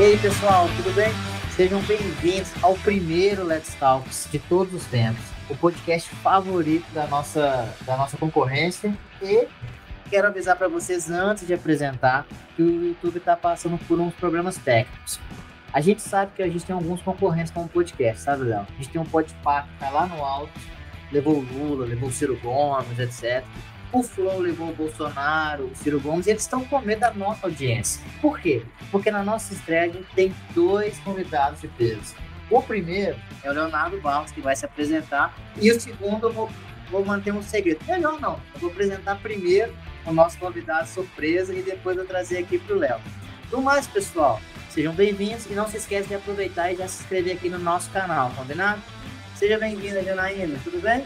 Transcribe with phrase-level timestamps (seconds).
[0.00, 1.12] E aí, pessoal, tudo bem?
[1.54, 7.70] Sejam bem-vindos ao primeiro Let's Talks de todos os tempos, o podcast favorito da nossa,
[7.84, 8.96] da nossa concorrência.
[9.20, 9.46] E
[10.08, 12.26] quero avisar para vocês antes de apresentar
[12.56, 15.20] que o YouTube está passando por uns problemas técnicos.
[15.70, 18.66] A gente sabe que a gente tem alguns concorrentes com o podcast, sabe, Léo?
[18.70, 20.58] A gente tem um Podpah que tá lá no alto,
[21.12, 23.44] levou o Lula, levou o Ciro Gomes, etc.
[23.92, 28.00] O Flow levou o Bolsonaro, o Ciro Gomes, eles estão com medo da nossa audiência.
[28.20, 28.62] Por quê?
[28.92, 32.14] Porque na nossa estreia a gente tem dois convidados de peso.
[32.48, 36.48] O primeiro é o Leonardo Barros, que vai se apresentar, e o segundo eu vou,
[36.88, 37.84] vou manter um segredo.
[37.84, 39.74] Melhor não, eu vou apresentar primeiro
[40.06, 43.00] o nosso convidado surpresa e depois eu trazer aqui para o Léo.
[43.50, 47.36] Do mais, pessoal, sejam bem-vindos e não se esqueça de aproveitar e já se inscrever
[47.36, 48.80] aqui no nosso canal, combinado?
[49.34, 51.04] Seja bem-vinda, Janaína, tudo bem?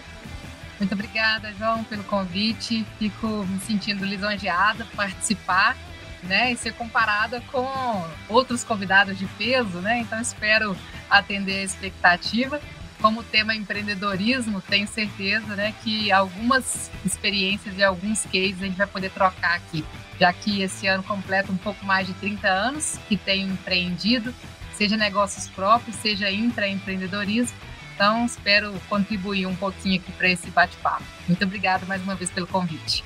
[0.84, 2.86] Muito obrigada, João, pelo convite.
[2.98, 5.74] Fico me sentindo lisonjeada por participar,
[6.22, 10.00] né, e ser comparada com outros convidados de peso, né?
[10.00, 10.76] Então espero
[11.08, 12.60] atender a expectativa.
[13.00, 18.76] Como o tema empreendedorismo, tenho certeza, né, que algumas experiências e alguns cases a gente
[18.76, 19.82] vai poder trocar aqui,
[20.20, 24.34] já que esse ano completa um pouco mais de 30 anos que tenho empreendido,
[24.74, 27.56] seja negócios próprios, seja intraempreendedorismo
[27.94, 31.04] então, espero contribuir um pouquinho aqui para esse bate-papo.
[31.28, 33.04] Muito obrigada mais uma vez pelo convite.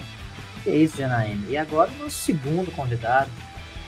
[0.67, 1.47] É isso, Janaína.
[1.49, 3.31] E agora, o nosso segundo convidado.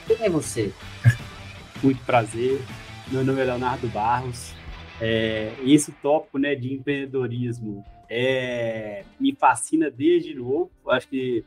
[0.05, 0.71] Quem é você?
[1.81, 2.61] Muito prazer.
[3.07, 4.53] Meu nome é Leonardo Barros.
[4.99, 10.69] É, esse tópico né, de empreendedorismo é, me fascina desde novo.
[10.87, 11.43] Acho que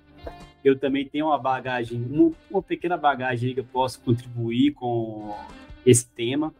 [0.65, 5.37] eu também tenho uma bagagem, uma, uma pequena bagagem que eu posso contribuir com
[5.87, 6.53] esse tema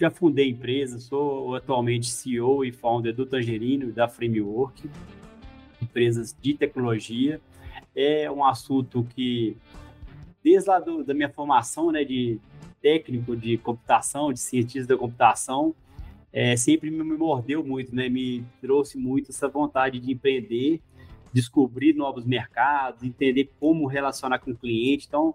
[0.00, 4.88] já fundei empresa, sou atualmente CEO e founder do Tangerino e da Framework,
[5.82, 7.38] empresas de tecnologia.
[7.94, 9.58] É um assunto que,
[10.42, 12.40] desde lá do, da minha formação né, de
[12.80, 15.74] técnico de computação, de cientista da computação,
[16.32, 20.80] é, sempre me mordeu muito, né, me trouxe muito essa vontade de empreender,
[21.30, 25.06] descobrir novos mercados, entender como relacionar com o cliente.
[25.06, 25.34] Então,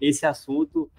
[0.00, 0.90] esse assunto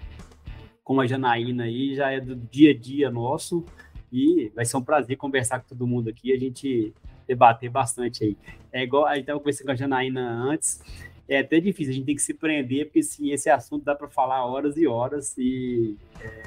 [0.87, 3.65] como a Janaína aí, já é do dia a dia nosso
[4.09, 6.93] e vai ser um prazer conversar com todo mundo aqui, a gente
[7.27, 8.37] debater bastante aí.
[8.71, 10.81] É igual, a gente estava com a Janaína antes,
[11.27, 14.07] é até difícil, a gente tem que se prender, porque sim, esse assunto dá para
[14.07, 16.43] falar horas e horas e é,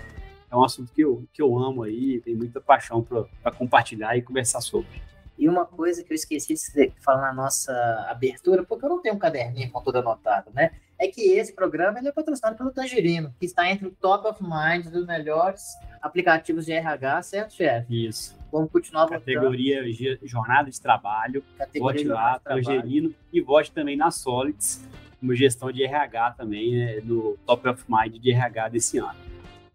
[0.50, 3.06] é, um assunto que eu, que eu amo aí, tenho muita paixão
[3.42, 5.02] para compartilhar e conversar sobre.
[5.36, 7.74] E uma coisa que eu esqueci de falar na nossa
[8.08, 10.70] abertura, porque eu não tenho um caderninho com tudo anotado, né?
[11.00, 14.42] É que esse programa ele é patrocinado pelo Tangerino, que está entre o top of
[14.42, 18.06] mind dos melhores aplicativos de RH, certo, chefe?
[18.06, 18.38] Isso.
[18.52, 20.28] Vamos continuar Categoria votando.
[20.28, 24.86] Jornada de Trabalho, Categoria vote lá, Tangerino, e vote também na Solids,
[25.18, 29.16] como gestão de RH também, né, no top of mind de RH desse ano.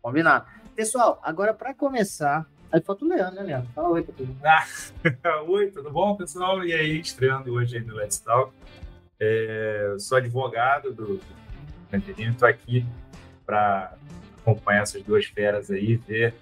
[0.03, 0.45] Combinado.
[0.75, 3.69] Pessoal, agora para começar, Aí falta o Leandro, né, Leandro?
[3.73, 4.39] Fala oi pra todo mundo.
[4.43, 4.65] Ah,
[5.47, 6.63] oi, tudo bom, pessoal?
[6.65, 8.51] E aí, estreando hoje aí no Let's Talk.
[9.19, 11.19] É, sou advogado do
[11.89, 12.85] Canterino, estou aqui
[13.45, 13.95] para
[14.41, 16.33] acompanhar essas duas feras aí, ver,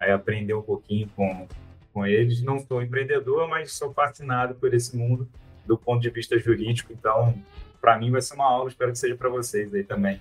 [0.00, 1.46] aí aprender um pouquinho com,
[1.92, 2.42] com eles.
[2.42, 5.28] Não sou empreendedor, mas sou fascinado por esse mundo
[5.66, 7.34] do ponto de vista jurídico, então,
[7.80, 10.20] para mim vai ser uma aula, espero que seja para vocês aí também.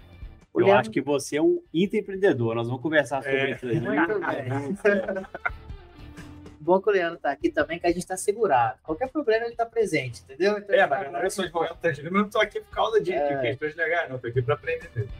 [0.55, 0.79] Eu Leandro...
[0.79, 2.53] acho que você é um intraempreendedor.
[2.53, 3.51] Nós vamos conversar sobre é.
[3.55, 3.79] isso aí.
[3.79, 5.23] Muito bem.
[6.63, 8.79] Bom que o Leandro está aqui também, que a gente está segurado.
[8.83, 10.57] Qualquer problema ele está presente, entendeu?
[10.57, 13.41] Então, é, mas eu sou advogado, tá eu não estou aqui por causa de, é.
[13.41, 14.15] questões legais, não.
[14.15, 15.11] Estou aqui para aprender mesmo.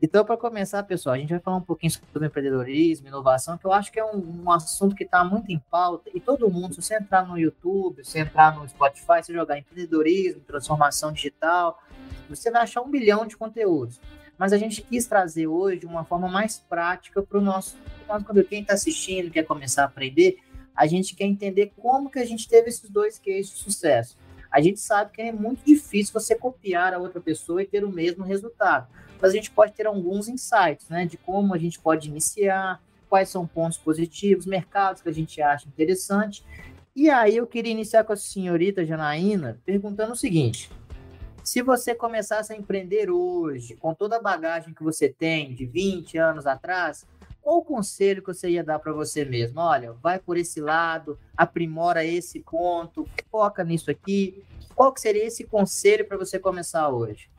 [0.00, 3.72] Então, para começar, pessoal, a gente vai falar um pouquinho sobre empreendedorismo, inovação, que eu
[3.72, 6.10] acho que é um, um assunto que está muito em pauta.
[6.14, 10.40] E todo mundo, se você entrar no YouTube, se entrar no Spotify, se jogar empreendedorismo,
[10.42, 11.82] transformação digital,
[12.28, 14.00] você vai achar um bilhão de conteúdos
[14.38, 17.76] mas a gente quis trazer hoje de uma forma mais prática para o nosso,
[18.06, 20.38] quando quem está assistindo quer começar a aprender,
[20.76, 24.16] a gente quer entender como que a gente teve esses dois cases de sucesso.
[24.50, 27.90] A gente sabe que é muito difícil você copiar a outra pessoa e ter o
[27.90, 28.86] mesmo resultado,
[29.20, 33.28] mas a gente pode ter alguns insights, né, de como a gente pode iniciar, quais
[33.28, 36.44] são pontos positivos, mercados que a gente acha interessante.
[36.94, 40.70] E aí eu queria iniciar com a senhorita Janaína perguntando o seguinte:
[41.42, 46.18] se você começasse a empreender hoje, com toda a bagagem que você tem de 20
[46.18, 47.06] anos atrás,
[47.46, 49.60] qual o conselho que você ia dar para você mesmo?
[49.60, 54.42] Olha, vai por esse lado, aprimora esse ponto, foca nisso aqui.
[54.74, 57.30] Qual que seria esse conselho para você começar hoje?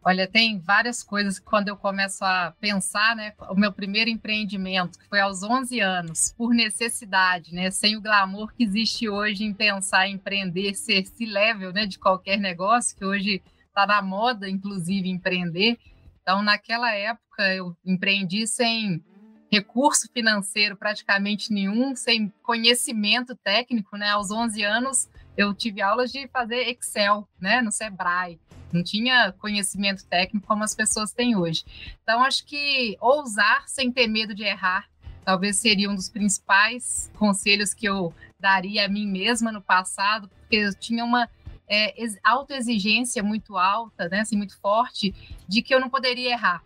[0.00, 4.96] Olha, tem várias coisas que quando eu começo a pensar, né, o meu primeiro empreendimento,
[4.96, 9.52] que foi aos 11 anos, por necessidade, né, sem o glamour que existe hoje em
[9.52, 14.48] pensar em empreender, ser esse level, né, de qualquer negócio, que hoje está na moda,
[14.48, 15.78] inclusive, empreender.
[16.24, 19.04] Então, naquela época, eu empreendi sem
[19.52, 24.08] recurso financeiro praticamente nenhum, sem conhecimento técnico, né?
[24.08, 25.06] Aos 11 anos,
[25.36, 28.40] eu tive aulas de fazer Excel, né, no Sebrae.
[28.72, 31.62] Não tinha conhecimento técnico como as pessoas têm hoje.
[32.02, 34.88] Então, acho que ousar sem ter medo de errar
[35.24, 40.56] talvez seria um dos principais conselhos que eu daria a mim mesma no passado, porque
[40.56, 41.28] eu tinha uma
[41.68, 45.14] é, autoexigência muito alta, né, assim, muito forte,
[45.48, 46.62] de que eu não poderia errar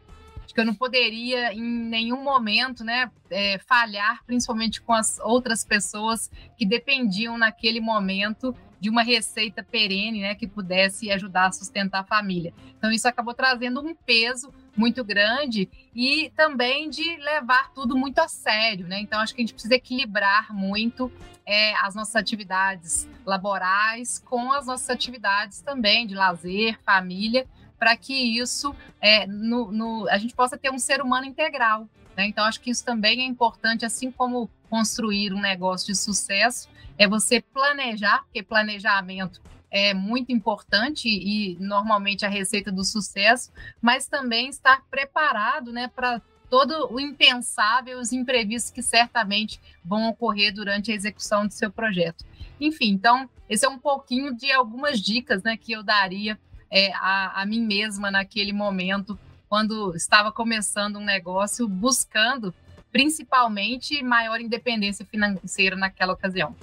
[0.49, 5.63] de que eu não poderia em nenhum momento, né, é, falhar, principalmente com as outras
[5.63, 12.01] pessoas que dependiam naquele momento de uma receita perene, né, que pudesse ajudar a sustentar
[12.01, 12.55] a família.
[12.79, 18.29] Então isso acabou trazendo um peso muito grande e também de levar tudo muito a
[18.29, 19.01] sério, né?
[19.01, 21.13] Então acho que a gente precisa equilibrar muito
[21.49, 27.47] é, as nossas atividades laborais com as nossas atividades também de lazer, família,
[27.79, 31.89] para que isso é, no, no, a gente possa ter um ser humano integral.
[32.15, 32.27] Né?
[32.27, 36.69] Então acho que isso também é importante, assim como construir um negócio de sucesso,
[36.99, 39.41] é você planejar, porque planejamento
[39.71, 43.51] é muito importante e normalmente a receita do sucesso,
[43.81, 50.53] mas também estar preparado né, para todo o impensável, os imprevistos que certamente vão ocorrer
[50.53, 52.25] durante a execução do seu projeto.
[52.61, 56.39] Enfim, então, esse é um pouquinho de algumas dicas né, que eu daria
[56.71, 59.19] é, a, a mim mesma naquele momento,
[59.49, 62.55] quando estava começando um negócio, buscando
[62.91, 66.55] principalmente maior independência financeira naquela ocasião.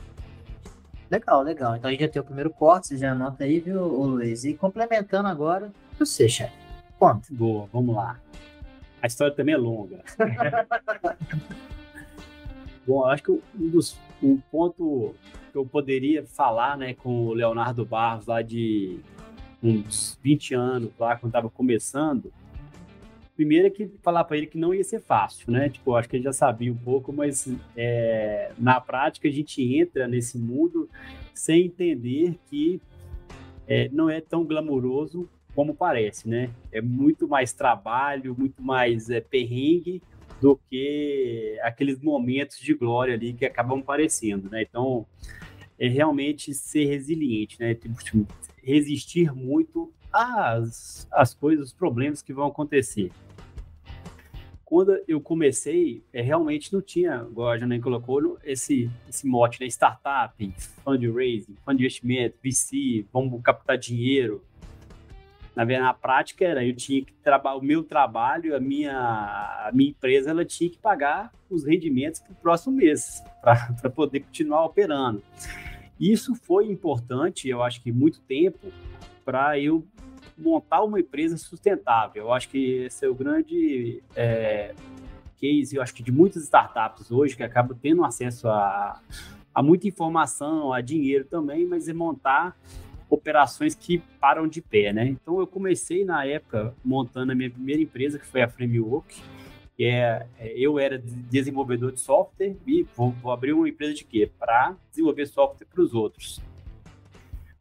[1.09, 1.75] Legal, legal.
[1.75, 4.43] Então a gente já tem o primeiro corte, você já anota aí, viu, Luiz?
[4.43, 6.53] E complementando agora, você, chefe.
[6.97, 7.27] Conta.
[7.29, 8.19] Boa, vamos lá.
[9.05, 10.03] A história também é longa.
[12.87, 15.13] Bom, acho que um dos um ponto
[15.51, 18.97] que eu poderia falar, né, com o Leonardo Barros lá de
[19.61, 22.33] uns 20 anos lá quando estava começando,
[23.35, 25.69] primeiro é que falar para ele que não ia ser fácil, né?
[25.69, 27.47] Tipo, acho que ele já sabia um pouco, mas
[27.77, 30.89] é, na prática a gente entra nesse mundo
[31.31, 32.81] sem entender que
[33.67, 36.49] é, não é tão glamouroso como parece, né?
[36.71, 40.01] É muito mais trabalho, muito mais é, perrengue
[40.41, 44.63] do que aqueles momentos de glória ali que acabam aparecendo, né?
[44.63, 45.05] Então,
[45.79, 47.73] é realmente ser resiliente, né?
[47.73, 48.27] Tipo,
[48.61, 53.11] resistir muito às, às coisas, os problemas que vão acontecer
[54.65, 59.67] quando eu comecei, é, realmente não tinha, igual a Janaína colocou, esse, esse mote, né?
[59.67, 60.53] Startup,
[60.83, 64.43] fundraising, fundo de investimento, VC, vamos captar dinheiro.
[65.55, 69.91] Na na prática era, eu tinha que trabalhar, o meu trabalho, a minha, a minha
[69.91, 75.23] empresa, ela tinha que pagar os rendimentos para o próximo mês, para poder continuar operando.
[75.99, 78.67] Isso foi importante, eu acho que muito tempo,
[79.23, 79.85] para eu
[80.37, 82.25] montar uma empresa sustentável.
[82.25, 84.75] Eu acho que esse é o grande é,
[85.37, 88.99] case, eu acho que de muitas startups hoje que acabam tendo acesso a,
[89.53, 92.57] a muita informação, a dinheiro também, mas é montar
[93.09, 95.07] operações que param de pé, né?
[95.07, 99.21] Então eu comecei na época montando a minha primeira empresa, que foi a Framework,
[99.75, 104.03] que é, é eu era desenvolvedor de software e vou, vou abrir uma empresa de
[104.03, 104.29] quê?
[104.39, 106.41] Para desenvolver software para os outros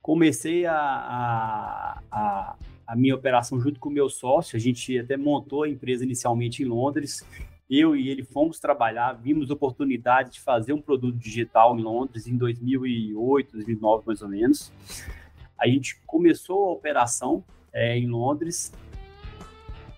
[0.04, 4.54] comecei a, a, a, a, minha operação junto com o meu sócio.
[4.54, 7.26] A gente até montou a empresa inicialmente em Londres.
[7.70, 12.36] Eu e ele fomos trabalhar, vimos oportunidade de fazer um produto digital em Londres em
[12.36, 14.70] 2008, 2009 mais ou menos.
[15.64, 17.42] A gente começou a operação
[17.72, 18.70] é, em Londres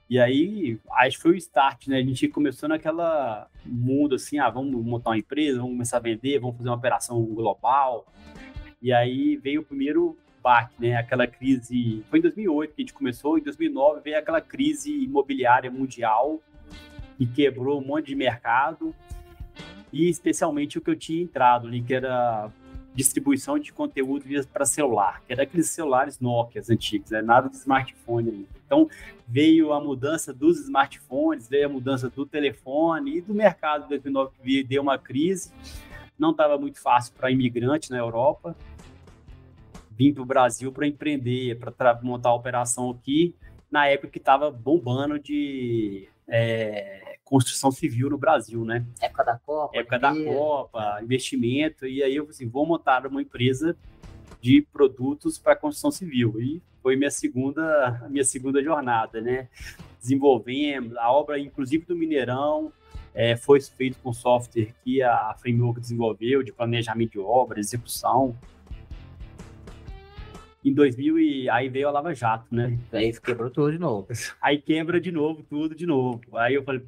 [0.09, 1.99] e aí, acho que foi o start, né?
[1.99, 6.39] A gente começou naquela mundo assim, ah, vamos montar uma empresa, vamos começar a vender,
[6.39, 8.07] vamos fazer uma operação global.
[8.81, 10.95] E aí veio o primeiro baque, né?
[10.95, 12.05] Aquela crise.
[12.09, 16.41] Foi em 2008 que a gente começou, em 2009 veio aquela crise imobiliária mundial
[17.19, 18.95] que quebrou um monte de mercado
[19.93, 22.49] e especialmente o que eu tinha entrado ali, que era
[22.97, 27.23] distribuição de conteúdo para celular, que era aqueles celulares Nokia antigos, né?
[27.23, 28.49] nada de smartphone.
[28.65, 28.89] Então
[29.29, 34.31] veio a mudança dos smartphones, veio a mudança do telefone e do mercado de 2009
[34.43, 35.53] que deu uma crise
[36.19, 38.57] não estava muito fácil para imigrante na Europa.
[39.91, 43.35] Vim para o Brasil para empreender, para montar a operação aqui,
[43.71, 48.87] na época que estava bombando de é, construção civil no Brasil, né?
[49.01, 49.77] Época da Copa.
[49.77, 51.85] Época da Copa, investimento.
[51.85, 53.77] E aí eu assim, vou montar uma empresa
[54.41, 56.41] de produtos para construção civil.
[56.41, 59.49] E foi minha segunda, minha segunda jornada, né?
[60.01, 62.73] Desenvolvemos a obra, inclusive do Mineirão,
[63.13, 68.37] é, foi feito com software que a Framework desenvolveu, de planejamento de obra, execução.
[70.65, 72.79] em 2000 e aí veio a Lava Jato, né?
[72.93, 74.07] Aí quebrou tudo de novo.
[74.41, 76.21] Aí quebra de novo, tudo de novo.
[76.35, 76.83] Aí eu falei,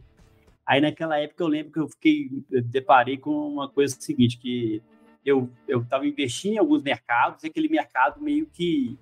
[0.68, 4.82] aí naquela época eu lembro que eu fiquei, eu deparei com uma coisa seguinte, que
[5.24, 8.98] eu estava investindo em alguns mercados e aquele mercado meio que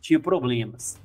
[0.00, 0.98] tinha problemas.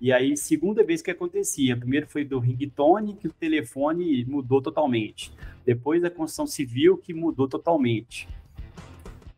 [0.00, 1.76] E aí, segunda vez que acontecia.
[1.76, 5.32] Primeiro foi do ringtone, que o telefone mudou totalmente.
[5.64, 8.28] Depois a construção civil, que mudou totalmente.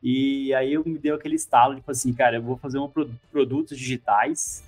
[0.03, 2.91] E aí eu me deu aquele estalo, tipo assim, cara, eu vou fazer um
[3.31, 4.65] produtos digitais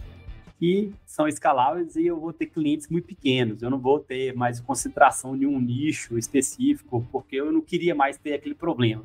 [0.58, 3.62] que são escaláveis e eu vou ter clientes muito pequenos.
[3.62, 8.18] Eu não vou ter mais concentração em um nicho específico, porque eu não queria mais
[8.18, 9.04] ter aquele problema.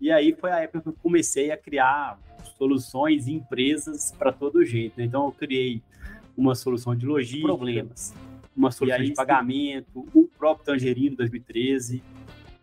[0.00, 2.18] E aí foi a época que eu comecei a criar
[2.56, 4.98] soluções e empresas para todo jeito.
[4.98, 5.04] Né?
[5.04, 5.80] Então eu criei
[6.36, 8.12] uma solução de logística, problemas,
[8.56, 12.02] uma solução de pagamento, o próprio Tangerino 2013,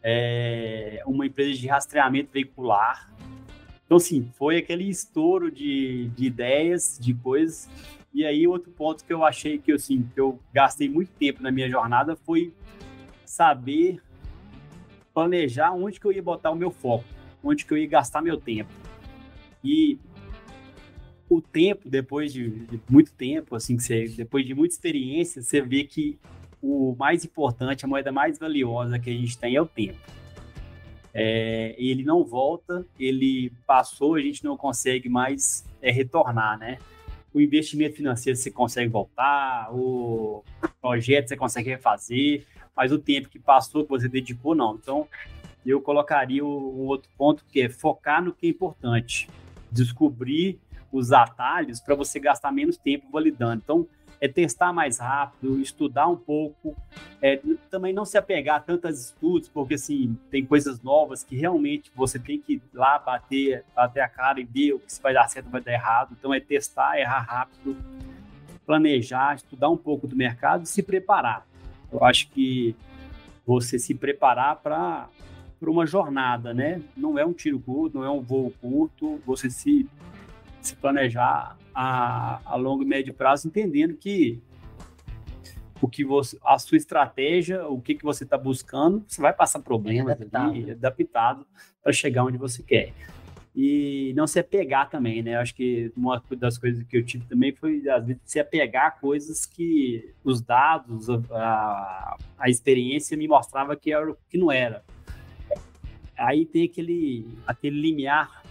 [0.04, 3.10] é, uma empresa de rastreamento veicular.
[3.86, 7.70] Então, assim, foi aquele estouro de, de ideias, de coisas.
[8.15, 11.51] E aí, outro ponto que eu achei que, assim, que eu gastei muito tempo na
[11.51, 12.53] minha jornada foi
[13.25, 14.01] saber
[15.13, 17.03] planejar onde que eu ia botar o meu foco,
[17.43, 18.72] onde que eu ia gastar meu tempo.
[19.62, 20.00] E
[21.29, 25.60] o tempo, depois de, de, muito tempo, assim, que você, depois de muita experiência, você
[25.60, 26.17] vê que
[26.62, 30.00] o mais importante, a moeda mais valiosa que a gente tem é o tempo.
[31.13, 36.77] É, ele não volta, ele passou, a gente não consegue mais é, retornar, né?
[37.36, 40.42] O investimento financeiro você consegue voltar, o
[40.82, 44.75] projeto você consegue refazer, mas o tempo que passou, que você dedicou, não.
[44.75, 45.06] Então,
[45.65, 49.30] eu colocaria um outro ponto que é focar no que é importante,
[49.70, 50.58] descobrir
[50.94, 53.62] os atalhos para você gastar menos tempo validando.
[53.62, 53.86] Então,
[54.25, 56.75] é testar mais rápido, estudar um pouco,
[57.22, 57.39] é,
[57.70, 62.20] também não se apegar a tantos estudos, porque assim, tem coisas novas que realmente você
[62.20, 65.50] tem que ir lá bater, bater a cara e ver o que vai dar certo
[65.50, 66.15] vai dar errado.
[66.17, 67.77] Então é testar, errar rápido,
[68.65, 71.46] planejar, estudar um pouco do mercado e se preparar.
[71.91, 72.75] Eu acho que
[73.46, 75.10] você se preparar para
[75.62, 76.82] uma jornada, né?
[76.98, 79.88] Não é um tiro curto, não é um voo curto, você se
[80.67, 84.41] se planejar a, a longo e médio prazo, entendendo que
[85.81, 89.60] o que você, a sua estratégia, o que, que você está buscando, você vai passar
[89.60, 91.48] problemas adaptado, ali, adaptado
[91.84, 92.93] para chegar onde você quer.
[93.55, 95.36] E não se apegar também, né?
[95.36, 98.88] Eu acho que uma das coisas que eu tive também foi, às vezes, se apegar
[98.88, 104.51] a coisas que os dados, a, a experiência me mostrava que era o que não
[104.51, 104.84] era.
[106.17, 108.45] Aí tem aquele, aquele limiar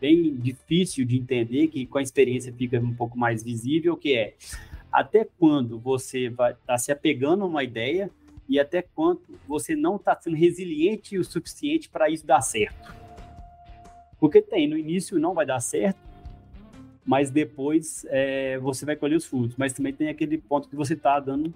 [0.00, 4.34] bem difícil de entender, que com a experiência fica um pouco mais visível, que é
[4.92, 8.10] até quando você vai tá se apegando a uma ideia
[8.48, 12.94] e até quando você não está sendo resiliente o suficiente para isso dar certo.
[14.18, 15.98] Porque tem, no início não vai dar certo,
[17.04, 19.56] mas depois é, você vai colher os frutos.
[19.56, 21.52] Mas também tem aquele ponto que você está dando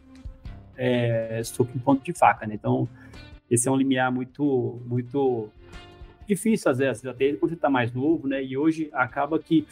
[0.77, 2.55] é, soco em ponto de faca, né?
[2.55, 2.89] Então,
[3.51, 5.51] esse é um limiar muito, muito
[6.35, 8.43] difícil às vezes, até quando você está mais novo, né?
[8.43, 9.67] E hoje acaba que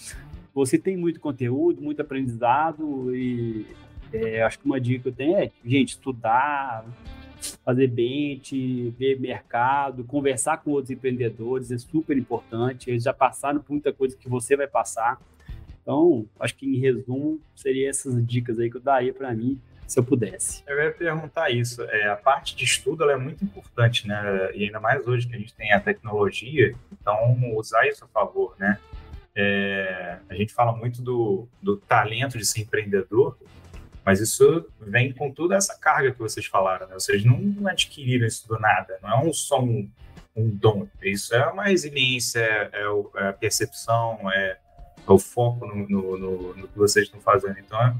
[0.55, 3.67] você tem muito conteúdo, muito aprendizado e
[4.13, 6.85] é, acho que uma dica que eu tenho é, gente, estudar,
[7.65, 12.91] fazer bench, ver mercado, conversar com outros empreendedores é super importante.
[12.91, 15.21] Eles já passaram por muita coisa que você vai passar.
[15.83, 19.99] Então, acho que em resumo, seria essas dicas aí que eu daria para mim se
[19.99, 20.63] eu pudesse.
[20.67, 21.83] Eu ia perguntar isso.
[21.83, 24.51] É, a parte de estudo é muito importante, né?
[24.55, 28.55] E ainda mais hoje que a gente tem a tecnologia, então usar isso a favor,
[28.59, 28.79] né?
[29.35, 33.39] É, a gente fala muito do, do talento de ser empreendedor,
[34.05, 36.95] mas isso vem com toda essa carga que vocês falaram, né?
[36.95, 39.91] Vocês não adquiriram isso do nada, não é um, só um,
[40.37, 40.87] um dom.
[41.03, 42.71] Isso é uma resiliência, é,
[43.17, 44.59] é a percepção, é,
[45.09, 47.59] é o foco no, no, no, no, que vocês estão fazendo.
[47.59, 47.95] Então, é,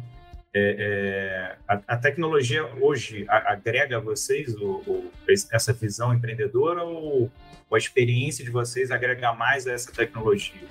[0.79, 5.13] é, a, a, tecnologia hoje agrega a vocês o, o,
[5.53, 7.31] essa visão empreendedora ou,
[7.69, 10.63] ou, a experiência de vocês agrega mais a essa tecnologia?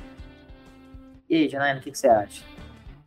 [1.29, 2.43] E aí, Janaína, o que, que, você acha?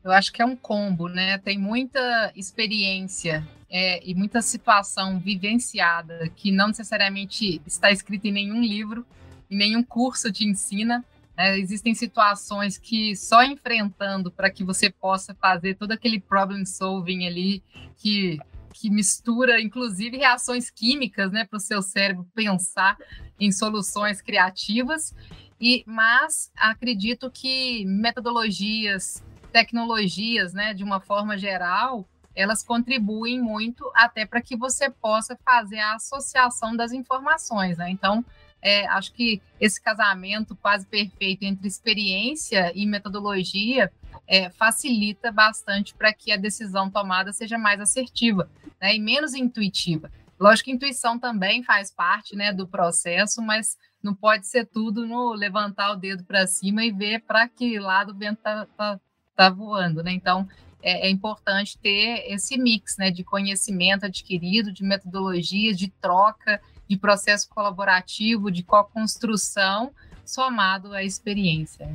[0.04, 1.38] Eu acho que é um combo, né?
[1.38, 8.60] Tem muita experiência é, e muita situação vivenciada que não necessariamente está escrita em nenhum
[8.60, 9.06] livro,
[9.50, 11.04] em nenhum curso te ensina,
[11.40, 17.26] é, existem situações que só enfrentando para que você possa fazer todo aquele problem solving
[17.26, 17.62] ali
[17.96, 18.38] que,
[18.74, 22.94] que mistura, inclusive, reações químicas, né, para o seu cérebro pensar
[23.40, 25.14] em soluções criativas.
[25.58, 34.26] E, mas acredito que metodologias, tecnologias, né, de uma forma geral, elas contribuem muito até
[34.26, 37.90] para que você possa fazer a associação das informações, né?
[37.90, 38.22] Então,
[38.62, 43.90] é, acho que esse casamento quase perfeito entre experiência e metodologia
[44.26, 48.48] é, facilita bastante para que a decisão tomada seja mais assertiva
[48.80, 50.10] né, e menos intuitiva.
[50.38, 55.32] Lógico que intuição também faz parte né, do processo, mas não pode ser tudo no
[55.32, 59.00] levantar o dedo para cima e ver para que lado o vento está tá,
[59.36, 60.02] tá voando.
[60.02, 60.12] Né?
[60.12, 60.48] Então,
[60.82, 66.60] é, é, importante ter esse mix né, de conhecimento adquirido, de metodologias, de troca,
[66.90, 69.92] de processo colaborativo, de co-construção,
[70.24, 71.88] somado à experiência.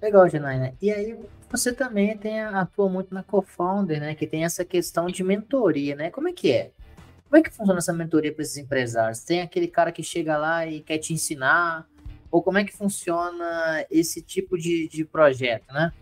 [0.00, 0.72] Legal, Janaína.
[0.80, 1.14] E aí,
[1.50, 4.14] você também tem, atua muito na co-founder, né?
[4.14, 6.10] Que tem essa questão de mentoria, né?
[6.10, 6.70] Como é que é?
[7.28, 9.22] Como é que funciona essa mentoria para esses empresários?
[9.22, 11.86] Tem aquele cara que chega lá e quer te ensinar?
[12.30, 15.92] Ou como é que funciona esse tipo de, de projeto, né?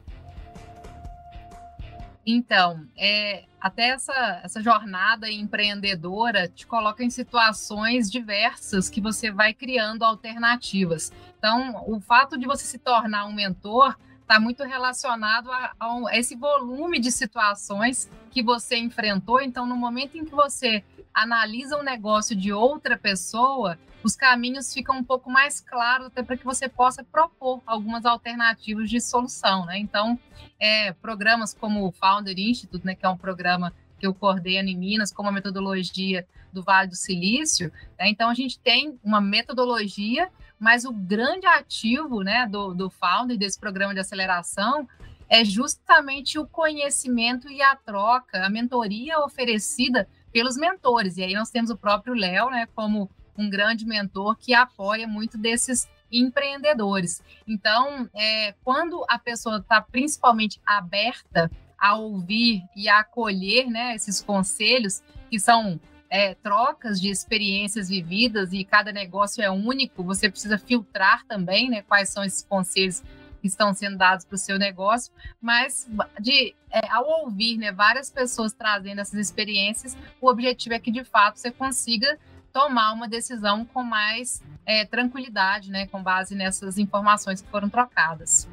[2.24, 9.54] Então, é, até essa, essa jornada empreendedora te coloca em situações diversas que você vai
[9.54, 11.10] criando alternativas.
[11.38, 16.36] Então, o fato de você se tornar um mentor está muito relacionado a, a, esse
[16.36, 19.40] volume de situações que você enfrentou.
[19.40, 24.98] Então, no momento em que você analisa o negócio de outra pessoa, os caminhos ficam
[24.98, 29.78] um pouco mais claros até para que você possa propor algumas alternativas de solução, né?
[29.78, 30.18] Então,
[30.58, 34.76] é, programas como o Founder Institute, né, que é um programa que eu coordeno em
[34.76, 38.08] Minas, como a metodologia do Vale do Silício, né?
[38.08, 43.58] então a gente tem uma metodologia mas o grande ativo né, do, do Founder, desse
[43.60, 44.88] programa de aceleração,
[45.28, 51.16] é justamente o conhecimento e a troca, a mentoria oferecida pelos mentores.
[51.16, 55.38] E aí nós temos o próprio Léo, né, como um grande mentor que apoia muito
[55.38, 57.22] desses empreendedores.
[57.46, 61.48] Então, é, quando a pessoa está principalmente aberta
[61.78, 65.78] a ouvir e a acolher né, esses conselhos, que são
[66.10, 71.82] é, trocas de experiências vividas e cada negócio é único, você precisa filtrar também né,
[71.82, 73.04] quais são esses conselhos
[73.44, 75.86] que estão sendo dados para o seu negócio, mas
[76.18, 81.04] de é, ao ouvir né, várias pessoas trazendo essas experiências, o objetivo é que de
[81.04, 82.18] fato você consiga
[82.54, 88.48] tomar uma decisão com mais é, tranquilidade, né, com base nessas informações que foram trocadas.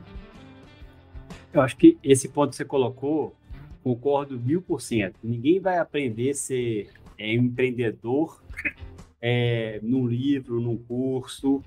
[1.54, 3.34] Eu acho que esse ponto que você colocou,
[3.82, 5.16] concordo mil por cento.
[5.24, 8.44] Ninguém vai aprender a ser é empreendedor
[9.22, 11.64] é, num livro, num curso,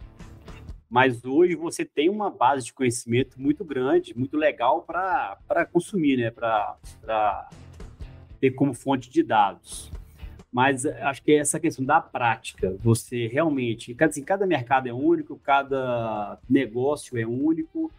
[0.95, 6.31] mas hoje você tem uma base de conhecimento muito grande, muito legal para consumir, né?
[6.31, 7.49] para
[8.41, 9.91] ter como fonte de dados.
[10.53, 15.37] Mas acho que é essa questão da prática, você realmente, assim, cada mercado é único,
[15.37, 17.91] cada negócio é único,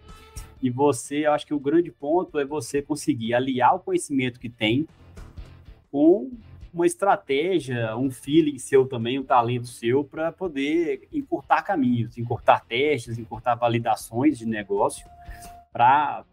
[0.63, 4.87] e você, acho que o grande ponto é você conseguir aliar o conhecimento que tem
[5.91, 6.31] com
[6.75, 13.17] uma estratégia, um feeling seu também, um talento seu para poder encurtar caminhos, encurtar testes,
[13.17, 15.07] encurtar validações de negócio
[15.71, 16.23] para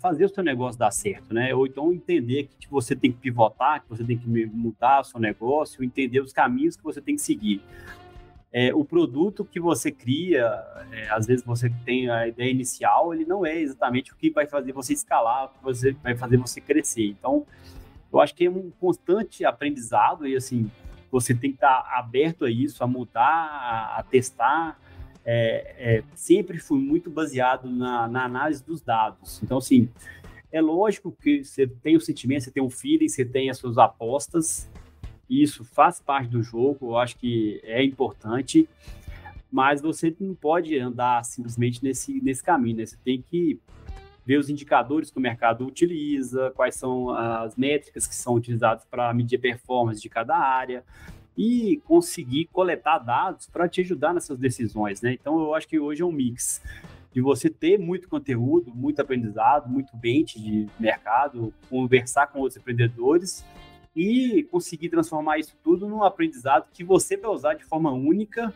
[0.00, 1.52] fazer o seu negócio dar certo, né?
[1.54, 5.04] Ou então entender que tipo, você tem que pivotar, que você tem que mudar o
[5.04, 7.60] seu negócio, entender os caminhos que você tem que seguir.
[8.52, 10.46] É, o produto que você cria,
[10.90, 14.46] é, às vezes você tem a ideia inicial, ele não é exatamente o que vai
[14.46, 17.06] fazer você escalar, o que você, vai fazer você crescer.
[17.06, 17.44] Então,
[18.12, 20.70] eu acho que é um constante aprendizado e assim
[21.10, 24.78] você tem que estar aberto a isso, a mudar, a, a testar.
[25.24, 29.42] É, é, sempre fui muito baseado na, na, análise dos dados.
[29.42, 29.88] Então, assim,
[30.50, 33.76] é lógico que você tem o sentimento, você tem o feeling, você tem as suas
[33.76, 34.70] apostas.
[35.28, 38.66] Isso faz parte do jogo, eu acho que é importante,
[39.50, 42.86] mas você não pode andar simplesmente nesse, nesse caminho, né?
[42.86, 43.60] Você tem que
[44.28, 49.14] ver os indicadores que o mercado utiliza, quais são as métricas que são utilizadas para
[49.14, 50.84] medir performance de cada área
[51.34, 55.14] e conseguir coletar dados para te ajudar nessas decisões, né?
[55.14, 56.60] Então eu acho que hoje é um mix
[57.10, 63.42] de você ter muito conteúdo, muito aprendizado, muito bench de mercado, conversar com outros empreendedores
[63.96, 68.52] e conseguir transformar isso tudo num aprendizado que você vai usar de forma única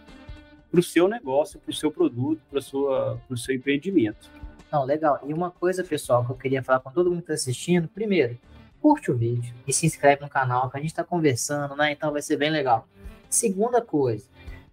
[0.71, 4.31] para o seu negócio, para o seu produto, para o seu empreendimento.
[4.73, 5.21] Não, legal.
[5.27, 7.87] E uma coisa, pessoal, que eu queria falar com todo mundo que está assistindo.
[7.89, 8.39] Primeiro,
[8.81, 11.93] curte o vídeo e se inscreve no canal, que a gente está conversando, né?
[11.93, 12.89] Então vai ser bem legal.
[13.29, 14.27] Segunda coisa,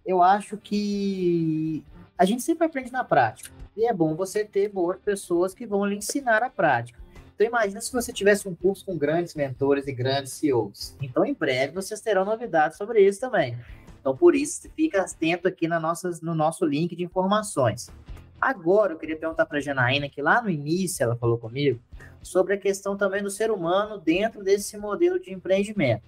[0.06, 1.84] eu acho que
[2.16, 3.50] a gente sempre aprende na prática.
[3.76, 6.98] E é bom você ter boas pessoas que vão lhe ensinar a prática.
[7.34, 10.96] Então imagina se você tivesse um curso com grandes mentores e grandes CEOs.
[11.00, 13.56] Então em breve vocês terão novidades sobre isso também.
[14.00, 17.90] Então por isso fica atento aqui na nossas, no nosso link de informações.
[18.40, 21.78] Agora, eu queria perguntar para a Janaína, que lá no início ela falou comigo,
[22.22, 26.02] sobre a questão também do ser humano dentro desse modelo de empreendimento.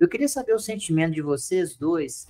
[0.00, 2.28] Eu queria saber o sentimento de vocês dois,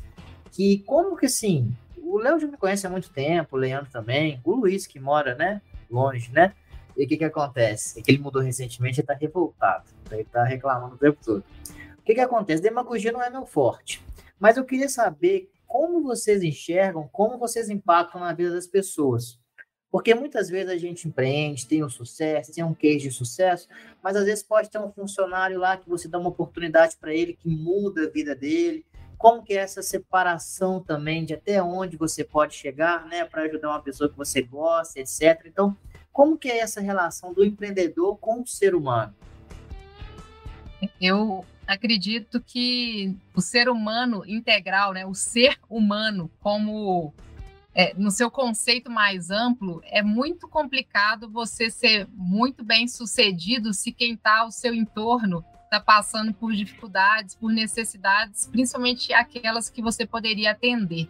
[0.50, 4.40] que como que assim, o Léo já me conhece há muito tempo, o Leandro também,
[4.44, 6.52] o Luiz que mora, né, longe, né?
[6.96, 7.98] E o que que acontece?
[7.98, 9.84] É que ele mudou recentemente e está revoltado.
[10.10, 11.44] Ele está reclamando o tempo todo.
[11.98, 12.62] O que que acontece?
[12.62, 14.02] Demagogia não é meu forte.
[14.40, 19.38] Mas eu queria saber como vocês enxergam, como vocês impactam na vida das pessoas.
[19.90, 23.68] Porque muitas vezes a gente empreende, tem um sucesso, tem um case de sucesso,
[24.02, 27.34] mas às vezes pode ter um funcionário lá que você dá uma oportunidade para ele
[27.34, 28.86] que muda a vida dele.
[29.18, 33.68] Como que é essa separação também de até onde você pode chegar, né, para ajudar
[33.68, 35.42] uma pessoa que você gosta, etc.
[35.44, 35.76] Então,
[36.10, 39.14] como que é essa relação do empreendedor com o ser humano?
[40.98, 47.12] Eu acredito que o ser humano integral, né, o ser humano como
[47.74, 53.92] é, no seu conceito mais amplo, é muito complicado você ser muito bem sucedido se
[53.92, 60.06] quem está ao seu entorno está passando por dificuldades, por necessidades, principalmente aquelas que você
[60.06, 61.08] poderia atender.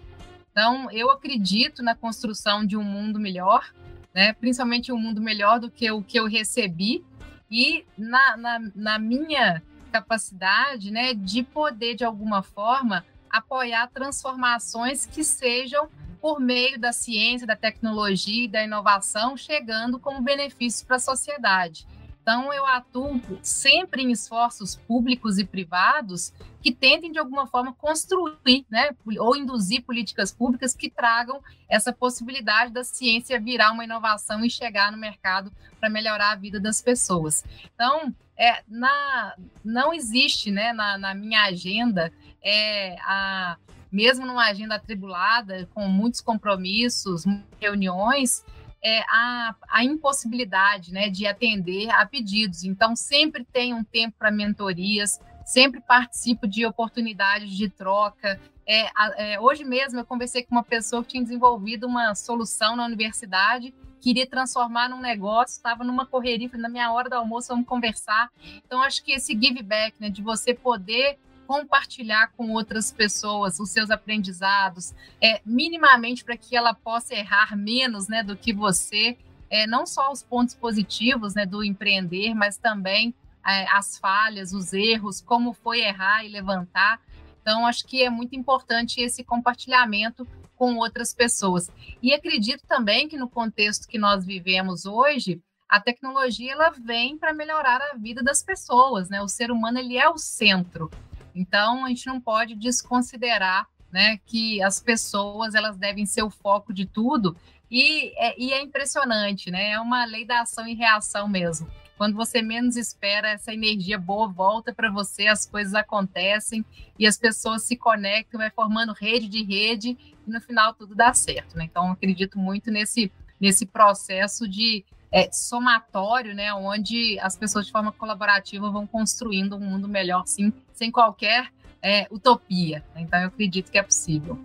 [0.51, 3.73] Então, eu acredito na construção de um mundo melhor,
[4.13, 4.33] né?
[4.33, 7.05] principalmente um mundo melhor do que o que eu recebi,
[7.49, 9.63] e na, na, na minha
[10.01, 15.89] capacidade né, de poder, de alguma forma, apoiar transformações que sejam
[16.21, 21.87] por meio da ciência, da tecnologia e da inovação, chegando como benefícios para a sociedade.
[22.21, 28.67] Então, eu atuo sempre em esforços públicos e privados que tentem, de alguma forma, construir
[28.69, 34.51] né, ou induzir políticas públicas que tragam essa possibilidade da ciência virar uma inovação e
[34.51, 37.45] chegar no mercado para melhorar a vida das pessoas.
[37.73, 43.57] Então, é, na, não existe né, na, na minha agenda é, a,
[43.91, 47.25] mesmo numa agenda atribulada, com muitos compromissos,
[47.61, 48.45] reuniões,
[48.85, 52.63] é, a, a impossibilidade né, de atender a pedidos.
[52.65, 58.41] Então, sempre tem um tempo para mentorias, sempre participo de oportunidades de troca.
[58.67, 62.85] É, é, hoje mesmo eu conversei com uma pessoa que tinha desenvolvido uma solução na
[62.85, 68.31] universidade, queria transformar num negócio, estava numa correria, na minha hora do almoço vamos conversar.
[68.65, 73.71] Então, acho que esse give back, né, de você poder compartilhar com outras pessoas os
[73.71, 79.17] seus aprendizados, é, minimamente para que ela possa errar menos né, do que você,
[79.49, 83.15] é, não só os pontos positivos né, do empreender, mas também
[83.47, 87.01] é, as falhas, os erros, como foi errar e levantar.
[87.41, 90.27] Então, acho que é muito importante esse compartilhamento
[90.57, 91.71] com outras pessoas.
[92.03, 97.33] E acredito também que no contexto que nós vivemos hoje, a tecnologia ela vem para
[97.33, 99.21] melhorar a vida das pessoas, né?
[99.21, 100.91] O ser humano ele é o centro.
[101.35, 106.73] Então, a gente não pode desconsiderar né, que as pessoas elas devem ser o foco
[106.73, 107.37] de tudo.
[107.71, 109.73] E é, e é impressionante, né?
[109.73, 111.69] É uma lei da ação e reação mesmo.
[111.97, 116.65] Quando você menos espera, essa energia boa volta para você, as coisas acontecem
[116.99, 121.15] e as pessoas se conectam, vai formando rede de rede e no final tudo dá
[121.15, 121.57] certo.
[121.57, 121.65] Né?
[121.65, 127.93] Então, acredito muito nesse, nesse processo de é, somatório, né, onde as pessoas de forma
[127.93, 132.85] colaborativa vão construindo um mundo melhor, sim, sem qualquer é, utopia.
[132.95, 134.39] Então, eu acredito que é possível.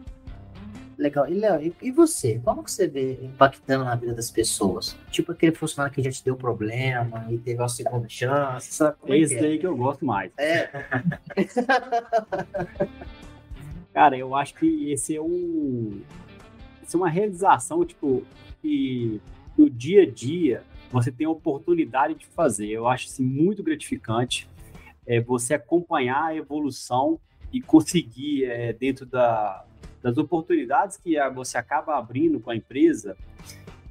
[1.02, 1.28] Legal.
[1.28, 2.40] E, Léo, e, você?
[2.46, 4.96] Como que você vê impactando na vida das pessoas?
[5.10, 8.98] Tipo aquele funcionário que já te deu problema e teve uma segunda chance, sabe?
[9.08, 9.40] É Esse é?
[9.40, 10.32] aí que eu gosto mais.
[10.38, 10.70] É.
[13.92, 16.02] Cara, eu acho que esse é um...
[16.84, 18.24] Esse é uma realização, tipo,
[18.62, 19.20] que
[19.58, 22.68] no dia a dia você tem a oportunidade de fazer.
[22.68, 24.48] Eu acho assim, muito gratificante
[25.08, 27.20] é, você acompanhar a evolução
[27.52, 29.66] e conseguir, é, dentro da,
[30.02, 33.16] das oportunidades que você acaba abrindo com a empresa,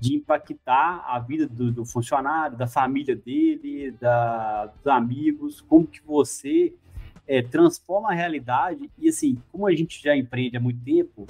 [0.01, 6.01] de impactar a vida do, do funcionário, da família dele, da, dos amigos, como que
[6.03, 6.73] você
[7.29, 8.91] é, transforma a realidade.
[8.99, 11.27] E assim, como a gente já empreende há muito tempo,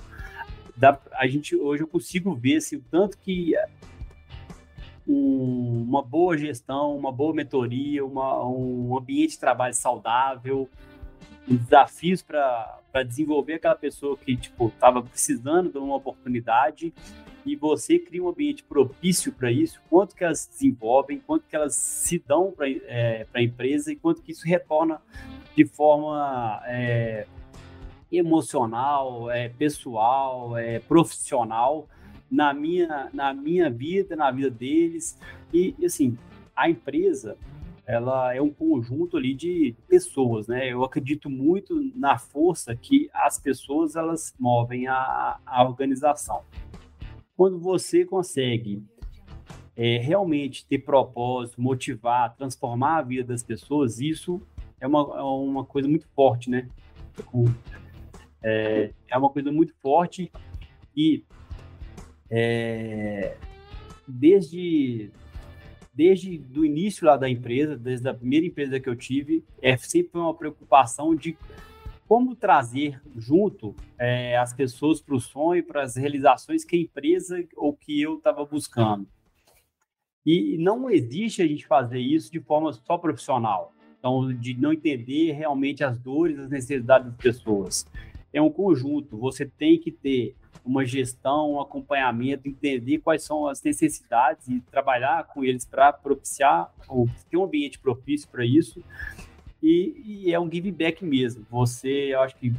[0.77, 3.55] dá, a gente hoje eu consigo ver assim, o tanto que
[5.07, 10.69] um, uma boa gestão, uma boa mentoria, uma, um ambiente de trabalho saudável,
[11.47, 16.93] desafios para desenvolver aquela pessoa que tipo estava precisando de uma oportunidade
[17.45, 21.75] e você cria um ambiente propício para isso, quanto que elas desenvolvem, quanto que elas
[21.75, 25.01] se dão para é, a empresa e quanto que isso retorna
[25.57, 27.27] de forma é,
[28.13, 31.89] emocional, é, pessoal, é, profissional
[32.31, 35.19] na minha, na minha vida, na vida deles.
[35.53, 36.17] E, assim,
[36.55, 37.37] a empresa,
[37.91, 40.73] ela é um conjunto ali de pessoas, né?
[40.73, 46.43] Eu acredito muito na força que as pessoas, elas movem a, a organização.
[47.37, 48.81] Quando você consegue
[49.77, 54.41] é, realmente ter propósito, motivar, transformar a vida das pessoas, isso
[54.81, 56.69] é uma, é uma coisa muito forte, né?
[58.41, 60.31] É, é uma coisa muito forte
[60.97, 61.25] e
[62.31, 63.37] é,
[64.07, 65.11] desde
[66.01, 70.19] desde do início lá da empresa, desde a primeira empresa que eu tive, é sempre
[70.19, 71.37] uma preocupação de
[72.09, 77.45] como trazer junto é, as pessoas para o sonho, para as realizações que a empresa
[77.55, 79.07] ou que eu estava buscando.
[80.25, 83.75] E não existe a gente fazer isso de forma só profissional.
[83.99, 87.87] Então, de não entender realmente as dores, as necessidades das pessoas.
[88.33, 89.19] É um conjunto.
[89.19, 90.35] Você tem que ter
[90.65, 96.73] uma gestão, um acompanhamento, entender quais são as necessidades e trabalhar com eles para propiciar,
[96.89, 98.83] ou ter um ambiente propício para isso.
[99.63, 101.47] E, e, é um give back mesmo.
[101.51, 102.53] Você, eu acho que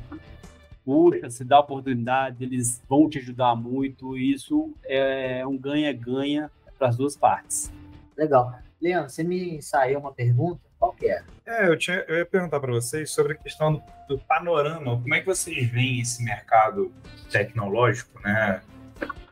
[0.84, 4.18] puxa, se dá oportunidade, eles vão te ajudar muito.
[4.18, 7.72] E isso é um ganha-ganha para as duas partes.
[8.18, 8.54] Legal.
[8.82, 11.22] Leandro, você me saiu uma pergunta qual que é?
[11.46, 15.00] É, eu, tinha, eu ia perguntar para vocês sobre a questão do, do, panorama.
[15.00, 16.92] Como é que vocês veem esse mercado
[17.32, 18.62] tecnológico, né?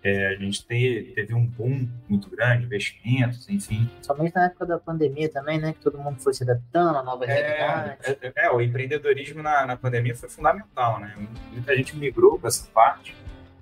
[0.04, 3.90] É, a gente teve, teve um boom muito grande, investimentos, enfim.
[4.02, 5.74] Somente na época da pandemia também, né?
[5.74, 8.18] Que todo mundo foi se adaptando à nova é, realidade.
[8.22, 11.16] É, é, o empreendedorismo na, na pandemia foi fundamental, né?
[11.52, 13.16] Muita gente migrou para essa parte.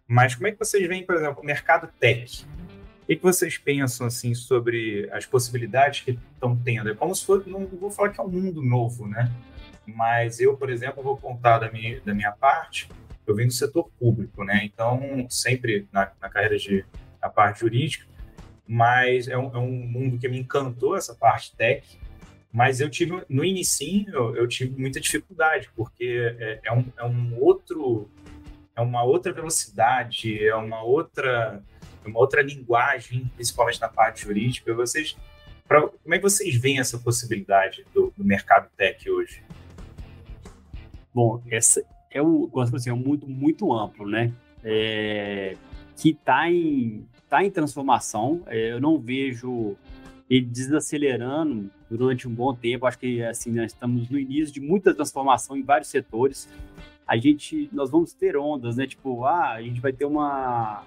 [0.05, 2.45] Mas como é que vocês veem, por exemplo, o mercado tech?
[3.07, 6.89] O que vocês pensam assim sobre as possibilidades que estão tendo?
[6.89, 9.31] É como se fosse, não vou falar que é um mundo novo, né?
[9.85, 12.89] Mas eu, por exemplo, vou contar da minha, da minha parte,
[13.25, 14.59] eu venho do setor público, né?
[14.65, 16.83] Então, sempre na, na carreira de
[17.21, 18.05] a parte jurídica,
[18.67, 21.97] mas é um, é um, mundo que me encantou, essa parte tech,
[22.51, 27.05] mas eu tive, no início, eu, eu tive muita dificuldade, porque é, é, um, é
[27.05, 28.11] um outro,
[28.75, 31.63] é uma outra velocidade, é uma outra
[32.07, 34.73] uma outra linguagem, principalmente na parte jurídica.
[34.73, 35.17] Vocês,
[35.67, 39.43] pra, como é que vocês veem essa possibilidade do, do mercado tech hoje?
[41.13, 44.31] Bom, essa é o, assim, é um muito, muito amplo, né?
[44.63, 45.55] É,
[45.95, 48.43] que está em, tá em transformação.
[48.47, 49.75] É, eu não vejo
[50.29, 52.85] ele desacelerando durante um bom tempo.
[52.85, 56.47] Acho que assim nós estamos no início de muita transformação em vários setores.
[57.07, 58.85] A gente, nós vamos ter ondas, né?
[58.85, 60.83] Tipo, ah, a gente vai ter uma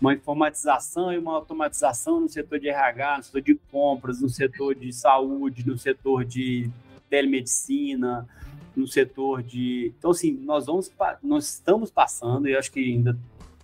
[0.00, 4.74] uma informatização e uma automatização no setor de RH, no setor de compras, no setor
[4.74, 6.70] de saúde, no setor de
[7.08, 8.28] telemedicina,
[8.74, 9.92] no setor de.
[9.98, 13.18] Então, assim, nós, vamos, nós estamos passando, e acho que ainda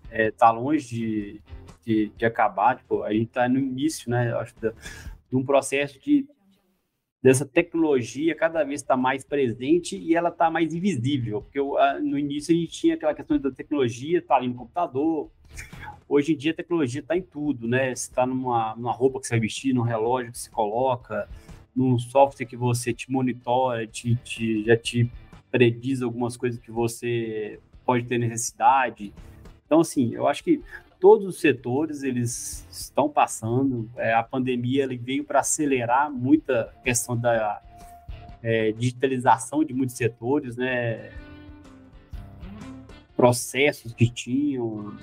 [0.05, 1.40] está é, tá longe de,
[1.85, 2.77] de, de, acabar.
[2.77, 4.35] Tipo, a gente está no início, né?
[4.35, 6.27] Acho, de, de um processo de
[7.23, 11.61] dessa tecnologia cada vez está mais presente e ela está mais invisível, porque
[12.03, 15.31] no início a gente tinha aquela questão da tecnologia, está ali no computador,
[16.14, 17.94] Hoje em dia a tecnologia está em tudo, né?
[17.94, 21.27] Você está numa, numa roupa que você vai vestir, num relógio que você coloca,
[21.75, 25.11] num software que você te monitora, te, te, já te
[25.51, 29.11] prediz algumas coisas que você pode ter necessidade.
[29.64, 30.61] Então, assim, eu acho que
[31.01, 33.88] todos os setores eles estão passando.
[33.96, 37.62] É, a pandemia veio para acelerar muita questão da
[38.42, 41.11] é, digitalização de muitos setores, né?
[43.16, 44.94] Processos que tinham,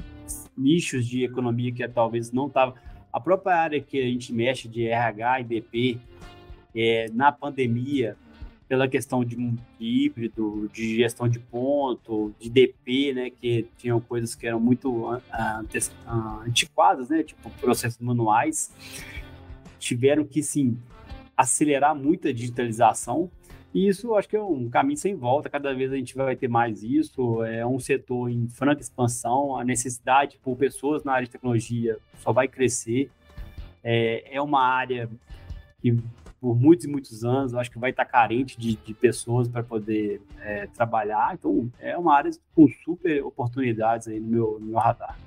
[0.58, 2.76] nichos de economia que talvez não estava.
[3.12, 6.00] A própria área que a gente mexe de RH e BP,
[6.76, 8.16] é, na pandemia,
[8.68, 14.36] pela questão de, de híbrido, de gestão de ponto, de DP, né, que tinham coisas
[14.36, 15.08] que eram muito
[16.46, 18.72] antiquadas, né, tipo processos manuais,
[19.80, 20.78] tiveram que, sim,
[21.36, 23.32] acelerar muito a digitalização
[23.74, 26.48] e isso acho que é um caminho sem volta, cada vez a gente vai ter
[26.48, 27.44] mais isso.
[27.44, 32.32] É um setor em franca expansão, a necessidade por pessoas na área de tecnologia só
[32.32, 33.12] vai crescer.
[33.84, 35.10] É, é uma área
[35.82, 35.96] que
[36.42, 40.22] por muitos e muitos anos acho que vai estar carente de, de pessoas para poder
[40.42, 41.36] é, trabalhar.
[41.36, 45.18] Então é uma área com super oportunidades aí no meu, no meu radar.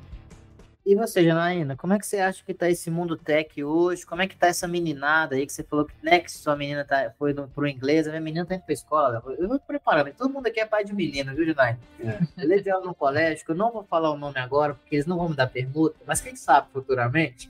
[0.85, 4.05] E você, Janaína, como é que você acha que tá esse mundo tech hoje?
[4.05, 6.85] Como é que tá essa meninada aí que você falou que, né, que sua menina
[6.85, 9.23] tá, foi no, pro inglês, a minha menina tá indo pra escola.
[9.39, 11.79] Eu vou preparando, todo mundo aqui é pai de menina, viu, Janaína?
[12.01, 12.19] É.
[12.37, 15.07] Eu levei ela no colégio, que eu não vou falar o nome agora, porque eles
[15.07, 17.49] não vão me dar permuta, mas quem sabe futuramente,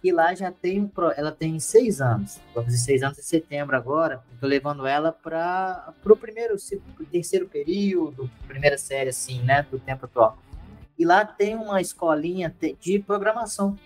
[0.00, 3.76] que lá já tem um, ela tem seis anos, vou fazer seis anos em setembro
[3.76, 6.56] agora, tô levando ela para pro primeiro,
[6.96, 10.38] pro terceiro período, primeira série, assim, né, do tempo atual.
[11.02, 13.76] E lá tem uma escolinha de programação.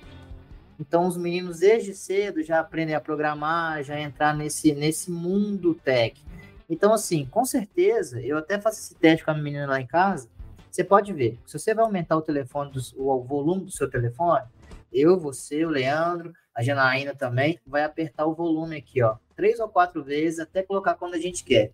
[0.79, 6.23] Então os meninos desde cedo já aprendem a programar, já entrar nesse, nesse mundo tech.
[6.69, 10.29] Então, assim, com certeza, eu até faço esse teste com a menina lá em casa.
[10.71, 14.45] Você pode ver, se você vai aumentar o telefone, do, o volume do seu telefone,
[14.93, 19.71] eu, você, o Leandro, a Janaína também, vai apertar o volume aqui, ó, três ou
[19.71, 21.73] quatro vezes até colocar quando a gente quer.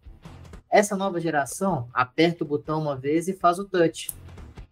[0.70, 4.21] Essa nova geração aperta o botão uma vez e faz o touch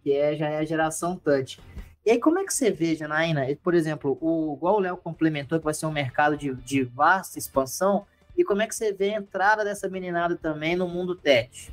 [0.03, 1.59] que é, já é a geração touch.
[2.05, 5.59] E aí, como é que você vê, Janaína, por exemplo, o, igual o Léo complementou,
[5.59, 9.13] que vai ser um mercado de, de vasta expansão, e como é que você vê
[9.13, 11.71] a entrada dessa meninada também no mundo tech?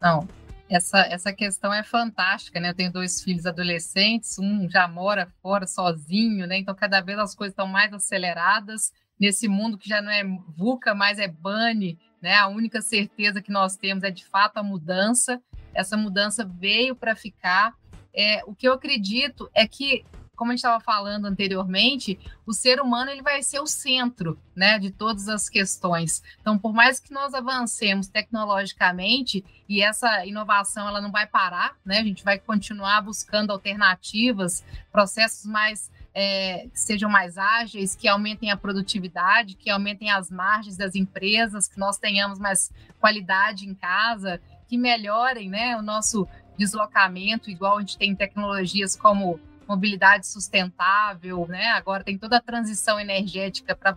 [0.00, 0.26] Não,
[0.70, 2.70] essa, essa questão é fantástica, né?
[2.70, 6.56] Eu tenho dois filhos adolescentes, um já mora fora sozinho, né?
[6.56, 10.22] Então, cada vez as coisas estão mais aceleradas nesse mundo que já não é
[10.56, 12.36] VUCA, mas é BANI, né?
[12.36, 15.42] A única certeza que nós temos é de fato a mudança.
[15.74, 17.74] Essa mudança veio para ficar.
[18.12, 20.04] É, o que eu acredito é que,
[20.36, 24.78] como a gente estava falando anteriormente, o ser humano ele vai ser o centro né,
[24.78, 26.22] de todas as questões.
[26.40, 31.98] Então, por mais que nós avancemos tecnologicamente, e essa inovação ela não vai parar, né,
[31.98, 38.50] a gente vai continuar buscando alternativas, processos mais é, que sejam mais ágeis, que aumentem
[38.50, 44.40] a produtividade, que aumentem as margens das empresas, que nós tenhamos mais qualidade em casa,
[44.70, 51.66] que melhorem né, o nosso deslocamento, igual a gente tem tecnologias como mobilidade sustentável, né?
[51.68, 53.94] Agora tem toda a transição energética para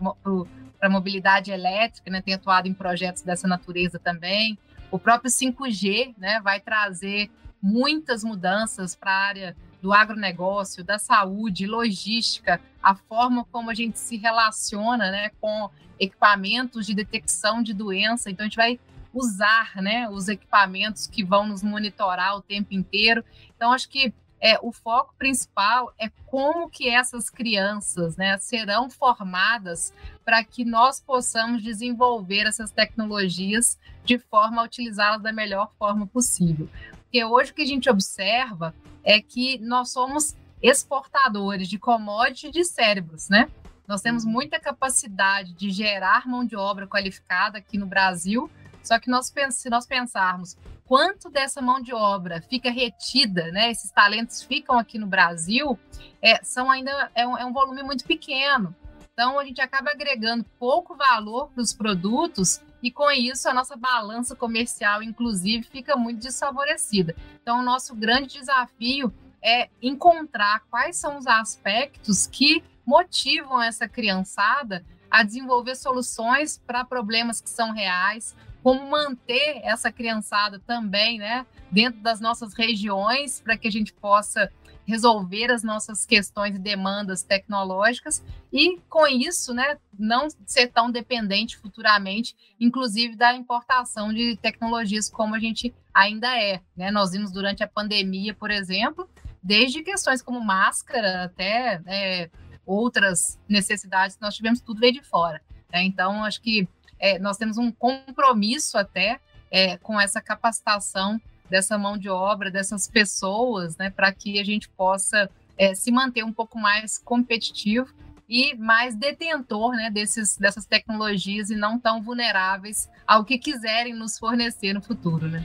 [0.80, 2.20] a mobilidade elétrica, né?
[2.20, 4.58] Tem atuado em projetos dessa natureza também.
[4.90, 6.40] O próprio 5G, né?
[6.40, 7.30] Vai trazer
[7.62, 13.98] muitas mudanças para a área do agronegócio, da saúde, logística, a forma como a gente
[13.98, 18.30] se relaciona né, com equipamentos de detecção de doença.
[18.30, 18.80] Então, a gente vai
[19.14, 23.24] usar né, os equipamentos que vão nos monitorar o tempo inteiro.
[23.54, 29.92] Então, acho que é, o foco principal é como que essas crianças né, serão formadas
[30.24, 36.68] para que nós possamos desenvolver essas tecnologias de forma a utilizá-las da melhor forma possível.
[37.04, 42.64] Porque hoje o que a gente observa é que nós somos exportadores de commodities de
[42.64, 43.48] cérebros, né?
[43.86, 44.30] Nós temos uhum.
[44.30, 48.50] muita capacidade de gerar mão de obra qualificada aqui no Brasil,
[48.84, 53.70] só que nós, se nós pensarmos quanto dessa mão de obra fica retida, né?
[53.70, 55.78] Esses talentos ficam aqui no Brasil,
[56.22, 58.74] é, são ainda é um, é um volume muito pequeno.
[59.12, 63.76] Então a gente acaba agregando pouco valor para os produtos e com isso a nossa
[63.76, 67.16] balança comercial, inclusive, fica muito desfavorecida.
[67.40, 69.10] Então, o nosso grande desafio
[69.42, 77.40] é encontrar quais são os aspectos que motivam essa criançada a desenvolver soluções para problemas
[77.40, 83.68] que são reais, como manter essa criançada também, né, dentro das nossas regiões, para que
[83.68, 84.50] a gente possa
[84.86, 91.58] resolver as nossas questões e demandas tecnológicas e, com isso, né, não ser tão dependente
[91.58, 96.62] futuramente, inclusive da importação de tecnologias como a gente ainda é.
[96.74, 96.90] Né?
[96.90, 99.06] Nós vimos durante a pandemia, por exemplo,
[99.42, 102.30] desde questões como máscara até é,
[102.64, 105.42] outras necessidades, nós tivemos tudo veio de fora.
[105.70, 105.82] Né?
[105.82, 106.66] Então, acho que
[106.98, 112.88] é, nós temos um compromisso até é, com essa capacitação dessa mão de obra, dessas
[112.88, 117.92] pessoas, né, para que a gente possa é, se manter um pouco mais competitivo
[118.28, 124.18] e mais detentor né, desses, dessas tecnologias e não tão vulneráveis ao que quiserem nos
[124.18, 125.28] fornecer no futuro.
[125.28, 125.44] Né?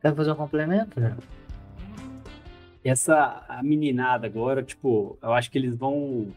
[0.00, 1.00] Quer fazer um complemento?
[1.00, 1.16] Né?
[2.84, 6.32] Essa a meninada agora, tipo, eu acho que eles vão.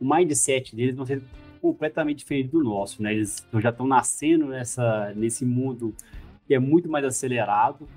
[0.00, 1.22] O mindset deles vão ser
[1.60, 3.12] completamente diferente do nosso, né?
[3.12, 5.94] Eles já estão nascendo nessa, nesse mundo
[6.46, 7.88] que é muito mais acelerado,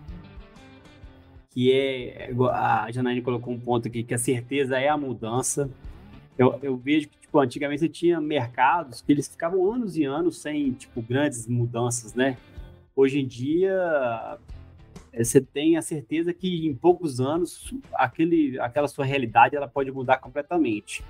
[1.50, 5.70] que é, a Janaíne colocou um ponto aqui, que a certeza é a mudança.
[6.38, 10.42] Eu, eu vejo que, tipo, antigamente você tinha mercados que eles ficavam anos e anos
[10.42, 12.38] sem, tipo, grandes mudanças, né?
[12.96, 14.40] Hoje em dia,
[15.12, 19.92] é, você tem a certeza que em poucos anos aquele, aquela sua realidade ela pode
[19.92, 21.04] mudar completamente.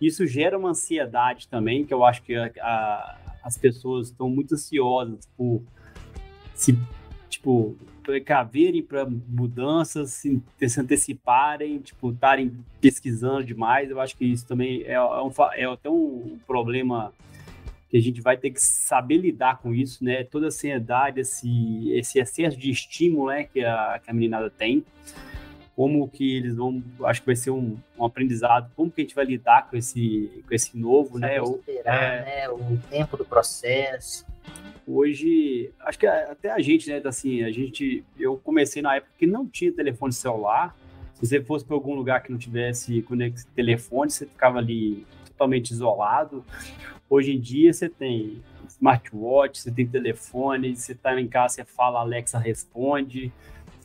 [0.00, 4.54] Isso gera uma ansiedade também, que eu acho que a, a, as pessoas estão muito
[4.54, 5.62] ansiosas por
[6.54, 6.78] se,
[7.28, 13.90] tipo, precaverem para mudanças, se, se anteciparem, tipo, estarem pesquisando demais.
[13.90, 17.12] Eu acho que isso também é, é, um, é até um problema
[17.88, 20.24] que a gente vai ter que saber lidar com isso, né?
[20.24, 24.84] Toda a ansiedade, esse, esse excesso de estímulo né, que, a, que a meninada tem.
[25.76, 29.14] Como que eles vão, acho que vai ser um, um aprendizado, como que a gente
[29.14, 31.38] vai lidar com esse, com esse novo, né?
[31.38, 32.48] Esperar, é, né?
[32.48, 34.24] O tempo do processo
[34.86, 39.26] hoje, acho que até a gente, né, assim, a gente, eu comecei na época que
[39.26, 40.76] não tinha telefone celular,
[41.14, 43.04] se você fosse para algum lugar que não tivesse
[43.54, 46.44] telefone, você ficava ali totalmente isolado.
[47.08, 52.00] Hoje em dia você tem smartwatch, você tem telefone, você está em casa, você fala,
[52.00, 53.32] Alexa responde,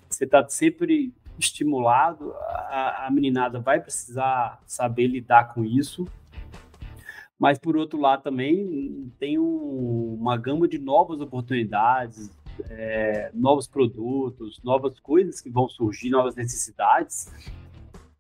[0.10, 6.08] você está sempre estimulado, a, a meninada vai precisar saber lidar com isso.
[7.38, 12.30] Mas por outro lado também tem um, uma gama de novas oportunidades,
[12.70, 17.32] é, novos produtos, novas coisas que vão surgir, novas necessidades,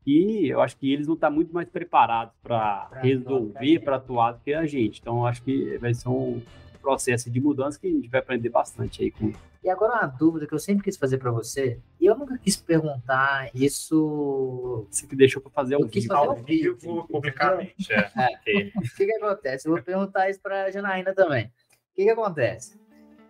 [0.06, 4.40] E eu acho que eles vão estar muito mais preparados para resolver, para atuar do
[4.40, 5.00] que a gente.
[5.00, 6.42] Então, eu acho que vai ser um
[6.82, 9.32] processo de mudança que a gente vai aprender bastante aí com.
[9.64, 12.58] E agora uma dúvida que eu sempre quis fazer para você, e eu nunca quis
[12.58, 14.88] perguntar isso.
[14.90, 16.08] Você que deixou para fazer ao vivo.
[16.08, 17.94] Fazer ao vivo, publicamente.
[17.94, 18.10] É.
[18.48, 18.72] é.
[18.76, 19.68] O que, que acontece?
[19.68, 21.46] Eu vou perguntar isso para a Janaína também.
[21.46, 22.80] O que, que acontece?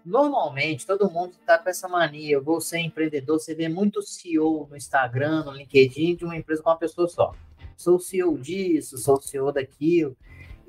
[0.05, 2.35] Normalmente, todo mundo está com essa mania.
[2.35, 3.39] Eu vou ser empreendedor.
[3.39, 7.35] Você vê muito CEO no Instagram, no LinkedIn, de uma empresa com uma pessoa só.
[7.77, 10.15] Sou CEO disso, sou CEO daquilo.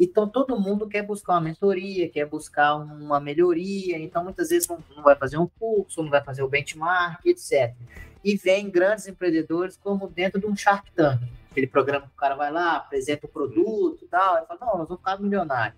[0.03, 3.97] Então, todo mundo quer buscar uma mentoria, quer buscar uma melhoria.
[4.01, 7.73] Então, muitas vezes não, não vai fazer um curso, não vai fazer o benchmark, etc.
[8.25, 11.23] E vem grandes empreendedores como dentro de um Shark Tank.
[11.53, 14.43] Aquele programa que o cara vai lá, apresenta o produto e tal.
[14.43, 15.75] E fala, não, nós vamos ficar milionário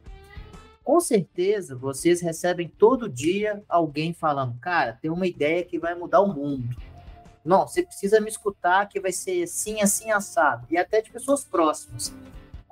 [0.84, 6.20] com certeza vocês recebem todo dia alguém falando, cara, tem uma ideia que vai mudar
[6.20, 6.76] o mundo.
[7.42, 10.66] Não, você precisa me escutar que vai ser assim, assim, assado.
[10.70, 12.14] E até de pessoas próximas.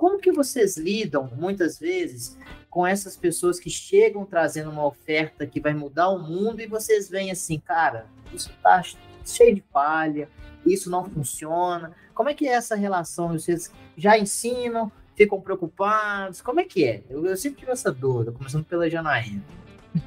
[0.03, 2.37] Como que vocês lidam, muitas vezes,
[2.69, 7.09] com essas pessoas que chegam trazendo uma oferta que vai mudar o mundo e vocês
[7.09, 8.83] veem assim, cara, isso tá
[9.25, 10.29] cheio de palha,
[10.67, 11.93] isso não funciona.
[12.13, 13.29] Como é que é essa relação?
[13.29, 16.43] Vocês já ensinam, ficam preocupados?
[16.43, 17.05] Como é que é?
[17.09, 19.45] Eu, eu sempre tive essa dúvida, começando pela Janaína.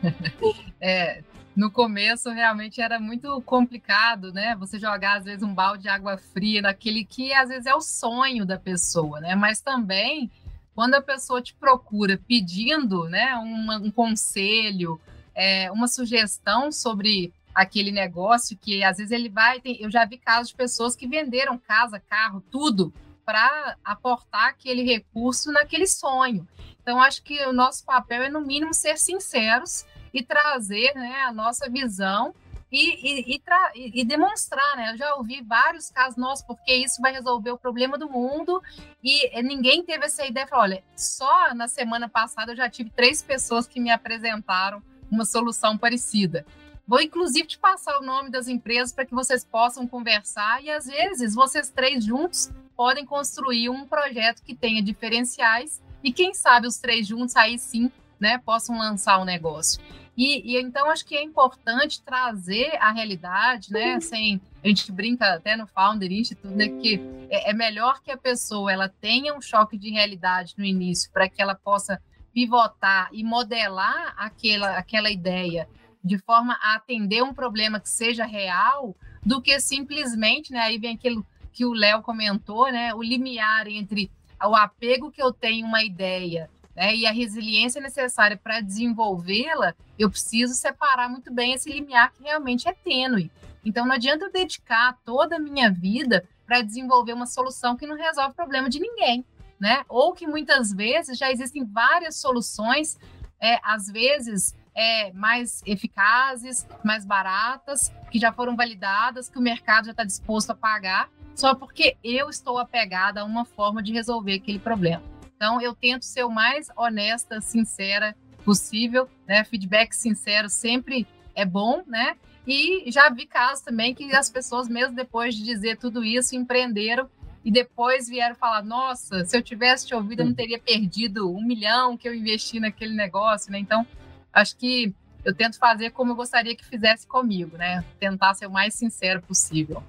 [0.82, 1.24] é,
[1.56, 4.56] no começo realmente era muito complicado, né?
[4.56, 7.82] Você jogar às vezes um balde de água fria naquele que às vezes é o
[7.82, 9.36] sonho da pessoa, né?
[9.36, 10.30] Mas também
[10.76, 15.00] quando a pessoa te procura pedindo, né, uma, um conselho,
[15.34, 20.18] é, uma sugestão sobre aquele negócio que às vezes ele vai, tem, eu já vi
[20.18, 22.94] casos de pessoas que venderam casa, carro, tudo
[23.26, 26.46] para aportar aquele recurso naquele sonho.
[26.82, 29.86] Então, acho que o nosso papel é, no mínimo, ser sinceros
[30.16, 32.34] e trazer né, a nossa visão
[32.72, 34.92] e, e, e, e, demonstrar, né?
[34.94, 38.62] Eu já ouvi vários casos, nossa, porque isso vai resolver o problema do mundo
[39.04, 40.48] e ninguém teve essa ideia.
[40.48, 45.26] Falou, olha, só na semana passada eu já tive três pessoas que me apresentaram uma
[45.26, 46.46] solução parecida.
[46.88, 50.86] Vou inclusive te passar o nome das empresas para que vocês possam conversar e às
[50.86, 56.78] vezes vocês três juntos podem construir um projeto que tenha diferenciais e quem sabe os
[56.78, 59.82] três juntos aí sim, né, possam lançar o um negócio.
[60.18, 64.00] E, e, então acho que é importante trazer a realidade, né?
[64.00, 67.00] Sem a gente brinca até no Founder Institute, né, que
[67.30, 71.30] é, é melhor que a pessoa ela tenha um choque de realidade no início para
[71.30, 72.02] que ela possa
[72.34, 75.70] pivotar e modelar aquela, aquela ideia
[76.04, 78.96] de forma a atender um problema que seja real,
[79.26, 80.60] do que simplesmente, né?
[80.60, 82.94] Aí vem aquilo que o Léo comentou, né?
[82.94, 84.12] O limiar entre
[84.44, 90.10] o apego que eu tenho uma ideia né, e a resiliência necessária para desenvolvê-la, eu
[90.10, 93.32] preciso separar muito bem esse limiar que realmente é tênue.
[93.64, 97.96] Então, não adianta eu dedicar toda a minha vida para desenvolver uma solução que não
[97.96, 99.26] resolve o problema de ninguém,
[99.60, 99.84] né?
[99.90, 103.00] Ou que muitas vezes já existem várias soluções,
[103.40, 109.86] é, às vezes é, mais eficazes, mais baratas, que já foram validadas, que o mercado
[109.86, 114.36] já está disposto a pagar, só porque eu estou apegada a uma forma de resolver
[114.36, 115.15] aquele problema.
[115.36, 119.44] Então, eu tento ser o mais honesta, sincera possível, né?
[119.44, 122.16] Feedback sincero sempre é bom, né?
[122.48, 127.10] E já vi casos também que as pessoas, mesmo depois de dizer tudo isso, empreenderam
[127.44, 131.42] e depois vieram falar: nossa, se eu tivesse te ouvido, eu não teria perdido um
[131.42, 133.60] milhão que eu investi naquele negócio, né?
[133.60, 133.86] Então,
[134.32, 137.84] acho que eu tento fazer como eu gostaria que fizesse comigo, né?
[138.00, 139.84] Tentar ser o mais sincero possível.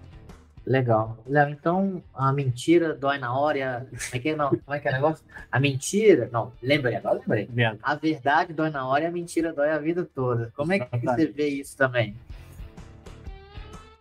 [0.66, 1.16] Legal.
[1.24, 3.76] Léo, então a mentira dói na hora.
[3.76, 3.80] A...
[3.80, 4.50] Como é que é, não?
[4.50, 5.24] Como é que é o negócio?
[5.50, 6.28] A mentira.
[6.32, 7.48] Não, lembrei agora, lembrei.
[7.80, 10.52] A verdade dói na hora e a mentira dói a vida toda.
[10.56, 12.16] Como é que você vê isso também?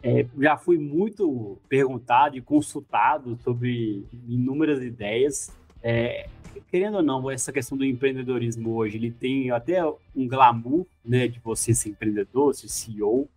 [0.01, 5.55] É, já fui muito perguntado e consultado sobre inúmeras ideias.
[5.83, 6.27] É,
[6.71, 9.83] querendo ou não, essa questão do empreendedorismo hoje, ele tem até
[10.15, 13.27] um glamour, né, de você ser empreendedor, ser CEO,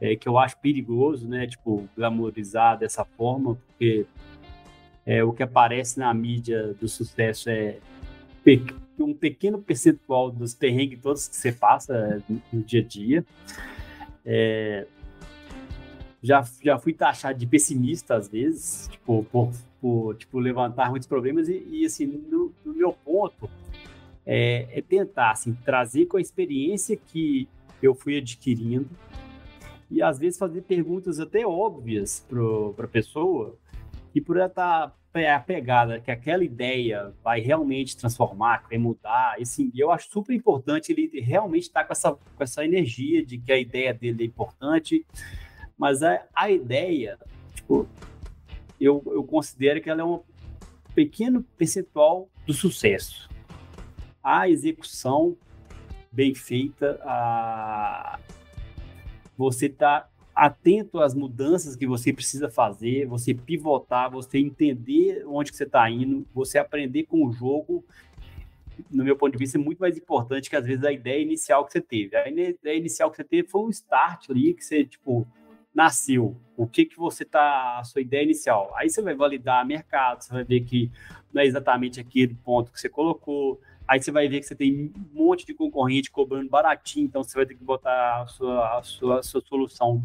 [0.00, 1.46] é, que eu acho perigoso, né?
[1.46, 4.06] Tipo, glamorizar dessa forma, porque
[5.04, 7.78] é, o que aparece na mídia do sucesso é
[8.98, 12.22] um pequeno percentual dos perrengues todos que você passa
[12.52, 13.24] no dia a dia.
[14.24, 14.86] É,
[16.22, 21.48] já, já fui taxado de pessimista às vezes, tipo, por, por tipo, levantar muitos problemas
[21.48, 23.48] e, e assim, no, no, meu ponto
[24.26, 27.48] é, é tentar, assim, trazer com a experiência que
[27.82, 28.88] eu fui adquirindo,
[29.90, 33.56] e às vezes fazer perguntas até óbvias para a pessoa,
[34.14, 39.42] e por ela estar tá apegada que aquela ideia vai realmente transformar, vai mudar, e
[39.42, 43.38] assim, eu acho super importante ele realmente estar tá com, essa, com essa energia de
[43.38, 45.04] que a ideia dele é importante,
[45.76, 47.18] mas a, a ideia,
[47.54, 47.88] tipo,
[48.80, 50.20] eu, eu considero que ela é um
[50.94, 53.28] pequeno percentual do sucesso.
[54.22, 55.36] A execução
[56.10, 58.18] bem feita, a
[59.38, 65.56] você está atento às mudanças que você precisa fazer, você pivotar, você entender onde que
[65.56, 67.84] você está indo, você aprender com o jogo,
[68.90, 71.64] no meu ponto de vista, é muito mais importante que às vezes a ideia inicial
[71.64, 72.16] que você teve.
[72.16, 75.26] A ideia inicial que você teve foi um start ali que você, tipo,
[75.74, 76.36] nasceu.
[76.56, 78.72] O que que você tá, a sua ideia inicial.
[78.76, 80.90] Aí você vai validar mercado, você vai ver que
[81.32, 83.60] não é exatamente aquele ponto que você colocou.
[83.88, 87.34] Aí você vai ver que você tem um monte de concorrente cobrando baratinho, então você
[87.34, 90.04] vai ter que botar a sua, a sua, a sua solução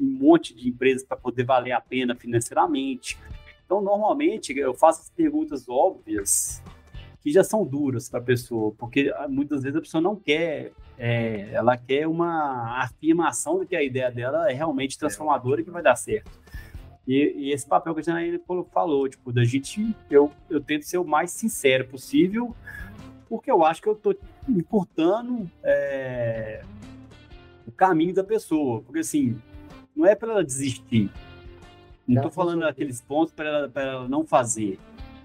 [0.00, 3.18] em um monte de empresas para poder valer a pena financeiramente.
[3.66, 6.62] Então, normalmente, eu faço as perguntas óbvias
[7.20, 10.72] que já são duras para a pessoa, porque ah, muitas vezes a pessoa não quer,
[10.98, 15.70] é, ela quer uma afirmação de que a ideia dela é realmente transformadora e que
[15.70, 16.30] vai dar certo.
[17.06, 18.40] E, e esse papel que a Janaína
[18.72, 22.54] falou, tipo, da gente, eu, eu tento ser o mais sincero possível,
[23.32, 24.14] porque eu acho que eu estou
[24.46, 26.62] encurtando é,
[27.66, 28.82] o caminho da pessoa.
[28.82, 29.40] Porque, assim,
[29.96, 31.10] não é para ela desistir.
[32.06, 34.78] Não estou falando aqueles pontos para ela, ela não fazer.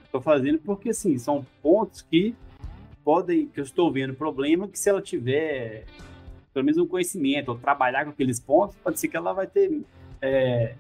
[0.06, 2.34] Estou fazendo porque, assim, são pontos que
[3.04, 5.84] podem, que eu estou vendo problema, que se ela tiver
[6.54, 9.82] pelo menos um conhecimento, ou trabalhar com aqueles pontos, pode ser que ela vai ter
[10.22, 10.76] é,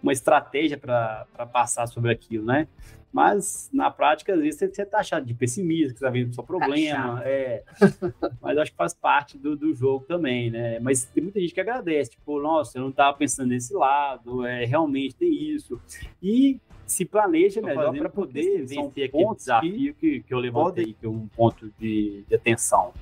[0.00, 2.68] uma estratégia para passar sobre aquilo, né?
[3.12, 6.44] Mas, na prática, às vezes você está achado de pessimista, que está vendo o seu
[6.44, 7.20] problema.
[7.24, 7.64] É,
[8.40, 10.78] mas acho que faz parte do, do jogo também, né?
[10.78, 14.64] Mas tem muita gente que agradece, tipo, nossa, eu não estava pensando nesse lado, é,
[14.64, 15.80] realmente tem isso.
[16.22, 21.08] E se planeja melhor para poder vencer aquele desafio que, que eu levantei, que é
[21.08, 22.92] um ponto de, de atenção.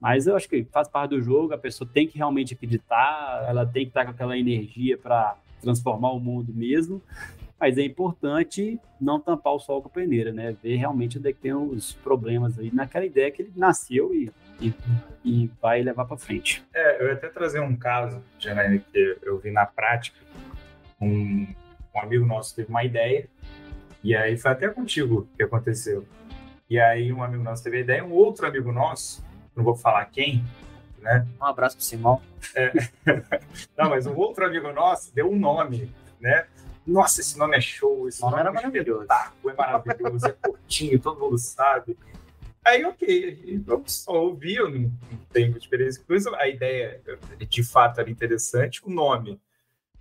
[0.00, 3.66] Mas eu acho que faz parte do jogo, a pessoa tem que realmente acreditar, ela
[3.66, 7.02] tem que estar com aquela energia para transformar o mundo mesmo.
[7.60, 10.56] Mas é importante não tampar o sol com a peneira, né?
[10.62, 14.30] Ver realmente onde é que tem os problemas aí naquela ideia que ele nasceu e,
[14.60, 14.72] e,
[15.24, 16.64] e vai levar para frente.
[16.72, 20.18] É, eu ia até trazer um caso, Janaína, que eu vi na prática.
[21.00, 21.46] Um,
[21.94, 23.28] um amigo nosso teve uma ideia,
[24.02, 26.06] e aí foi até contigo que aconteceu.
[26.70, 29.24] E aí um amigo nosso teve a ideia, um outro amigo nosso,
[29.56, 30.44] não vou falar quem,
[31.00, 31.26] né?
[31.40, 32.20] Um abraço pro Simão.
[32.54, 32.72] É.
[33.76, 36.46] não, mas um outro amigo nosso deu um nome, né?
[36.88, 39.06] Nossa, esse nome é show, esse nome, nome era é maravilhoso.
[39.46, 41.98] É maravilhoso, é curtinho, todo mundo sabe.
[42.64, 44.90] Aí, ok, eu só ouvi, eu não
[45.30, 46.34] tenho muita experiência com isso.
[46.34, 47.00] A ideia,
[47.46, 48.80] de fato, era interessante.
[48.84, 49.38] O nome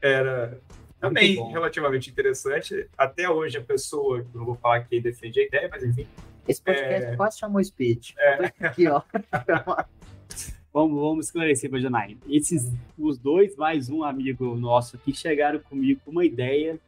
[0.02, 0.62] era
[0.98, 2.90] também relativamente interessante.
[2.98, 6.08] Até hoje, a pessoa, não vou falar quem defende a ideia, mas enfim.
[6.48, 7.16] Esse podcast é...
[7.18, 8.16] quase chamou speech.
[8.18, 8.46] É...
[8.66, 9.02] Aqui, ó.
[10.78, 12.20] vamos, vamos esclarecer para Janaína.
[12.30, 16.80] Esses, os dois, mais um amigo nosso aqui, chegaram comigo com uma ideia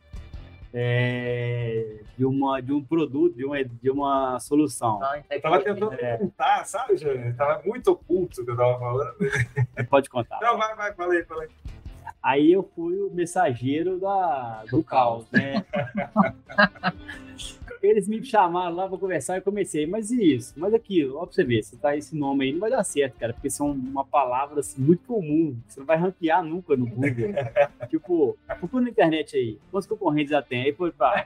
[0.72, 5.02] é, de, uma, de um produto, de uma, de uma solução.
[5.02, 6.16] Ah, eu tava tentando é.
[6.16, 7.36] ocultar, sabe, Jânio?
[7.36, 9.16] Tava muito oculto o que eu tava falando.
[9.90, 10.40] Pode contar.
[10.40, 11.50] Não, vai, vai, falei, falei.
[12.22, 15.66] Aí eu fui o mensageiro da, do caos, né?
[17.82, 20.54] Eles me chamaram lá para conversar e comecei, mas e isso?
[20.58, 23.18] Mas aquilo, ó pra você ver, se tá esse nome aí, não vai dar certo,
[23.18, 25.56] cara, porque são uma palavra assim, muito comum.
[25.66, 27.34] Você não vai ranquear nunca no Google.
[27.90, 30.64] tipo, procura na internet aí, quantos concorrentes já tem?
[30.64, 31.26] Aí foi pra.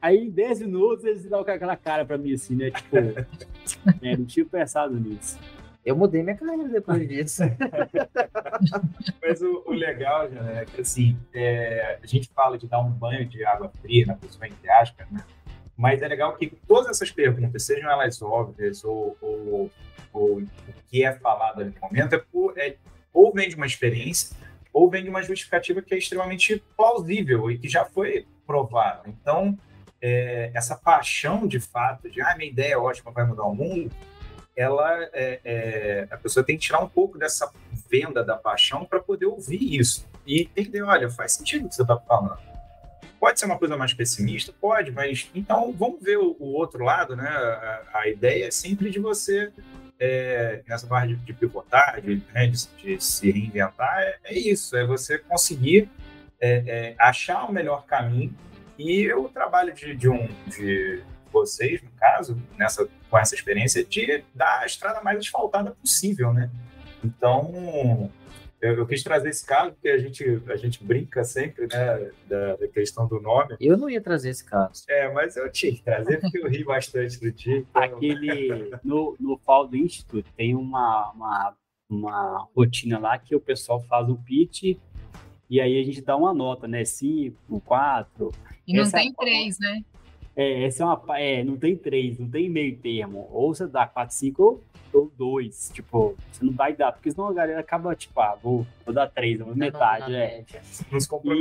[0.00, 2.70] Aí em 10 minutos eles dão aquela cara pra mim assim, né?
[2.70, 2.96] Tipo,
[4.00, 5.38] é, não tinha pensado nisso.
[5.84, 7.42] Eu mudei minha carreira depois disso.
[9.20, 12.90] Mas o, o legal, já, é que assim, é, a gente fala de dar um
[12.90, 15.24] banho de água fria na pessoa, entre aspas, né?
[15.76, 19.70] Mas é legal que todas essas perguntas, sejam elas óbvias ou, ou,
[20.12, 20.48] ou o
[20.88, 22.76] que é falado ali no momento, é, por, é,
[23.12, 24.36] ou vem de uma experiência,
[24.72, 29.02] ou vem de uma justificativa que é extremamente plausível e que já foi provada.
[29.08, 29.58] Então,
[30.00, 33.90] é, essa paixão de fato de, ah, minha ideia é ótima, vai mudar o mundo,
[34.56, 37.50] ela é, é, a pessoa tem que tirar um pouco dessa
[37.90, 41.82] venda da paixão para poder ouvir isso e entender, olha, faz sentido o que você
[41.82, 42.38] está falando.
[43.18, 47.14] Pode ser uma coisa mais pessimista, pode, mas então vamos ver o, o outro lado,
[47.14, 47.28] né?
[47.28, 49.52] A, a, ideia é sempre de você
[49.98, 54.76] é, nessa parte de, de pivotar, de, né, de, de, se reinventar, é, é, isso,
[54.76, 55.88] é você conseguir
[56.40, 58.34] é, é, achar o melhor caminho.
[58.76, 61.00] E o trabalho de, um de
[61.32, 66.50] vocês, no caso, nessa com essa experiência de dar a estrada mais asfaltada possível, né?
[67.04, 68.10] Então,
[68.62, 72.56] eu, eu, quis trazer esse caso porque a gente, a gente brinca sempre, né, da,
[72.56, 73.56] da, questão do nome.
[73.60, 74.84] Eu não ia trazer esse caso.
[74.88, 77.58] É, mas eu tinha que trazer porque eu ri bastante do dia.
[77.58, 77.82] Então...
[77.82, 81.56] Aquele, no, no Paulo Institute tem uma, uma,
[81.90, 84.78] uma rotina lá que o pessoal faz o pitch
[85.50, 86.84] E aí a gente dá uma nota, né?
[86.84, 88.30] 5, 4.
[88.66, 89.84] E não tem 3, né?
[90.34, 91.20] É, essa é uma.
[91.20, 93.28] É, não tem 3, não tem meio termo.
[93.30, 94.62] Ou você dá 4, 5
[94.92, 95.70] ou 2.
[95.74, 99.08] Tipo, você não vai dar, porque senão a galera acaba, tipo, ah, vou, vou dar
[99.08, 100.14] 3, vou metade.
[100.14, 100.44] É.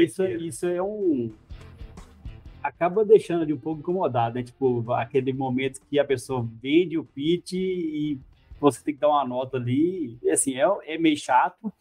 [0.04, 1.32] Isso, isso é um.
[2.62, 4.44] Acaba deixando ali um pouco incomodado, né?
[4.44, 8.20] Tipo, aquele momento que a pessoa vende o pitch e
[8.60, 10.18] você tem que dar uma nota ali.
[10.22, 11.74] E, assim, é, é meio chato,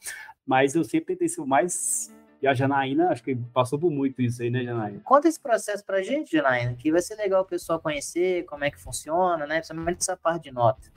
[0.47, 2.11] mas eu sempre tentei ser o mais
[2.43, 5.01] e a Janaína, acho que passou por muito isso aí, né, Janaína?
[5.05, 8.71] Conta esse processo pra gente, Janaína, que vai ser legal o pessoal conhecer como é
[8.71, 9.57] que funciona, né?
[9.57, 10.91] Principalmente essa parte de nota.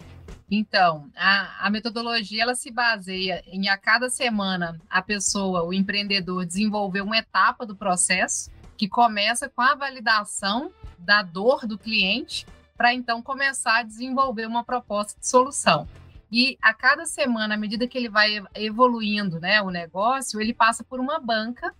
[0.49, 6.45] Então, a, a metodologia ela se baseia em a cada semana a pessoa, o empreendedor,
[6.45, 12.45] desenvolver uma etapa do processo que começa com a validação da dor do cliente
[12.77, 15.87] para então começar a desenvolver uma proposta de solução.
[16.33, 20.83] E a cada semana, à medida que ele vai evoluindo né, o negócio, ele passa
[20.83, 21.71] por uma banca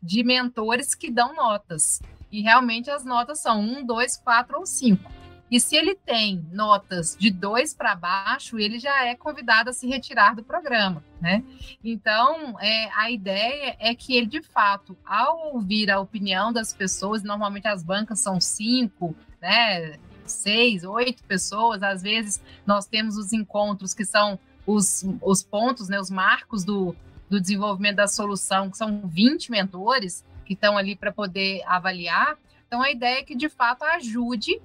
[0.00, 2.00] de mentores que dão notas.
[2.30, 5.10] E realmente as notas são 1, 2, 4 ou 5.
[5.50, 9.88] E se ele tem notas de 2 para baixo, ele já é convidado a se
[9.88, 11.02] retirar do programa.
[11.20, 11.42] Né?
[11.82, 17.24] Então, é, a ideia é que ele, de fato, ao ouvir a opinião das pessoas,
[17.24, 19.98] normalmente as bancas são cinco, né?
[20.32, 21.82] Seis, oito pessoas.
[21.82, 26.94] Às vezes nós temos os encontros que são os, os pontos, né, os marcos do,
[27.28, 32.36] do desenvolvimento da solução, que são 20 mentores que estão ali para poder avaliar.
[32.66, 34.60] Então a ideia é que de fato ajude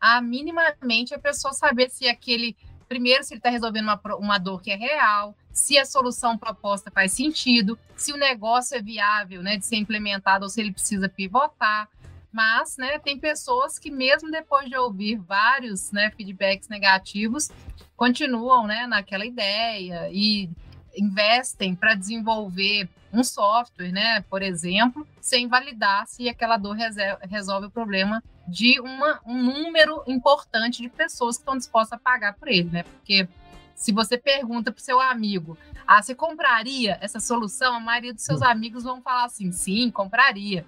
[0.00, 2.56] a minimamente a pessoa saber se aquele
[2.88, 6.90] primeiro se ele está resolvendo uma, uma dor que é real, se a solução proposta
[6.90, 11.08] faz sentido, se o negócio é viável né, de ser implementado ou se ele precisa
[11.08, 11.88] pivotar.
[12.36, 17.48] Mas, né, tem pessoas que mesmo depois de ouvir vários, né, feedbacks negativos,
[17.96, 20.50] continuam, né, naquela ideia e
[20.94, 26.76] investem para desenvolver um software, né, por exemplo, sem validar se aquela dor
[27.22, 32.34] resolve o problema de uma, um número importante de pessoas que estão dispostas a pagar
[32.34, 32.82] por ele, né?
[32.82, 33.26] Porque
[33.74, 35.56] se você pergunta para o seu amigo,
[35.86, 37.76] ah, você compraria essa solução?
[37.76, 38.44] A maioria dos seus hum.
[38.44, 40.66] amigos vão falar assim, sim, compraria.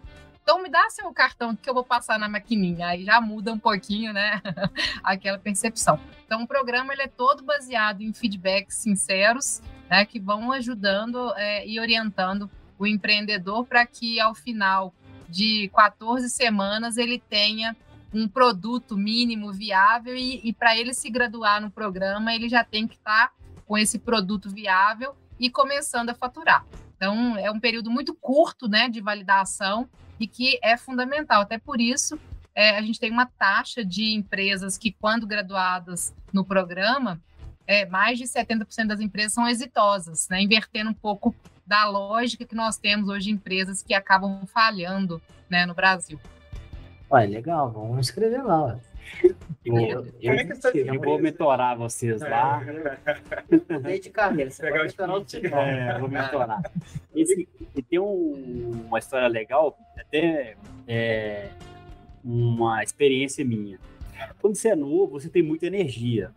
[0.48, 2.86] Então me dá seu cartão que eu vou passar na maquininha.
[2.86, 4.40] Aí já muda um pouquinho, né?
[5.04, 6.00] Aquela percepção.
[6.24, 10.06] Então o programa ele é todo baseado em feedbacks sinceros, né?
[10.06, 14.94] Que vão ajudando é, e orientando o empreendedor para que ao final
[15.28, 17.76] de 14 semanas ele tenha
[18.10, 22.88] um produto mínimo viável e, e para ele se graduar no programa ele já tem
[22.88, 23.34] que estar tá
[23.66, 26.64] com esse produto viável e começando a faturar.
[26.96, 29.86] Então é um período muito curto, né, de validação
[30.18, 31.42] e que é fundamental.
[31.42, 32.18] Até por isso,
[32.54, 37.20] é, a gente tem uma taxa de empresas que, quando graduadas no programa,
[37.66, 40.40] é, mais de 70% das empresas são exitosas, né?
[40.40, 41.34] invertendo um pouco
[41.66, 46.18] da lógica que nós temos hoje empresas que acabam falhando né, no Brasil.
[47.10, 48.78] Olha, legal, vamos escrever lá.
[49.64, 52.62] Eu, eu, eu, é eu vou mentorar vocês lá.
[53.82, 56.62] Desde de carreira, você Pegar mentorar o É, vou mentorar.
[57.14, 60.56] Esse, e tem um, uma história legal, até
[60.86, 61.48] é,
[62.22, 63.78] uma experiência minha.
[64.40, 66.30] Quando você é novo, você tem muita energia.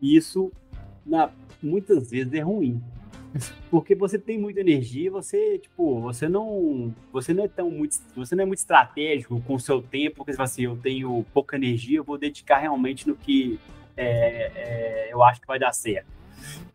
[0.00, 0.52] E isso,
[1.04, 1.30] na,
[1.62, 2.82] muitas vezes, é ruim.
[3.70, 8.34] Porque você tem muita energia, você, tipo, você não, você não é tão muito, você
[8.34, 11.56] não é muito estratégico com o seu tempo, porque você fala assim, eu tenho pouca
[11.56, 13.58] energia, eu vou dedicar realmente no que
[13.96, 16.06] é, é, eu acho que vai dar certo.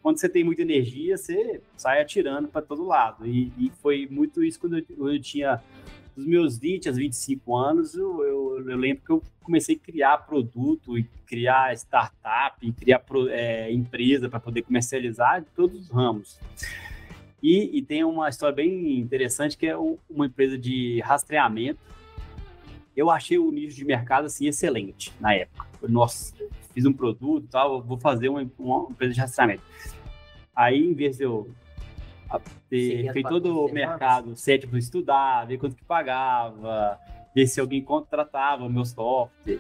[0.02, 3.28] Quando você tem muita energia, você sai atirando para todo lado.
[3.28, 5.62] E, e, foi muito isso quando eu, eu tinha
[6.16, 10.18] dos meus 20 aos 25 anos, eu, eu, eu, lembro que eu comecei a criar
[10.20, 16.40] produto e criar startup, e criar é, empresa para poder comercializar de todos os ramos.
[17.42, 21.80] E, e, tem uma história bem interessante que é uma empresa de rastreamento.
[22.96, 25.66] Eu achei o nicho de mercado assim excelente na época.
[25.88, 26.36] Nossa,
[26.72, 29.64] fiz um produto, tal, vou fazer uma, uma empresa de rastreamento.
[30.56, 31.50] Aí, em vez de eu
[32.70, 37.00] feito todo o mercado cético estudar, ver quanto que pagava,
[37.36, 39.60] ver se alguém contratava o meu software.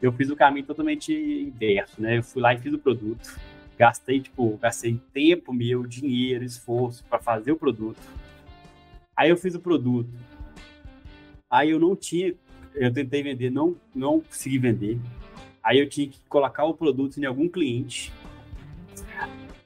[0.00, 2.18] Eu fiz o caminho totalmente inverso, né?
[2.18, 3.38] Eu fui lá e fiz o produto.
[3.76, 8.00] Gastei, tipo, gastei tempo meu, dinheiro, esforço para fazer o produto.
[9.16, 10.10] Aí eu fiz o produto.
[11.50, 12.34] Aí eu não tinha,
[12.74, 14.98] eu tentei vender, não, não consegui vender.
[15.62, 18.12] Aí eu tinha que colocar o produto em algum cliente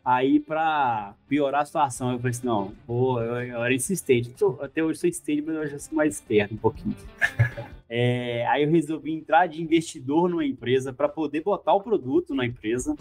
[0.05, 4.35] Aí, para piorar a situação, eu falei assim: não, pô, eu, eu era insistente.
[4.61, 6.97] até hoje sou insistente, mas eu já sou mais esperto um pouquinho.
[7.95, 12.47] É, aí eu resolvi entrar de investidor numa empresa para poder botar o produto na
[12.47, 12.97] empresa.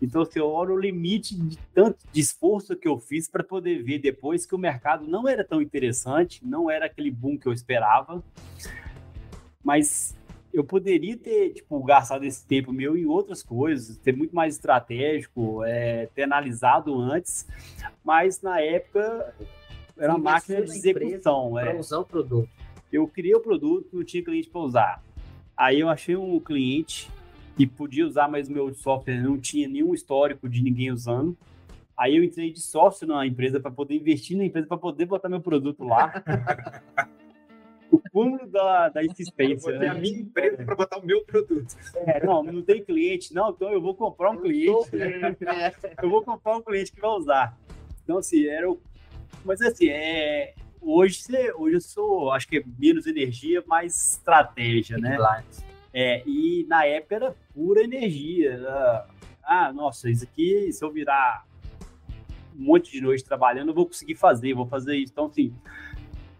[0.00, 3.98] Então, assim, olha o limite de tanto de esforço que eu fiz para poder ver
[3.98, 8.22] depois que o mercado não era tão interessante, não era aquele boom que eu esperava,
[9.64, 10.16] mas
[10.52, 15.64] eu poderia ter tipo, gastado esse tempo meu em outras coisas, ter muito mais estratégico,
[15.64, 17.46] é, ter analisado antes,
[18.04, 19.34] mas na época
[19.96, 21.52] era uma máquina de execução.
[21.52, 21.78] Para é.
[21.78, 22.48] usar o produto.
[22.92, 25.02] Eu criei o produto, não tinha cliente para usar.
[25.56, 27.10] Aí eu achei um cliente
[27.56, 31.36] que podia usar, mas o meu software não tinha nenhum histórico de ninguém usando.
[31.96, 35.28] Aí eu entrei de sócio na empresa para poder investir na empresa, para poder botar
[35.28, 36.12] meu produto lá.
[37.92, 39.70] o cúmulo da, da insistência.
[39.70, 39.88] Eu né?
[39.88, 41.76] a minha empresa para botar o meu produto.
[41.94, 44.88] É, não, não tem cliente, não, então eu vou comprar um cliente.
[46.02, 47.58] eu vou comprar um cliente que vai usar.
[48.02, 48.80] Então, assim, era o.
[49.44, 50.54] Mas assim, é.
[50.80, 51.22] Hoje,
[51.54, 55.16] hoje eu sou, acho que é menos energia, mais estratégia, né?
[55.94, 58.54] É, e na época era pura energia.
[58.54, 59.06] Era,
[59.44, 61.46] ah, nossa, isso aqui, se eu virar
[62.58, 65.12] um monte de noite trabalhando, eu vou conseguir fazer, vou fazer isso.
[65.12, 65.54] Então, assim,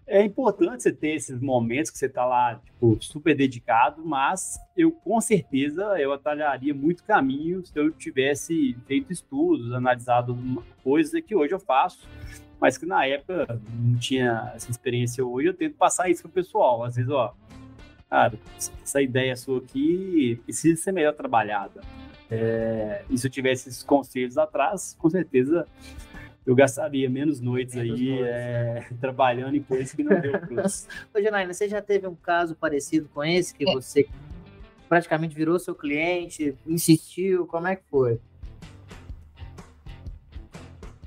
[0.05, 4.91] é importante você ter esses momentos que você está lá, tipo, super dedicado, mas eu
[4.91, 10.37] com certeza eu atalharia muito caminho se eu tivesse feito estudos, analisado
[10.83, 12.07] coisas que hoje eu faço,
[12.59, 16.83] mas que na época não tinha essa experiência hoje, eu tento passar isso pro pessoal.
[16.83, 17.33] Às vezes, ó,
[18.09, 18.37] cara,
[18.81, 21.81] essa ideia sua aqui precisa ser melhor trabalhada.
[22.29, 25.67] É, e se eu tivesse esses conselhos atrás, com certeza
[26.45, 28.27] eu gastaria menos noites menos aí noites.
[28.27, 30.87] É, trabalhando em coisas que não deu plus.
[31.13, 33.73] Ô, Janaína, você já teve um caso parecido com esse, que é.
[33.73, 34.07] você
[34.89, 38.19] praticamente virou seu cliente, insistiu, como é que foi?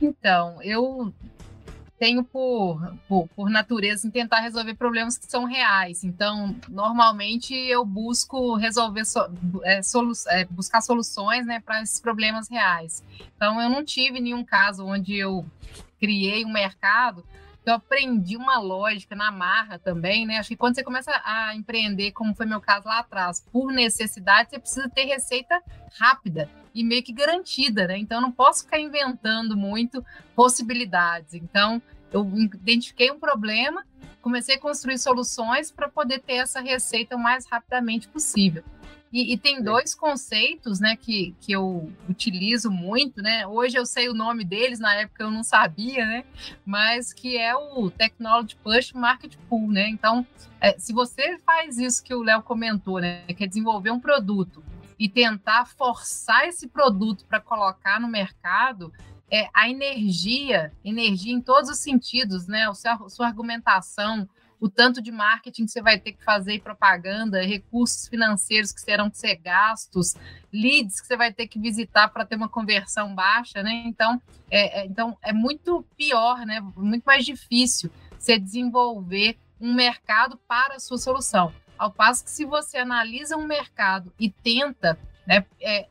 [0.01, 1.13] Então, eu
[1.99, 6.05] tenho por, por, por, natureza em tentar resolver problemas que são reais.
[6.05, 9.21] Então, normalmente eu busco resolver so,
[9.65, 13.03] é, solu, é, buscar soluções né, para esses problemas reais.
[13.37, 15.45] Então, eu não tive nenhum caso onde eu
[15.99, 17.25] criei um mercado
[17.67, 20.39] eu aprendi uma lógica na marra também, né?
[20.39, 24.51] Acho que quando você começa a empreender, como foi meu caso lá atrás, por necessidade,
[24.51, 25.61] você precisa ter receita
[25.99, 27.97] rápida e meio que garantida, né?
[27.97, 30.05] Então, eu não posso ficar inventando muito
[30.35, 31.33] possibilidades.
[31.33, 31.81] Então,
[32.13, 33.83] eu identifiquei um problema,
[34.21, 38.63] comecei a construir soluções para poder ter essa receita o mais rapidamente possível.
[39.11, 43.47] E, e, tem dois conceitos, né, que, que eu utilizo muito, né?
[43.47, 46.25] Hoje eu sei o nome deles, na época eu não sabia, né?
[46.67, 49.89] Mas que é o Technology Push Market Pool, né?
[49.89, 50.27] Então,
[50.61, 54.63] é, se você faz isso que o Léo comentou, né, que é desenvolver um produto
[54.99, 58.93] e tentar forçar esse produto para colocar no mercado,
[59.31, 62.69] é, a energia, energia em todos os sentidos, né?
[62.69, 64.29] O seu, sua argumentação,
[64.59, 68.85] o tanto de marketing que você vai ter que fazer e propaganda, recursos financeiros que
[68.85, 70.15] terão que ser gastos,
[70.53, 73.85] leads que você vai ter que visitar para ter uma conversão baixa, né?
[73.87, 74.21] Então
[74.51, 76.61] é, é, então é muito pior, né?
[76.77, 81.53] Muito mais difícil você desenvolver um mercado para a sua solução.
[81.79, 85.87] Ao passo que se você analisa um mercado e tenta né, é,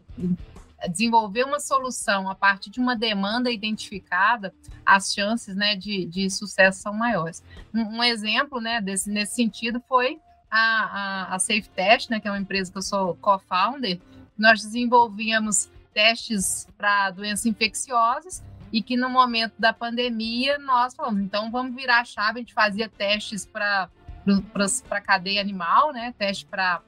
[0.89, 4.53] desenvolver uma solução a partir de uma demanda identificada,
[4.85, 7.43] as chances né, de, de sucesso são maiores.
[7.73, 10.19] Um, um exemplo né, desse, nesse sentido foi
[10.49, 13.99] a, a, a Safe Test, né, que é uma empresa que eu sou co-founder.
[14.37, 21.49] Nós desenvolvíamos testes para doenças infecciosas e que no momento da pandemia nós falamos, então
[21.49, 23.89] vamos virar a chave, a gente fazia testes para
[24.87, 26.13] para cadeia animal, né?
[26.17, 26.81] Teste para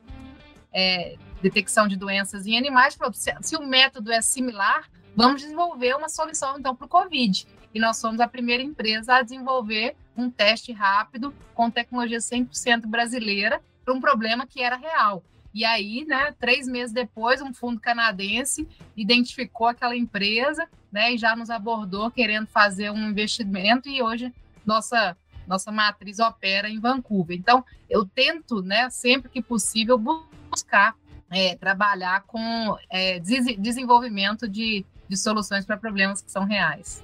[0.73, 5.95] é, detecção de doenças em animais, falou, se, se o método é similar, vamos desenvolver
[5.95, 7.47] uma solução então para o Covid.
[7.73, 13.61] E nós somos a primeira empresa a desenvolver um teste rápido com tecnologia 100% brasileira
[13.85, 15.23] para um problema que era real.
[15.53, 21.35] E aí, né, três meses depois, um fundo canadense identificou aquela empresa, né, e já
[21.35, 24.33] nos abordou querendo fazer um investimento e hoje
[24.65, 25.15] nossa
[25.47, 27.37] nossa matriz opera em Vancouver.
[27.37, 30.95] Então, eu tento, né, sempre que possível, buscar
[31.29, 37.01] é, trabalhar com é, desenvolvimento de, de soluções para problemas que são reais.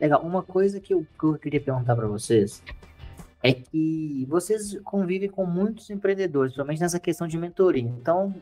[0.00, 0.22] Legal.
[0.22, 2.62] Uma coisa que eu, que eu queria perguntar para vocês
[3.42, 7.82] é que vocês convivem com muitos empreendedores, principalmente nessa questão de mentoria.
[7.82, 8.34] Então,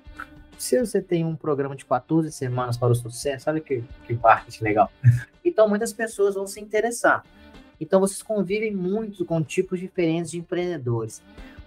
[0.58, 4.62] se você tem um programa de 14 semanas para o sucesso, olha que, que parte
[4.62, 4.90] legal.
[5.48, 7.24] Então, muitas pessoas vão se interessar.
[7.80, 11.22] Então, vocês convivem muito com tipos diferentes de empreendedores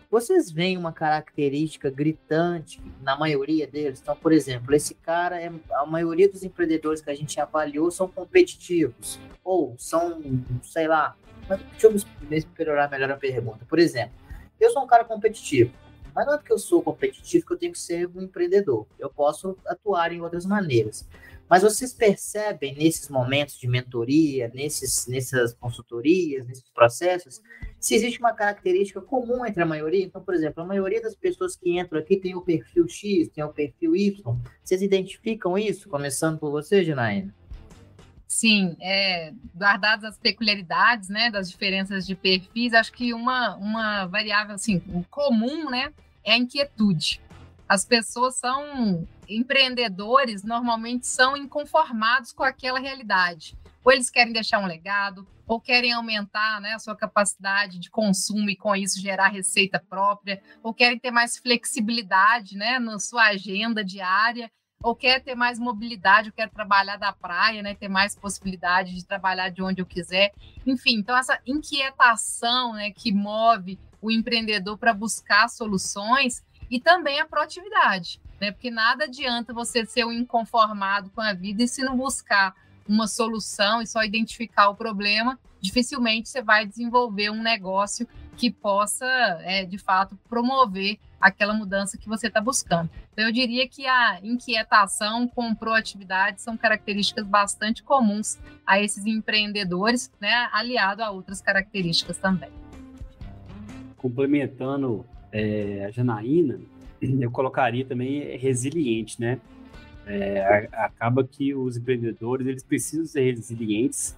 [0.10, 4.00] vocês veem uma característica gritante na maioria deles?
[4.02, 8.08] Então, por exemplo, esse cara, é, a maioria dos empreendedores que a gente avaliou são
[8.08, 10.20] competitivos, ou são,
[10.64, 11.16] sei lá,
[11.78, 13.66] deixa eu melhorar melhor a pergunta.
[13.66, 14.16] Por exemplo,
[14.60, 15.72] eu sou um cara competitivo,
[16.16, 18.88] mas não é porque eu sou competitivo que eu tenho que ser um empreendedor.
[18.98, 21.08] Eu posso atuar em outras maneiras.
[21.50, 27.42] Mas vocês percebem nesses momentos de mentoria, nesses, nessas consultorias, nesses processos,
[27.80, 30.06] se existe uma característica comum entre a maioria?
[30.06, 33.44] Então, por exemplo, a maioria das pessoas que entram aqui tem o perfil X, tem
[33.44, 34.38] o perfil Y.
[34.64, 35.90] Vocês identificam isso?
[35.90, 37.34] Começando por você, Janaína.
[38.28, 44.54] Sim, é, guardadas as peculiaridades, né, das diferenças de perfis, acho que uma, uma variável
[44.54, 44.80] assim
[45.10, 45.92] comum, né,
[46.24, 47.20] é a inquietude.
[47.70, 53.56] As pessoas são empreendedores, normalmente são inconformados com aquela realidade.
[53.86, 58.50] Ou eles querem deixar um legado, ou querem aumentar né, a sua capacidade de consumo
[58.50, 63.86] e com isso gerar receita própria, ou querem ter mais flexibilidade né, na sua agenda
[63.86, 64.52] diária,
[64.82, 69.06] ou quer ter mais mobilidade, ou quer trabalhar da praia, né, ter mais possibilidade de
[69.06, 70.34] trabalhar de onde eu quiser.
[70.66, 77.26] Enfim, então essa inquietação né, que move o empreendedor para buscar soluções e também a
[77.26, 78.52] proatividade, né?
[78.52, 82.56] Porque nada adianta você ser um inconformado com a vida e se não buscar
[82.88, 89.06] uma solução e só identificar o problema, dificilmente você vai desenvolver um negócio que possa,
[89.44, 92.90] é, de fato, promover aquela mudança que você está buscando.
[93.12, 100.10] Então, eu diria que a inquietação com proatividade são características bastante comuns a esses empreendedores,
[100.22, 102.50] né, aliado a outras características também.
[103.98, 106.60] Complementando é, a Janaína,
[107.02, 109.40] eu colocaria também resiliente, né?
[110.06, 114.18] É, acaba que os empreendedores eles precisam ser resilientes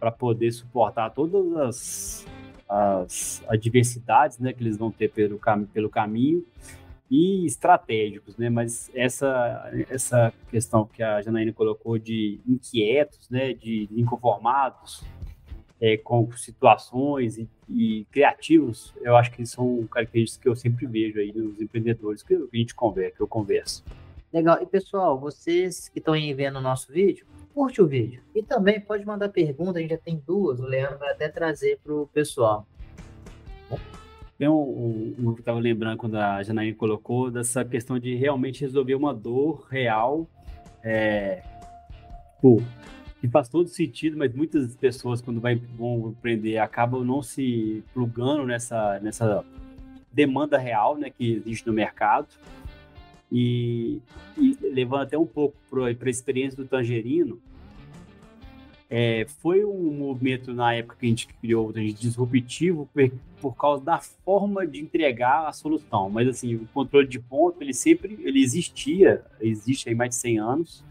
[0.00, 2.26] para poder suportar todas as,
[2.68, 6.44] as adversidades né, que eles vão ter pelo, cam pelo caminho
[7.08, 8.50] e estratégicos, né?
[8.50, 15.04] Mas essa essa questão que a Janaína colocou de inquietos, né, de inconformados,
[15.82, 21.18] é, com situações e, e, criativos, eu acho que são características que eu sempre vejo
[21.18, 23.84] aí nos empreendedores que, a gente conversa, que eu converso.
[24.32, 24.62] Legal.
[24.62, 28.22] E pessoal, vocês que estão aí vendo o nosso vídeo, curte o vídeo.
[28.32, 31.80] E também pode mandar pergunta, a gente já tem duas, o Leandro vai até trazer
[31.82, 32.64] para o pessoal.
[34.38, 38.94] Tem um, que eu estava lembrando quando a Janaína colocou, dessa questão de realmente resolver
[38.94, 40.28] uma dor real.
[40.82, 41.42] É,
[42.40, 42.62] pô,
[43.22, 48.44] que faz todo sentido, mas muitas pessoas, quando vai, vão empreender, acabam não se plugando
[48.44, 49.44] nessa, nessa
[50.12, 52.26] demanda real né, que existe no mercado.
[53.30, 54.00] E,
[54.36, 57.40] e levando até um pouco para a experiência do Tangerino,
[58.90, 63.84] é, foi um movimento na época que a gente criou, de disruptivo, por, por, causa
[63.84, 66.10] da forma de entregar a solução.
[66.10, 70.38] Mas assim, o controle de ponto, ele sempre ele existia, existe aí mais de 100
[70.40, 70.84] anos,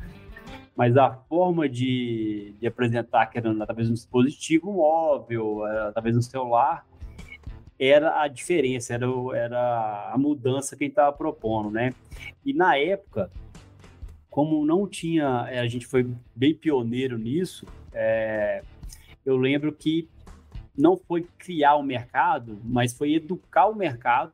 [0.76, 6.22] mas a forma de, de apresentar, que era talvez um dispositivo móvel, era, talvez um
[6.22, 6.86] celular,
[7.80, 11.94] era a diferença, era, era a mudança que a gente estava propondo, né?
[12.46, 13.32] E na época,
[14.30, 18.64] como não tinha, a gente foi bem pioneiro nisso, é,
[19.26, 20.08] eu lembro que
[20.78, 24.32] não foi criar o mercado, mas foi educar o mercado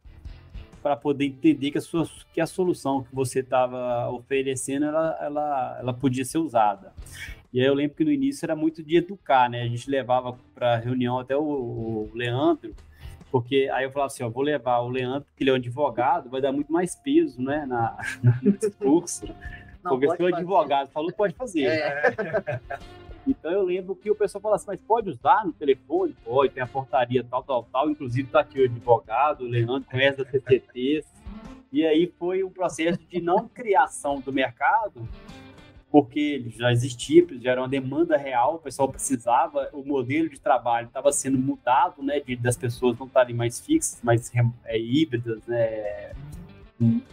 [0.87, 5.77] para poder entender que a, sua, que a solução que você estava oferecendo ela, ela,
[5.81, 6.93] ela podia ser usada.
[7.51, 9.63] E aí eu lembro que no início era muito de educar, né?
[9.63, 12.73] A gente levava para reunião até o, o, Leandro,
[13.29, 16.29] porque aí eu falava assim, ó, vou levar o Leandro, porque ele é um advogado,
[16.29, 17.97] vai dar muito mais peso, né, na,
[18.41, 19.27] no discurso.
[19.83, 21.65] Não, porque se o advogado falou, pode fazer.
[21.65, 22.61] É.
[23.27, 26.15] Então eu lembro que o pessoal falou assim, mas pode usar no telefone?
[26.23, 27.89] Pode, tem a portaria tal, tal, tal.
[27.89, 31.03] Inclusive tá aqui o advogado, o Leandro conhece da CCT.
[31.71, 35.05] E aí foi um processo de não criação do mercado,
[35.91, 40.39] porque ele já existia, já era uma demanda real, o pessoal precisava, o modelo de
[40.39, 44.31] trabalho estava sendo mudado, né, de, das pessoas não estarem mais fixas, mais
[44.65, 46.13] é, híbridas, né,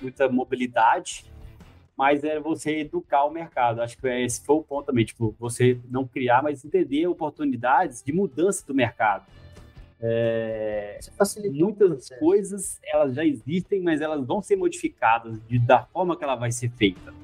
[0.01, 1.25] muita mobilidade
[1.97, 3.80] mas é você educar o mercado.
[3.80, 8.12] Acho que esse foi o ponto também, tipo, você não criar, mas entender oportunidades de
[8.12, 9.24] mudança do mercado.
[10.01, 10.99] É,
[11.53, 16.34] muitas coisas elas já existem, mas elas vão ser modificadas de, da forma que ela
[16.34, 17.14] vai ser feita.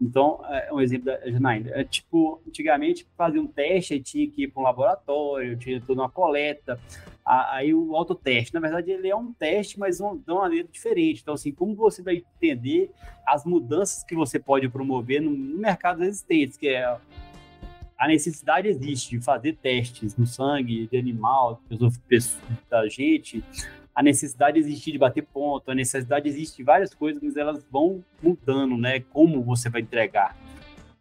[0.00, 1.70] Então, é um exemplo da Janaína.
[1.72, 6.08] É, tipo, antigamente fazia um teste, tinha que ir para um laboratório, tinha toda uma
[6.08, 6.80] coleta
[7.28, 8.54] aí o autoteste.
[8.54, 11.20] Na verdade, ele é um teste, mas de uma maneira diferente.
[11.20, 12.90] Então, assim, como você vai entender
[13.26, 16.96] as mudanças que você pode promover no, mercado existente, que é
[17.98, 21.60] a necessidade existe de fazer testes no sangue de animal,
[22.70, 23.44] da gente,
[23.94, 28.02] a necessidade existe de bater ponto, a necessidade existe de várias coisas, mas elas vão
[28.22, 29.00] mudando, né?
[29.00, 30.36] Como você vai entregar.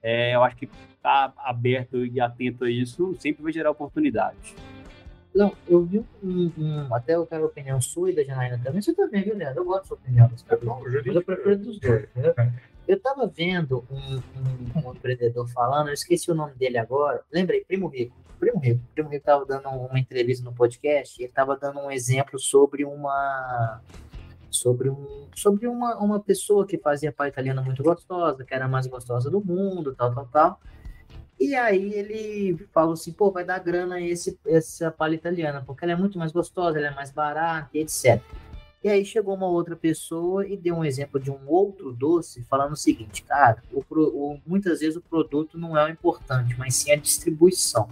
[0.01, 4.55] É, eu acho que estar tá aberto e atento a isso sempre vai gerar oportunidade.
[5.38, 8.81] Não, eu vi um, um, Até eu quero a opinião sua e da Janaína também.
[8.81, 9.61] Você também, viu, Leandro?
[9.61, 10.31] Eu gosto da sua opinião.
[10.49, 12.33] É bom, mas eu prefiro dos dois, entendeu?
[12.88, 17.23] Eu estava vendo um, um, um, empreendedor falando, eu esqueci o nome dele agora.
[17.31, 18.15] Lembrei, Primo Rico.
[18.39, 18.81] Primo Rico.
[18.95, 22.83] Primo Rico estava dando uma entrevista no podcast e ele estava dando um exemplo sobre
[22.83, 23.81] uma
[24.49, 28.67] sobre, um, sobre uma, uma pessoa que fazia pá italiana muito gostosa, que era a
[28.67, 30.59] mais gostosa do mundo, tal, tal, tal.
[31.39, 35.93] E aí ele falou assim, pô, vai dar grana esse, essa palha italiana, porque ela
[35.93, 38.21] é muito mais gostosa, ela é mais barata, etc.
[38.83, 42.73] E aí chegou uma outra pessoa e deu um exemplo de um outro doce, falando
[42.73, 46.91] o seguinte, cara, o, o, muitas vezes o produto não é o importante, mas sim
[46.91, 47.89] a distribuição.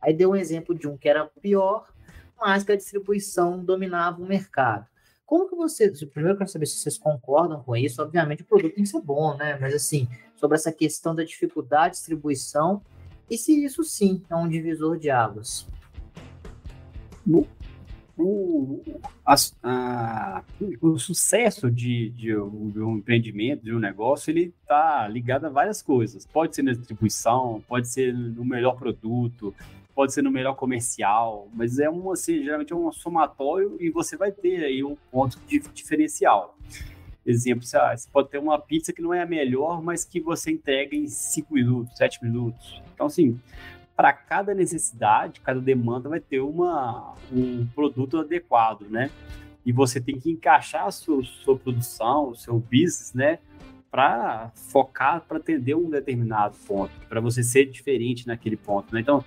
[0.00, 1.86] Aí deu um exemplo de um que era pior,
[2.38, 4.86] mas que a distribuição dominava o mercado.
[5.24, 6.02] Como que vocês.
[6.04, 8.02] Primeiro eu quero saber se vocês concordam com isso.
[8.02, 9.56] Obviamente o produto tem que ser bom, né?
[9.60, 10.08] Mas assim,
[10.42, 12.82] sobre essa questão da dificuldade de distribuição
[13.30, 15.68] e se isso sim é um divisor de águas.
[17.24, 17.46] O,
[18.18, 18.82] o,
[19.24, 20.44] a, a,
[20.80, 26.26] o sucesso de, de, um empreendimento, de um negócio, ele está ligado a várias coisas.
[26.26, 29.54] Pode ser na distribuição, pode ser no melhor produto,
[29.94, 34.16] pode ser no melhor comercial, mas é um, assim, geralmente é um somatório e você
[34.16, 36.58] vai ter aí um ponto de diferencial.
[37.24, 40.50] Exemplo, você, você pode ter uma pizza que não é a melhor, mas que você
[40.50, 42.82] entrega em 5 minutos, 7 minutos.
[42.94, 43.38] Então, assim,
[43.96, 49.10] para cada necessidade, cada demanda vai ter uma, um produto adequado, né?
[49.64, 53.38] E você tem que encaixar a sua, sua produção, o seu business, né?
[53.90, 59.00] Para focar, para atender um determinado ponto, para você ser diferente naquele ponto, né?
[59.00, 59.24] Então,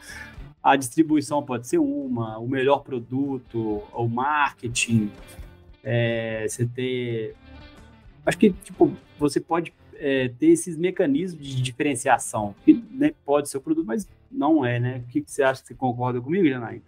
[0.61, 5.11] a distribuição pode ser uma, o melhor produto, o marketing,
[5.83, 7.35] é, você ter.
[8.25, 13.57] Acho que tipo, você pode é, ter esses mecanismos de diferenciação, que né, pode ser
[13.57, 14.97] o produto, mas não é, né?
[14.99, 15.63] O que, que você acha?
[15.63, 16.83] Você concorda comigo, Janaína?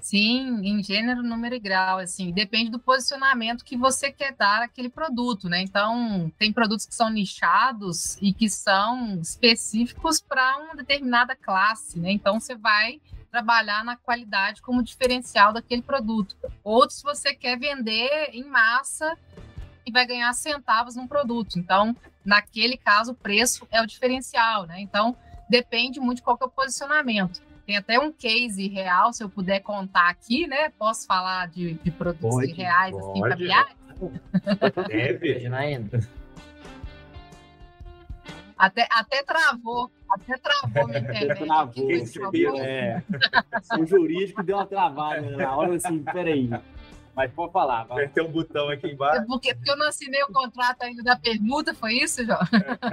[0.00, 4.88] Sim, em gênero, número e grau, assim, depende do posicionamento que você quer dar àquele
[4.88, 5.62] produto, né?
[5.62, 12.10] Então, tem produtos que são nichados e que são específicos para uma determinada classe, né?
[12.10, 13.00] Então, você vai
[13.30, 16.34] trabalhar na qualidade como diferencial daquele produto.
[16.64, 19.16] Outros você quer vender em massa
[19.86, 21.58] e vai ganhar centavos num produto.
[21.58, 24.80] Então, naquele caso, o preço é o diferencial, né?
[24.80, 25.16] Então,
[25.48, 27.42] depende muito de qual é o posicionamento.
[27.66, 30.70] Tem até um case real, se eu puder contar aqui, né?
[30.70, 33.20] Posso falar de, de produtos pode, reais, assim, pode.
[33.20, 33.74] assim, familiares?
[34.88, 35.46] Deve.
[35.54, 36.00] ainda.
[38.56, 41.46] Até, até travou, até travou minha internet.
[41.46, 43.02] Travou, é.
[43.78, 46.50] O jurídico deu uma travada na hora, assim, peraí.
[47.14, 47.84] Mas pode falar.
[47.84, 49.26] Vai ter um botão aqui embaixo.
[49.26, 52.40] Porque, porque eu não assinei o contrato ainda da permuta, foi isso, João?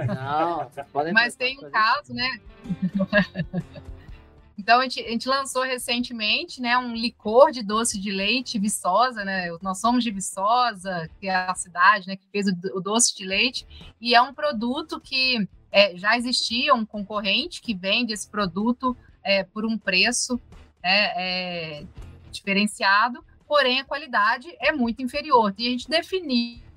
[0.06, 0.70] Não,
[1.12, 2.40] Mas tem um caso, né?
[4.58, 9.24] Então, a gente, a gente, lançou recentemente né, um licor de doce de leite Viçosa,
[9.24, 9.46] né?
[9.62, 13.24] Nós somos de Viçosa, que é a cidade né, que fez o, o doce de
[13.24, 13.64] leite,
[14.00, 19.44] e é um produto que é, já existia um concorrente que vende esse produto é,
[19.44, 20.40] por um preço
[20.82, 21.84] né, é,
[22.30, 25.54] diferenciado, porém a qualidade é muito inferior.
[25.58, 26.68] E a gente definiu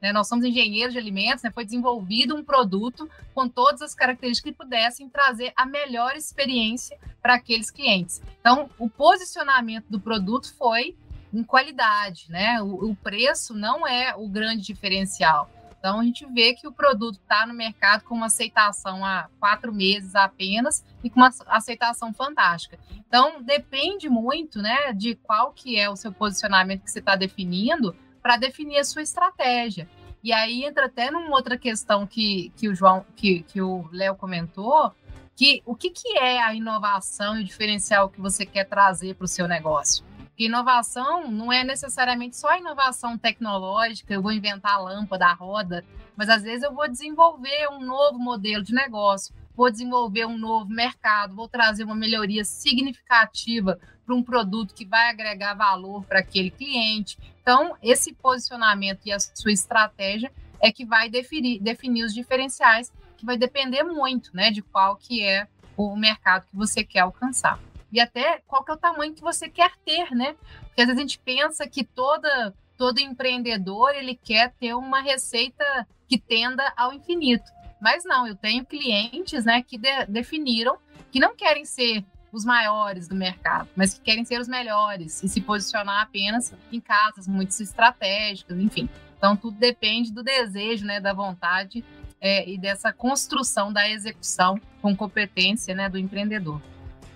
[0.00, 0.12] né?
[0.12, 1.50] Nós somos engenheiros de alimentos, né?
[1.50, 7.34] foi desenvolvido um produto com todas as características que pudessem trazer a melhor experiência para
[7.34, 8.22] aqueles clientes.
[8.40, 10.96] Então, o posicionamento do produto foi
[11.32, 12.60] em qualidade, né?
[12.62, 15.50] O, o preço não é o grande diferencial.
[15.80, 19.72] Então, a gente vê que o produto está no mercado com uma aceitação há quatro
[19.72, 22.78] meses apenas e com uma aceitação fantástica.
[23.08, 27.96] Então, depende muito né, de qual que é o seu posicionamento que você está definindo
[28.20, 29.88] para definir a sua estratégia.
[30.22, 34.14] E aí entra até numa outra questão que, que o João, que, que o Léo
[34.14, 34.94] comentou,
[35.34, 39.24] que o que, que é a inovação e o diferencial que você quer trazer para
[39.24, 40.04] o seu negócio?
[40.40, 45.84] Porque inovação não é necessariamente só inovação tecnológica, eu vou inventar a lâmpada, a roda,
[46.16, 50.70] mas às vezes eu vou desenvolver um novo modelo de negócio, vou desenvolver um novo
[50.70, 56.50] mercado, vou trazer uma melhoria significativa para um produto que vai agregar valor para aquele
[56.50, 57.18] cliente.
[57.42, 63.26] Então, esse posicionamento e a sua estratégia é que vai definir, definir os diferenciais, que
[63.26, 67.60] vai depender muito né, de qual que é o mercado que você quer alcançar.
[67.92, 70.36] E até qual que é o tamanho que você quer ter, né?
[70.62, 75.64] Porque às vezes a gente pensa que toda, todo empreendedor ele quer ter uma receita
[76.08, 77.50] que tenda ao infinito.
[77.80, 80.76] Mas não, eu tenho clientes né, que de, definiram
[81.10, 85.28] que não querem ser os maiores do mercado, mas que querem ser os melhores e
[85.28, 88.88] se posicionar apenas em casas muito estratégicas, enfim.
[89.16, 91.84] Então, tudo depende do desejo, né, da vontade
[92.20, 96.60] é, e dessa construção da execução com competência né, do empreendedor.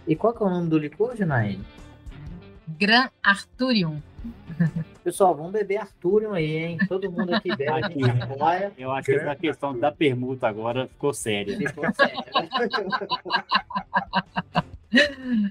[0.07, 1.65] E qual que é o nome do licor, Janaíne?
[2.67, 4.01] Gran Arturium.
[5.03, 6.79] Pessoal, vamos beber Arturium aí, hein?
[6.89, 7.71] Todo mundo aqui bebe.
[7.71, 8.01] Aqui.
[8.79, 11.57] Eu acho que essa questão da permuta agora ficou séria.
[11.57, 12.25] Ficou sério.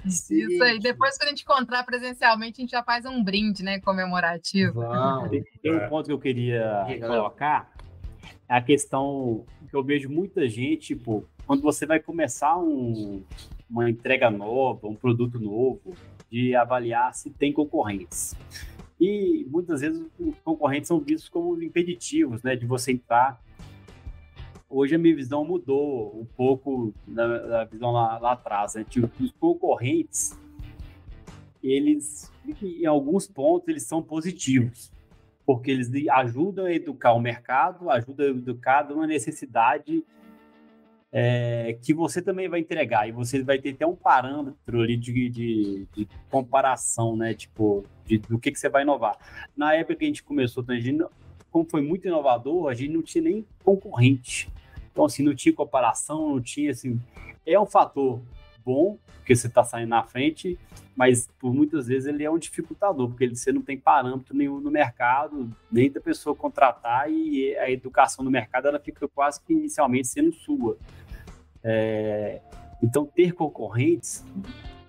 [0.05, 0.79] Isso aí.
[0.79, 3.79] Depois que a gente encontrar presencialmente, a gente já faz um brinde, né?
[3.79, 4.81] Comemorativo.
[4.81, 5.29] Vamos.
[5.61, 7.71] Tem um ponto que eu queria colocar.
[8.49, 13.23] É a questão que eu vejo muita gente, tipo, quando você vai começar um-
[13.73, 15.95] uma entrega nova, um produto novo,
[16.29, 18.35] de avaliar se tem concorrentes.
[19.01, 23.41] E muitas vezes os concorrentes são vistos como impeditivos, né, de você entrar.
[24.69, 28.75] Hoje a minha visão mudou um pouco da, da visão lá, lá atrás.
[28.75, 28.85] Né?
[29.19, 30.39] Os concorrentes,
[31.61, 34.93] eles, em alguns pontos, eles são positivos
[35.45, 40.03] porque eles ajudam a educar o mercado, ajudam a educar uma necessidade
[41.15, 45.29] é, que você também vai entregar, e você vai ter até um parâmetro ali de,
[45.29, 47.35] de, de comparação, né?
[47.35, 49.15] Tipo, de, do que, que você vai inovar.
[49.55, 51.05] Na época que a gente começou, a gente,
[51.51, 54.49] como foi muito inovador, a gente não tinha nem concorrente.
[54.91, 56.99] Então, assim, não tinha comparação, não tinha, assim...
[57.45, 58.21] É um fator
[58.65, 60.57] bom, porque você está saindo na frente,
[60.95, 64.59] mas por muitas vezes ele é um dificultador, porque ele- você não tem parâmetro nenhum
[64.61, 69.53] no mercado, nem da pessoa contratar, e a educação no mercado ela fica quase que
[69.53, 70.77] inicialmente sendo sua.
[71.63, 72.41] É,
[72.81, 74.25] então, ter concorrentes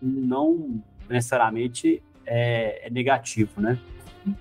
[0.02, 3.78] não necessariamente é, é negativo, né?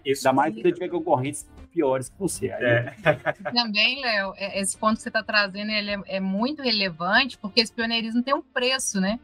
[0.05, 2.51] Isso Ainda mais se você tiver concorrentes piores que você.
[2.51, 2.93] Aí, É.
[3.51, 7.61] Também, Léo, é- esse ponto que você está trazendo ele é, é muito relevante, porque
[7.61, 9.19] esse pioneirismo tem um preço, né?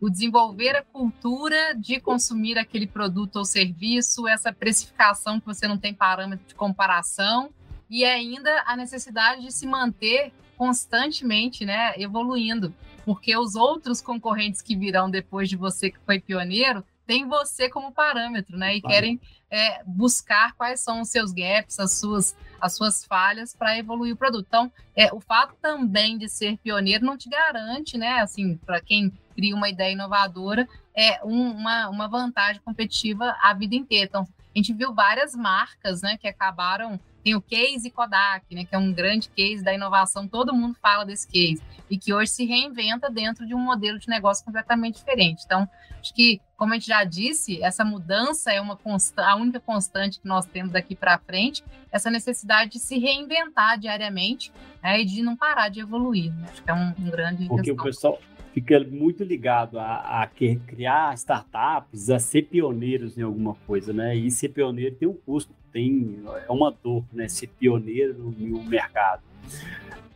[0.00, 5.78] O desenvolver a cultura de consumir aquele produto ou serviço, essa precificação que você não
[5.78, 7.50] tem parâmetro de comparação,
[7.88, 10.32] e ainda a necessidade de se manter
[10.62, 12.72] constantemente, né, evoluindo,
[13.04, 17.90] porque os outros concorrentes que virão depois de você que foi pioneiro têm você como
[17.92, 18.94] parâmetro, né, e Claro.
[18.94, 24.14] querem é, buscar quais são os seus gaps, as suas as suas falhas para evoluir
[24.14, 24.46] o produto.
[24.46, 28.20] Então, é, o fato também de ser pioneiro não te garante, né?
[28.20, 33.74] Assim, para quem cria uma ideia inovadora, é um- uma, uma vantagem competitiva a vida
[33.74, 34.06] inteira.
[34.06, 37.00] Então, a gente viu várias marcas, né, que acabaram.
[37.22, 41.04] Tem o case Kodak, né, que é um grande case da inovação, todo mundo fala
[41.04, 45.42] desse case, e que hoje se reinventa dentro de um modelo de negócio completamente diferente.
[45.44, 45.68] Então,
[46.00, 50.20] acho que, como a gente já disse, essa mudança é uma consta- a única constante
[50.20, 54.52] que nós temos daqui para frente, essa necessidade de se reinventar diariamente
[54.82, 56.32] né, e de não parar de evoluir.
[56.32, 56.46] né?
[56.50, 58.18] Acho que é um, um grande Porque o pessoal
[58.52, 64.14] fica muito ligado a, a criar startups, a ser pioneiros em alguma coisa, né?
[64.14, 67.28] E ser pioneiro tem um custo, tem é uma dor, né?
[67.28, 69.22] Ser pioneiro no mercado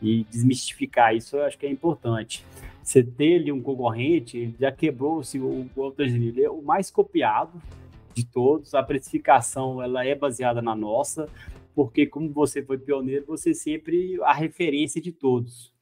[0.01, 2.45] e desmistificar isso, eu acho que é importante.
[2.82, 6.62] Você ter ali um concorrente, ele já quebrou assim, o o Altair, ele é o
[6.62, 7.61] mais copiado
[8.14, 8.74] de todos.
[8.74, 11.28] A precificação ela é baseada na nossa,
[11.74, 15.74] porque como você foi pioneiro, você sempre a referência de todos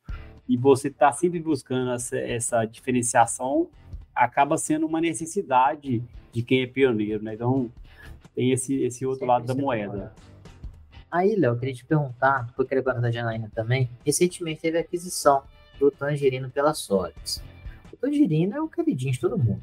[0.49, 3.69] e você está sempre buscando essa, essa diferenciação,
[4.15, 7.35] acaba sendo uma necessidade de quem é pioneiro, né?
[7.35, 7.71] Então,
[8.35, 10.15] tem esse, esse outro Sempre lado da ser moeda.
[11.11, 13.89] Aí, Léo, eu queria te perguntar, porque eu queria perguntar da Janaína também.
[14.05, 15.45] Recentemente teve a aquisição
[15.79, 17.43] do Tangerino pela Solids.
[17.93, 19.63] O Tangerino é o queridinho de todo mundo.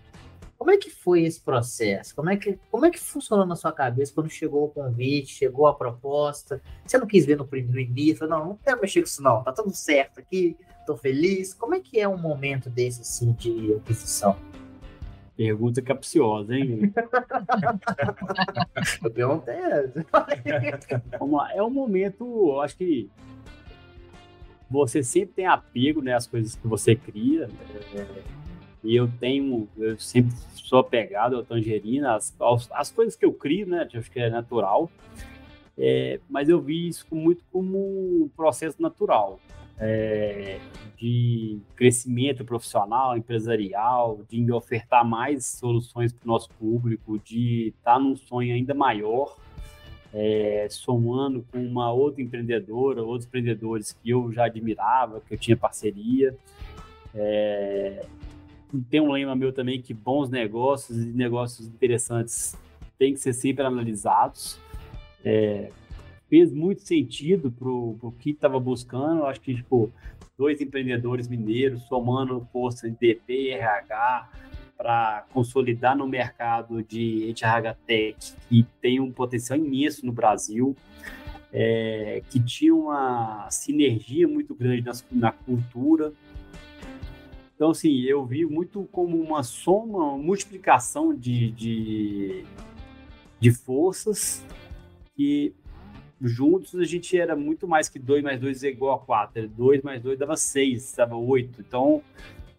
[0.58, 2.16] Como é que foi esse processo?
[2.16, 5.66] Como é que, como é que funcionou na sua cabeça quando chegou o convite, chegou
[5.66, 6.62] a proposta?
[6.86, 8.28] Você não quis ver no primeiro início?
[8.28, 10.56] Não, não quero mexer com isso não, tá tudo certo aqui,
[10.86, 11.54] tô feliz.
[11.54, 14.36] Como é que é um momento desse, assim, de aquisição?
[15.36, 16.94] Pergunta capciosa, hein?
[19.04, 20.06] Eu perguntei essa.
[21.20, 21.54] Vamos lá.
[21.54, 23.10] É um momento, eu acho que
[24.70, 27.48] você sempre tem apego né, às coisas que você cria.
[27.48, 28.08] né?
[28.84, 32.36] E eu tenho, eu sempre sou apegado ao tangerina, às,
[32.72, 33.88] às coisas que eu crio, né?
[33.94, 34.90] Acho que é natural.
[35.78, 39.40] É, mas eu vi isso muito como um processo natural
[39.82, 40.60] é,
[40.96, 48.16] de crescimento profissional, empresarial, de ofertar mais soluções para o nosso público, de estar num
[48.16, 49.36] sonho ainda maior,
[50.14, 55.58] é, somando com uma outra empreendedora, outros empreendedores que eu já admirava, que eu tinha
[55.58, 56.38] parceria.
[57.16, 58.06] É,
[58.90, 62.56] tem um lema meu também que bons negócios e negócios interessantes
[63.00, 64.60] têm que ser sempre analisados.
[65.26, 65.72] É,
[66.32, 69.26] fez muito sentido para o que estava buscando.
[69.26, 69.92] Acho que tipo,
[70.38, 74.30] dois empreendedores mineiros somando força em DP, RH,
[74.78, 80.74] para consolidar no mercado de RH Tech, que tem um potencial imenso no Brasil,
[81.52, 86.14] é, que tinha uma sinergia muito grande nas- na cultura.
[87.54, 92.46] Então, assim, eu vi muito como uma soma, uma multiplicação de, de,
[93.38, 94.44] de forças
[95.14, 95.54] que
[96.22, 99.48] juntos a gente era muito mais que 2 mais 2 é igual a 4.
[99.48, 101.62] 2 mais 2 dava 6, dava 8.
[101.62, 102.04] Então,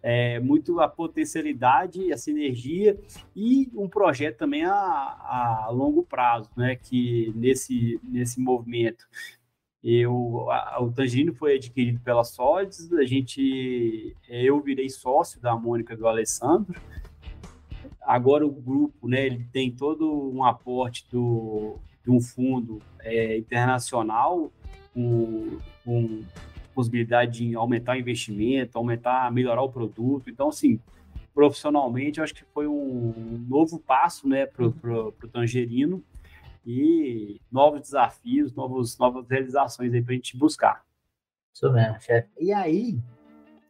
[0.01, 2.99] é, muito a potencialidade, a sinergia
[3.35, 6.75] e um projeto também a, a longo prazo, né?
[6.75, 9.07] Que nesse, nesse movimento
[9.83, 15.95] eu, a, o Tangerino foi adquirido pela Sodes, a gente, eu virei sócio da Mônica
[15.95, 16.79] do Alessandro.
[18.01, 24.51] Agora o grupo, né, ele tem todo um aporte do, de um fundo é, internacional
[24.93, 26.23] com, com
[26.73, 30.29] possibilidade de aumentar o investimento, aumentar, melhorar o produto.
[30.29, 30.79] Então, assim,
[31.33, 36.03] profissionalmente, eu acho que foi um novo passo né, para o Tangerino
[36.65, 40.83] e novos desafios, novos, novas realizações aí para a gente buscar.
[41.53, 42.29] Isso mesmo, chefe.
[42.39, 42.99] E aí,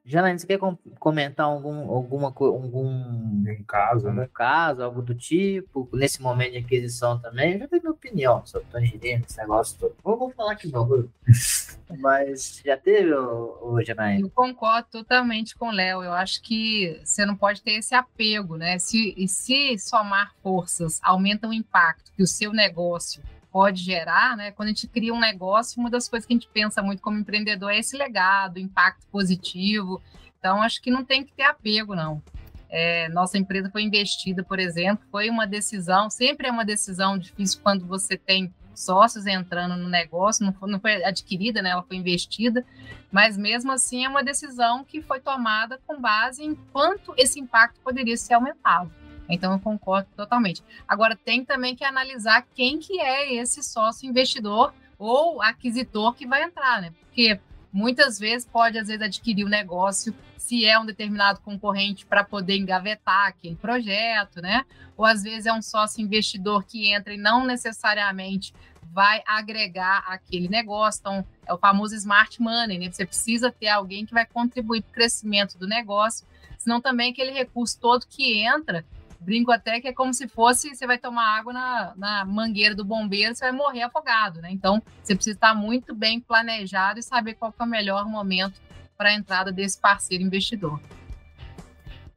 [0.05, 4.29] Janaína, você quer com comentar algum, alguma algum um caso, algum né?
[4.33, 7.53] caso, algo do tipo, nesse momento de aquisição também?
[7.53, 9.95] Eu já tenho minha opinião sobre tangerina, esse negócio todo.
[10.03, 11.07] Vou, vou falar que não,
[11.99, 14.27] mas já teve, ô, Janaína?
[14.27, 16.03] Eu concordo totalmente com o Léo.
[16.03, 18.77] Eu acho que você não pode ter esse apego, né?
[18.79, 23.23] Se, e se somar forças aumenta o impacto que o seu negócio
[23.53, 24.51] pode gerar, né?
[24.51, 27.19] Quando a gente cria um negócio, uma das coisas que a gente pensa muito como
[27.19, 30.01] empreendedor é esse legado, impacto positivo.
[30.39, 32.19] Então, acho que não tem que ter apego, não.
[32.67, 37.59] É, nossa empresa foi investida, por exemplo, foi uma decisão, sempre é uma decisão difícil
[37.61, 41.97] quando você tem sócios entrando no negócio, não foi, não foi adquirida, né, ela foi
[41.97, 42.65] investida,
[43.11, 47.79] mas mesmo assim é uma decisão que foi tomada com base em quanto esse impacto
[47.81, 48.91] poderia ser aumentado.
[49.29, 50.63] Então eu concordo totalmente.
[50.87, 56.43] Agora tem também que analisar quem que é esse sócio investidor ou aquisitor que vai
[56.43, 56.93] entrar, né?
[57.01, 57.39] Porque
[57.71, 62.23] muitas vezes pode às vezes adquirir o um negócio se é um determinado concorrente para
[62.23, 64.65] poder engavetar aquele projeto, né?
[64.97, 68.53] Ou às vezes é um sócio investidor que entra e não necessariamente
[68.93, 70.99] vai agregar aquele negócio.
[70.99, 72.91] Então, é o famoso smart money, né?
[72.91, 76.27] Você precisa ter alguém que vai contribuir para o crescimento do negócio,
[76.57, 78.85] senão também aquele recurso todo que entra
[79.23, 82.83] brinco até que é como se fosse você vai tomar água na, na mangueira do
[82.83, 84.49] bombeiro, você vai morrer afogado, né?
[84.51, 88.61] Então, você precisa estar muito bem planejado e saber qual é o melhor momento
[88.97, 90.79] para a entrada desse parceiro investidor.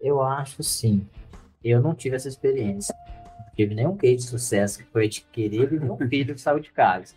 [0.00, 1.06] Eu acho sim.
[1.64, 2.94] Eu não tive essa experiência.
[3.38, 6.70] Não tive nenhum case de sucesso que foi adquirir e nenhum filho que saiu de
[6.70, 7.14] casa.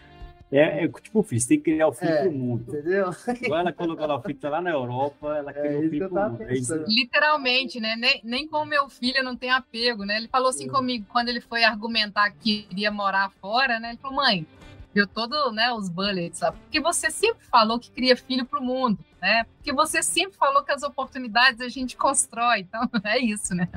[0.52, 2.66] É, é tipo, filho, você tem que criar o filho é, pro mundo.
[2.68, 3.12] Entendeu?
[3.42, 6.10] Igual ela colocou o filho tá lá na Europa, ela é criou é o filho
[6.10, 6.44] pro mundo.
[6.44, 6.54] É
[6.88, 7.96] Literalmente, né?
[7.96, 10.18] Nem, nem com o meu filho não tem apego, né?
[10.18, 13.90] Ele falou assim comigo, quando ele foi argumentar que iria morar fora, né?
[13.90, 14.48] Ele falou, mãe,
[14.94, 16.58] viu todo, né, os bullets, sabe?
[16.60, 19.44] Porque você sempre falou que cria filho pro mundo, né?
[19.56, 22.62] Porque você sempre falou que as oportunidades a gente constrói.
[22.62, 23.68] Então, é isso, né?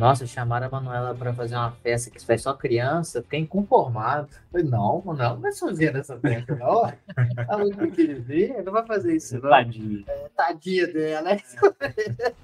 [0.00, 4.30] Nossa, chamaram a Manuela para fazer uma festa que vai só criança, fiquei inconformado.
[4.50, 6.90] Falei, não, Manuela não vai sozinha nessa festa, não.
[7.36, 9.50] Ela não queria não vai fazer isso, não.
[9.50, 10.02] Tadinha.
[10.08, 11.40] É, tadinha dela, né?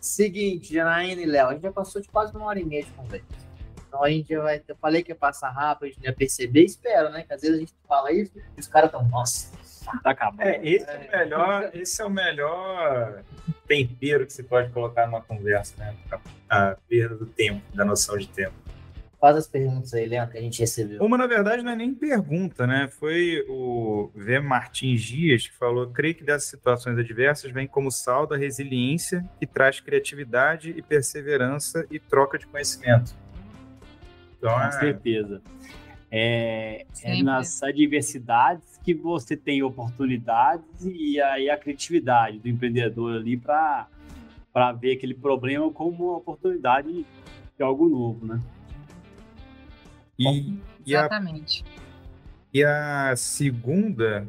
[0.00, 2.90] Seguinte, Janaína e Léo, a gente já passou de quase uma hora e meia de
[2.90, 3.24] conversa.
[3.86, 4.60] Então a gente já vai.
[4.66, 7.22] Eu falei que ia passar rápido, a gente ia perceber, espero, né?
[7.22, 9.55] Que às vezes a gente fala isso e os caras estão, nossa,
[10.02, 10.42] tá acabando.
[10.42, 13.22] É, esse é, o melhor, esse é o melhor
[13.66, 15.94] tempero que você pode colocar numa conversa, né?
[16.48, 18.54] A, a perda do tempo, da noção de tempo.
[19.18, 21.02] Faz as perguntas aí, Leandro, que a gente recebeu.
[21.02, 22.88] Uma, na verdade, não é nem pergunta, né?
[22.88, 24.40] Foi o V.
[24.40, 29.46] Martins Dias que falou: creio que dessas situações adversas vem como saldo a resiliência que
[29.46, 33.14] traz criatividade e perseverança e troca de conhecimento.
[34.36, 34.72] Então, Com é...
[34.72, 35.40] certeza.
[36.10, 43.36] É, é, nas adversidades que você tem oportunidades e aí a criatividade do empreendedor ali
[43.36, 43.88] para
[44.52, 47.04] para ver aquele problema como uma oportunidade
[47.58, 48.40] de algo novo, né?
[50.18, 50.54] E,
[50.86, 51.62] e Exatamente.
[51.62, 51.86] A,
[52.54, 54.26] e a segunda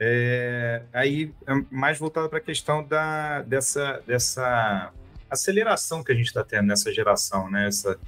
[0.00, 4.92] é aí é mais voltada para a questão da, dessa, dessa
[5.30, 7.68] aceleração que a gente está tendo nessa geração, né?
[7.68, 7.98] Essa,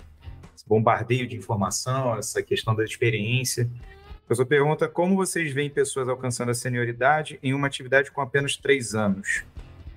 [0.70, 3.68] bombardeio de informação, essa questão da experiência.
[4.24, 8.56] A pessoa pergunta como vocês veem pessoas alcançando a senioridade em uma atividade com apenas
[8.56, 9.42] três anos?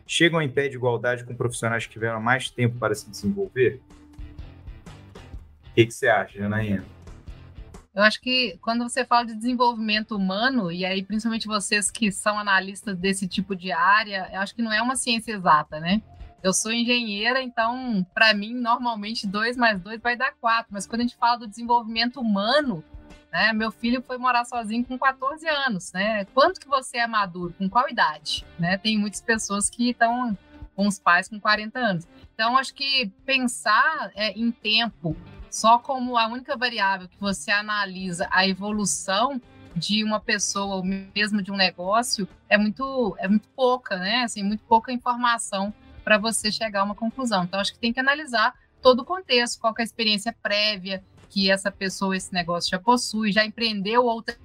[0.07, 3.79] Chegam em pé de igualdade com profissionais que tiveram mais tempo para se desenvolver?
[5.69, 6.83] O que, que você acha, Janaína?
[7.93, 12.39] Eu acho que quando você fala de desenvolvimento humano, e aí principalmente vocês que são
[12.39, 16.01] analistas desse tipo de área, eu acho que não é uma ciência exata, né?
[16.43, 20.67] Eu sou engenheira, então, para mim, normalmente, 2 mais 2 vai dar 4.
[20.73, 22.83] Mas quando a gente fala do desenvolvimento humano,
[23.31, 26.25] né, meu filho foi morar sozinho com 14 anos, né?
[26.33, 27.55] Quanto que você é maduro?
[27.57, 28.45] Com qual idade?
[28.59, 28.77] Né?
[28.77, 30.37] Tem muitas pessoas que estão
[30.75, 32.07] com os pais com 40 anos.
[32.33, 35.15] Então, acho que pensar é, em tempo
[35.49, 39.39] só como a única variável que você analisa a evolução
[39.75, 44.23] de uma pessoa ou mesmo de um negócio é muito é muito pouca, né?
[44.23, 47.43] Assim, muito pouca informação para você chegar a uma conclusão.
[47.43, 51.49] Então acho que tem que analisar todo o contexto, qual é a experiência prévia que
[51.49, 54.37] essa pessoa, esse negócio já possui, já empreendeu outras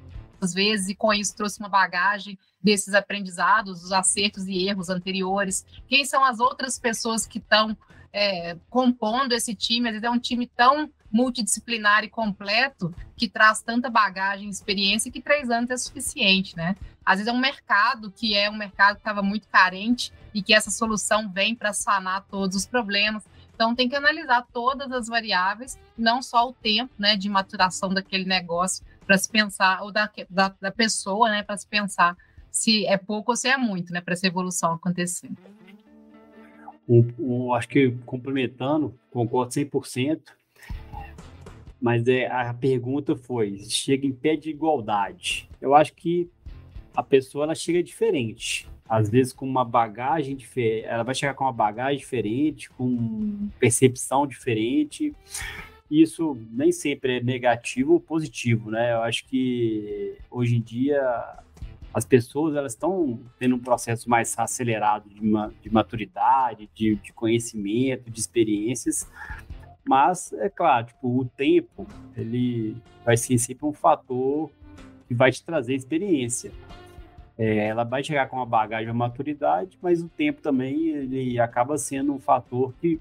[0.55, 5.66] vezes e com isso trouxe uma bagagem desses aprendizados, dos acertos e erros anteriores.
[5.86, 7.76] Quem são as outras pessoas que estão
[8.12, 9.89] é, compondo esse time?
[9.89, 15.10] Às vezes é um time tão multidisciplinar e completo que traz tanta bagagem e experiência
[15.10, 16.76] que três anos é suficiente, né?
[17.05, 20.52] Às vezes é um mercado que é um mercado que estava muito carente e que
[20.52, 23.24] essa solução vem para sanar todos os problemas.
[23.55, 28.24] Então tem que analisar todas as variáveis, não só o tempo né, de maturação daquele
[28.24, 32.16] negócio para se pensar, ou da, da, da pessoa, né, para se pensar
[32.51, 35.30] se é pouco ou se é muito, né, para essa evolução acontecer.
[36.89, 40.20] Um, um, acho que complementando, concordo 100%,
[41.80, 45.48] mas é, a pergunta foi: chega em pé de igualdade?
[45.60, 46.28] Eu acho que
[46.94, 48.68] a pessoa ela chega diferente.
[48.88, 54.26] Às vezes com uma bagagem diferente, ela vai chegar com uma bagagem diferente, com percepção
[54.26, 55.14] diferente.
[55.90, 58.92] Isso nem sempre é negativo ou positivo, né?
[58.92, 61.00] Eu acho que hoje em dia
[61.92, 65.20] as pessoas elas estão tendo um processo mais acelerado de,
[65.62, 69.09] de maturidade, de, de conhecimento, de experiências,
[69.89, 74.51] mas, é claro, tipo, o tempo, ele vai ser sempre um fator
[75.06, 76.52] que vai te trazer experiência.
[77.39, 81.78] É, ela vai chegar com uma bagagem, uma maturidade, mas o tempo também, ele acaba
[81.78, 83.01] sendo um fator que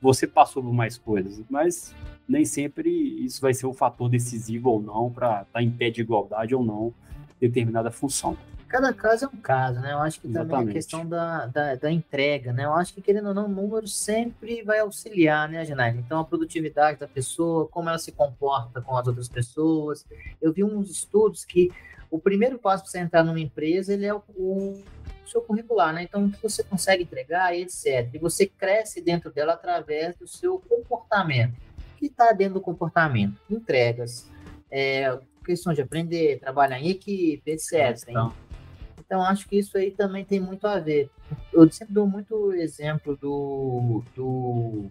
[0.00, 1.44] você passou por mais coisas.
[1.50, 1.94] Mas
[2.26, 2.88] nem sempre
[3.22, 6.54] isso vai ser um fator decisivo ou não para estar tá em pé de igualdade
[6.54, 6.94] ou não
[7.38, 8.34] determinada função
[8.68, 9.92] cada caso é um caso, né?
[9.92, 10.50] Eu acho que Exatamente.
[10.52, 12.64] também a questão da, da, da, entrega, né?
[12.64, 16.00] Eu acho que, querendo ou não, o número sempre vai auxiliar, né, Janaína?
[16.00, 20.04] Então, a produtividade da pessoa, como ela se comporta com as outras pessoas.
[20.40, 21.72] Eu vi uns estudos que
[22.10, 24.82] o primeiro passo para você entrar numa empresa, ele é o, o
[25.26, 26.02] seu curricular, né?
[26.02, 28.08] Então, o que você consegue entregar, etc.
[28.12, 31.54] E você cresce dentro dela através do seu comportamento.
[31.94, 33.40] O que está dentro do comportamento?
[33.50, 34.28] Entregas,
[34.70, 38.08] é, questão de aprender, trabalhar em equipe, etc.
[38.08, 38.32] Então,
[39.08, 41.10] então, acho que isso aí também tem muito a ver.
[41.50, 44.90] Eu sempre dou muito exemplo do, do,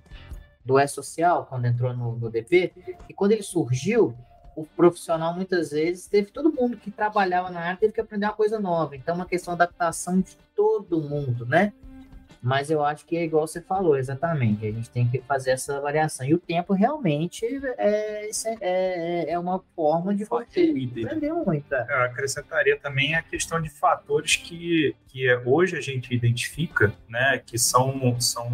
[0.66, 2.74] do E-Social, quando entrou no, no DP,
[3.08, 4.18] e quando ele surgiu,
[4.56, 8.34] o profissional muitas vezes teve todo mundo que trabalhava na área teve que aprender uma
[8.34, 8.96] coisa nova.
[8.96, 11.72] Então, uma questão de adaptação de todo mundo, né?
[12.42, 14.66] Mas eu acho que é igual você falou, exatamente.
[14.66, 16.26] A gente tem que fazer essa avaliação.
[16.26, 17.46] E o tempo realmente
[17.78, 18.30] é,
[18.62, 21.74] é, é uma forma de aprender muito.
[21.74, 21.86] É.
[21.90, 27.58] Eu acrescentaria também a questão de fatores que, que hoje a gente identifica, né, que
[27.58, 28.50] são, são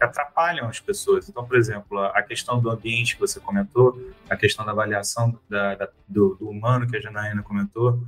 [0.00, 1.28] que atrapalham as pessoas.
[1.28, 5.74] Então, por exemplo, a questão do ambiente que você comentou, a questão da avaliação da,
[5.74, 8.02] da do, do, humano que a Janaína comentou,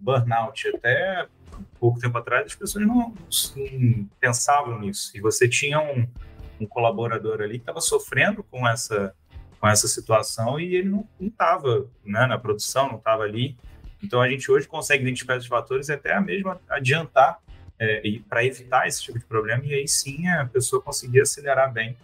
[0.00, 1.26] burnout, até
[1.78, 3.14] pouco tempo atrás as pessoas não,
[3.56, 5.10] não pensavam nisso.
[5.14, 6.06] E você tinha um,
[6.60, 9.14] um colaborador ali que estava sofrendo com essa,
[9.60, 13.56] com essa situação e ele não estava né, na produção, não estava ali.
[14.02, 17.38] Então a gente hoje consegue identificar esses fatores e até mesmo adiantar
[17.78, 21.96] é, para evitar esse tipo de problema e aí sim a pessoa conseguir acelerar bem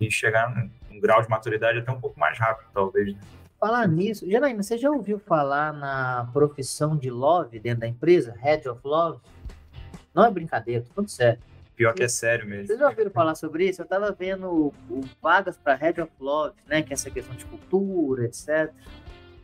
[0.00, 3.14] e chegar num grau de maturidade até um pouco mais rápido, talvez.
[3.14, 3.20] Né?
[3.60, 8.34] Falar nisso, Janaína, você já ouviu falar na profissão de Love dentro da empresa?
[8.40, 9.20] Head of Love?
[10.14, 11.38] Não é brincadeira, tô falando sério.
[11.76, 12.68] Pior que é sério mesmo.
[12.68, 13.82] Vocês já ouviram falar sobre isso?
[13.82, 16.80] Eu tava vendo o, o vagas para Head of Love, né?
[16.80, 18.72] Que é essa questão de cultura, etc.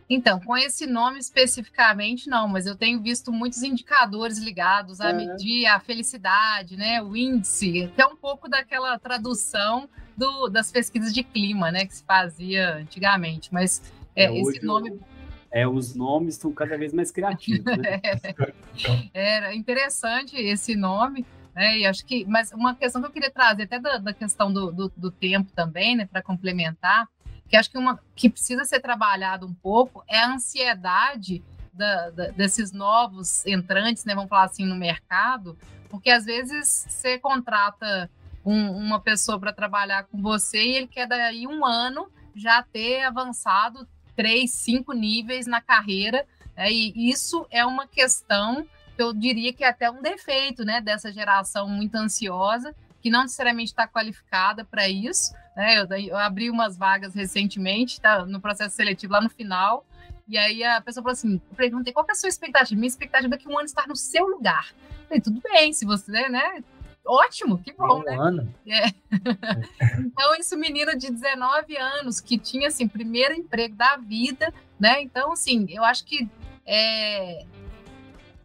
[0.08, 5.66] Então, com esse nome especificamente, não, mas eu tenho visto muitos indicadores ligados a medir
[5.66, 7.02] a felicidade, né?
[7.02, 11.84] O índice, até um pouco daquela tradução do, das pesquisas de clima, né?
[11.84, 13.52] Que se fazia antigamente.
[13.52, 13.82] Mas
[14.16, 14.98] é, é, esse nome.
[15.50, 17.64] É, os nomes estão cada vez mais criativos.
[17.64, 18.00] Né?
[19.14, 21.24] é, era interessante esse nome.
[21.54, 24.52] Né, e acho que, mas uma questão que eu queria trazer, até da, da questão
[24.52, 27.08] do, do, do, tempo também, né, para complementar,
[27.48, 32.28] que acho que uma que precisa ser trabalhado um pouco é a ansiedade da, da,
[32.28, 35.56] desses novos entrantes, né, vamos falar assim, no mercado,
[35.88, 38.10] porque às vezes você contrata
[38.44, 43.02] um, uma pessoa para trabalhar com você e ele quer daí um ano já ter
[43.02, 46.26] avançado três, cinco níveis na carreira.
[46.56, 46.72] Né?
[46.72, 48.66] E isso é uma questão
[48.96, 53.22] que eu diria que é até um defeito né, dessa geração muito ansiosa, que não
[53.22, 55.34] necessariamente está qualificada para isso.
[55.54, 55.78] Né?
[55.78, 59.86] Eu, eu, abri umas vagas recentemente, tá, no processo seletivo lá no final,
[60.26, 62.78] e aí a pessoa falou assim: eu perguntei qual é a sua expectativa?
[62.78, 64.74] Minha expectativa é que um ano estar no seu lugar.
[65.02, 66.64] Eu falei, tudo bem, se você, né?
[67.06, 68.16] Ótimo, que bom, um né?
[68.18, 68.54] ano.
[68.66, 68.88] É.
[70.00, 75.00] então, isso, menino de 19 anos, que tinha, assim, primeiro emprego da vida, né?
[75.02, 76.28] Então, assim, eu acho que
[76.66, 77.44] é,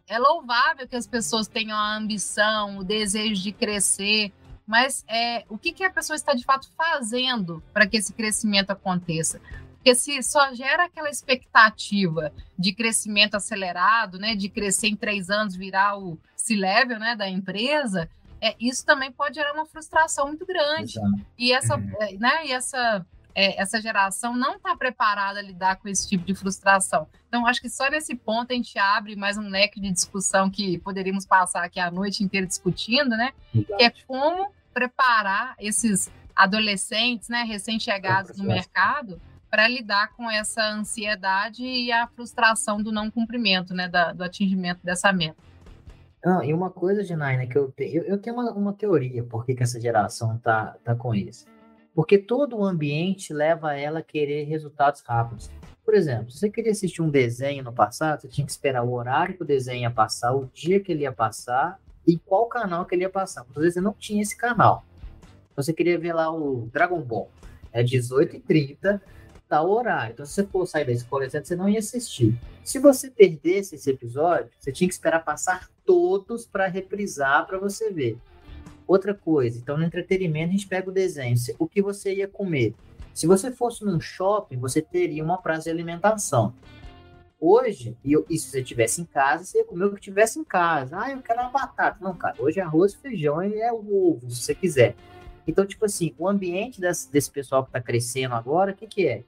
[0.06, 4.32] é louvável que as pessoas tenham a ambição, o desejo de crescer,
[4.66, 8.70] mas é, o que, que a pessoa está de fato fazendo para que esse crescimento
[8.70, 9.40] aconteça?
[9.74, 15.56] Porque se só gera aquela expectativa de crescimento acelerado, né, de crescer em três anos,
[15.56, 18.08] virar o C-level né, da empresa,
[18.42, 20.98] é, isso também pode gerar uma frustração muito grande.
[20.98, 21.26] Exato.
[21.38, 22.18] E essa, uhum.
[22.18, 23.06] né, e essa,
[23.36, 27.06] é, essa geração não está preparada a lidar com esse tipo de frustração.
[27.28, 30.76] Então, acho que só nesse ponto a gente abre mais um leque de discussão que
[30.80, 33.32] poderíamos passar aqui a noite inteira discutindo, né?
[33.54, 33.76] Exato.
[33.76, 41.62] Que é como preparar esses adolescentes, né, recém-chegados no mercado, para lidar com essa ansiedade
[41.62, 45.36] e a frustração do não cumprimento, né, da, do atingimento dessa meta.
[46.24, 49.44] Ah, e uma coisa, Janaina, que eu tenho, eu, eu tenho uma, uma, teoria por
[49.44, 51.46] que, que essa geração tá, tá com isso.
[51.94, 55.50] Porque todo o ambiente leva ela a querer resultados rápidos.
[55.84, 58.92] Por exemplo, se você queria assistir um desenho no passado, você tinha que esperar o
[58.92, 62.86] horário que o desenho ia passar, o dia que ele ia passar e qual canal
[62.86, 63.44] que ele ia passar.
[63.50, 64.84] Às vezes você não tinha esse canal.
[65.56, 67.30] Você queria ver lá o Dragon Ball.
[67.72, 69.00] É 18h30,
[69.52, 70.14] tal horário.
[70.14, 72.34] Então, se você for sair da escola, etc., você não ia assistir.
[72.64, 77.90] Se você perdesse esse episódio, você tinha que esperar passar todos para reprisar para você
[77.90, 78.16] ver.
[78.86, 82.74] Outra coisa, então no entretenimento a gente pega o desenho, o que você ia comer.
[83.12, 86.54] Se você fosse num shopping, você teria uma praça de alimentação.
[87.38, 90.44] Hoje, e, e se você estivesse em casa, você ia comer o que tivesse em
[90.44, 90.98] casa.
[90.98, 91.98] Ah, eu quero uma batata.
[92.00, 94.94] Não, cara, hoje é arroz, feijão e é ovo, se você quiser.
[95.46, 99.06] Então, tipo assim, o ambiente desse, desse pessoal que está crescendo agora, o que, que
[99.06, 99.24] é?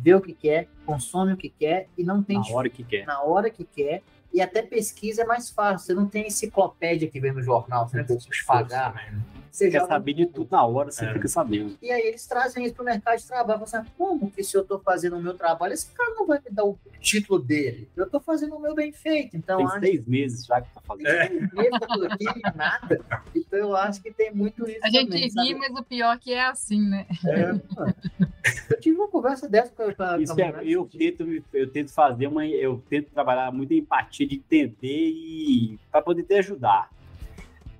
[0.00, 2.38] Vê o que quer, consome o que quer e não tem.
[2.38, 3.06] Na hora que quer.
[3.06, 4.02] Na hora que quer.
[4.32, 5.86] E até pesquisa é mais fácil.
[5.86, 8.94] Você não tem enciclopédia que vem no jornal, você não precisa pagar.
[8.94, 9.22] Né?
[9.58, 11.12] Você quer saber de tudo na hora, você é.
[11.12, 11.76] fica sabendo.
[11.82, 13.58] E aí eles trazem isso para o mercado de trabalho.
[13.58, 16.50] Você como que se eu estou fazendo o meu trabalho, esse cara não vai me
[16.50, 17.88] dar o título dele?
[17.96, 19.36] Eu estou fazendo o meu bem feito.
[19.36, 19.80] Então, tem acho...
[19.80, 21.06] seis meses já que tá fazendo.
[21.08, 23.04] Tem seis meses aqui, nada.
[23.34, 25.54] Então eu acho que tem muito isso A gente também, ri, sabe?
[25.54, 27.06] mas o pior é que é assim, né?
[27.26, 28.76] É,
[29.18, 32.46] conversa dessa com a Isso é, eu tento, eu tento fazer uma.
[32.46, 36.90] Eu tento trabalhar muito empatia de entender e para poder te ajudar.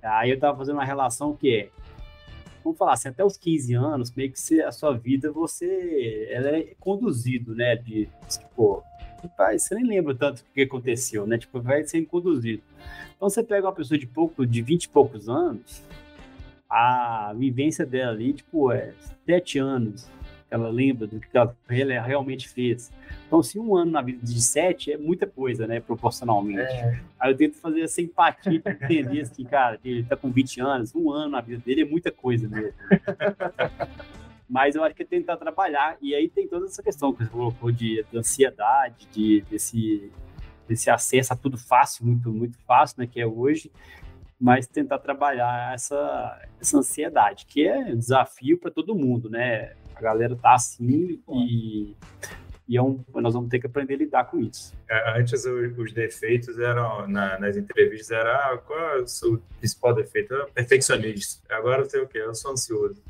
[0.02, 1.68] Aí eu tava fazendo uma relação que é
[2.62, 6.74] vamos falar assim, até os 15 anos, meio que a sua vida, você ela é
[6.78, 7.76] conduzido, né?
[7.76, 8.82] De, tipo,
[9.52, 11.38] você nem lembra tanto o que aconteceu, né?
[11.38, 12.62] Tipo, vai sendo conduzido.
[13.16, 15.82] Então você pega uma pessoa de pouco, de 20 e poucos anos,
[16.68, 18.92] a vivência dela ali, tipo, é
[19.24, 20.06] sete anos,
[20.50, 21.54] ela lembra do que ela
[22.02, 22.90] realmente fez.
[23.26, 26.60] Então, se um ano na vida de sete é muita coisa, né, proporcionalmente.
[26.60, 27.00] É.
[27.20, 30.94] Aí eu tento fazer essa empatia de entender assim, cara, ele tá com 20 anos,
[30.94, 32.72] um ano na vida dele é muita coisa mesmo.
[34.48, 37.30] Mas eu acho que é tentar trabalhar, e aí tem toda essa questão que você
[37.30, 40.10] colocou de, de ansiedade, de, desse,
[40.66, 43.70] desse acesso a tudo fácil, muito, muito fácil, né, que é hoje,
[44.40, 49.74] mas tentar trabalhar essa, essa ansiedade, que é um desafio para todo mundo, né?
[49.98, 51.96] A galera tá assim e,
[52.68, 54.72] e é um, nós vamos ter que aprender a lidar com isso.
[54.88, 59.92] É, antes os defeitos eram, na, nas entrevistas, era ah, qual é o seu principal
[59.94, 60.32] defeito?
[60.32, 61.42] Eu, perfeccionista.
[61.52, 62.18] Agora eu sei o quê?
[62.18, 63.02] Eu sou ansioso.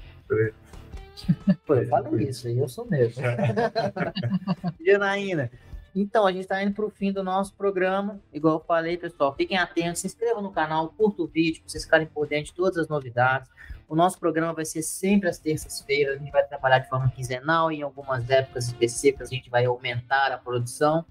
[1.66, 3.22] Pô, fala isso, eu sou mesmo.
[4.80, 5.50] Janaína,
[5.94, 8.20] então, a gente está indo para o fim do nosso programa.
[8.32, 11.84] Igual eu falei, pessoal, fiquem atentos, se inscrevam no canal, curta o vídeo, para vocês
[11.84, 13.50] ficarem por dentro de todas as novidades.
[13.88, 17.72] O nosso programa vai ser sempre às terças-feiras, a gente vai trabalhar de forma quinzenal,
[17.72, 21.06] em algumas épocas específicas a gente vai aumentar a produção.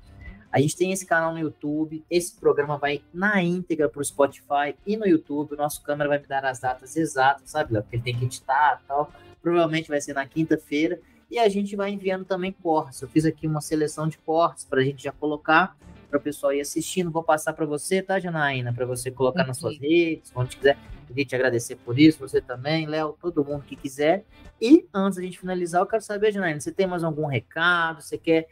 [0.52, 4.76] A gente tem esse canal no YouTube, esse programa vai na íntegra para o Spotify
[4.86, 5.54] e no YouTube.
[5.54, 7.82] O nosso câmera vai me dar as datas exatas, sabe, Léo?
[7.82, 9.12] Porque ele tem que editar e tal.
[9.42, 11.00] Provavelmente vai ser na quinta-feira.
[11.30, 13.02] E a gente vai enviando também cortes.
[13.02, 15.76] Eu fiz aqui uma seleção de cortes para a gente já colocar
[16.10, 17.12] para o pessoal ir assistindo.
[17.12, 18.72] Vou passar para você, tá, Janaína?
[18.72, 20.78] Para você colocar nas suas redes, onde quiser.
[21.08, 24.26] Queria te agradecer por isso, você também, Léo, todo mundo que quiser.
[24.62, 28.02] E antes da gente finalizar, eu quero saber, Janaína, você tem mais algum recado?
[28.02, 28.48] Você quer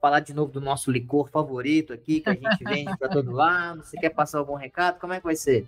[0.00, 3.82] falar de novo do nosso licor favorito aqui, que a gente vende para todo lado?
[3.82, 5.00] Você quer passar algum recado?
[5.00, 5.66] Como é que vai ser?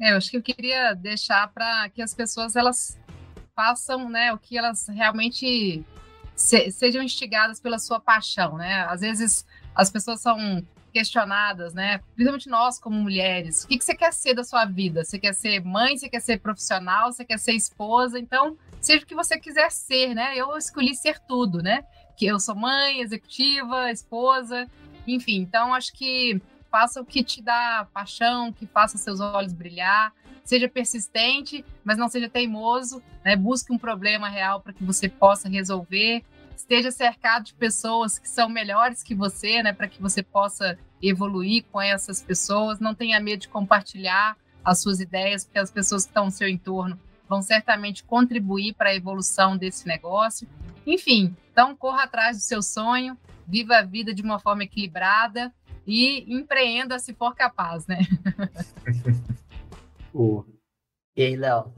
[0.00, 2.98] É, eu acho que eu queria deixar para que as pessoas elas
[3.54, 5.84] façam né, o que elas realmente
[6.34, 8.86] se, sejam instigadas pela sua paixão, né?
[8.88, 12.00] Às vezes as pessoas são questionadas, né?
[12.14, 13.64] Principalmente nós como mulheres.
[13.64, 15.04] O que, você quer ser da sua vida?
[15.04, 15.96] Você quer ser mãe?
[15.96, 17.12] Você quer ser profissional?
[17.12, 18.18] Você quer ser esposa?
[18.18, 20.36] Então, seja o que você quiser ser, né?
[20.36, 21.84] Eu escolhi ser tudo, né?
[22.16, 24.66] Que eu sou mãe, executiva, esposa,
[25.06, 25.36] enfim.
[25.36, 26.40] Então, acho que
[26.70, 30.12] faça o que te dá paixão, que faça seus olhos brilhar,
[30.44, 33.36] seja persistente, mas não seja teimoso, né?
[33.36, 36.24] Busque um problema real para que você possa resolver.
[36.60, 39.72] Esteja cercado de pessoas que são melhores que você, né?
[39.72, 42.78] Para que você possa evoluir com essas pessoas.
[42.78, 46.46] Não tenha medo de compartilhar as suas ideias, porque as pessoas que estão no seu
[46.46, 50.46] entorno vão certamente contribuir para a evolução desse negócio.
[50.86, 53.16] Enfim, então corra atrás do seu sonho,
[53.48, 55.52] viva a vida de uma forma equilibrada
[55.86, 58.00] e empreenda se for capaz, né?
[60.12, 60.44] oh.
[61.16, 61.72] E aí, Léo?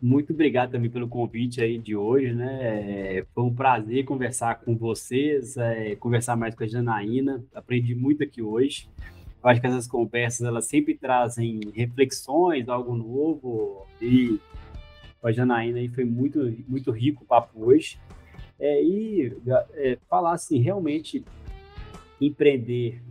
[0.00, 3.24] Muito obrigado também pelo convite aí de hoje, né?
[3.34, 7.44] Foi um prazer conversar com vocês, é, conversar mais com a Janaína.
[7.52, 8.88] Aprendi muito aqui hoje.
[9.42, 13.86] Eu acho que essas conversas elas sempre trazem reflexões, algo novo.
[14.00, 14.38] E
[15.20, 16.38] com a Janaína aí foi muito,
[16.68, 17.98] muito rico o papo hoje.
[18.58, 19.36] É, e
[19.74, 21.24] é, falar assim, realmente
[22.20, 23.02] empreender,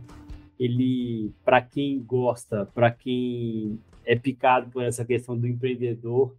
[0.58, 6.34] ele para quem gosta, para quem é picado por essa questão do empreendedor,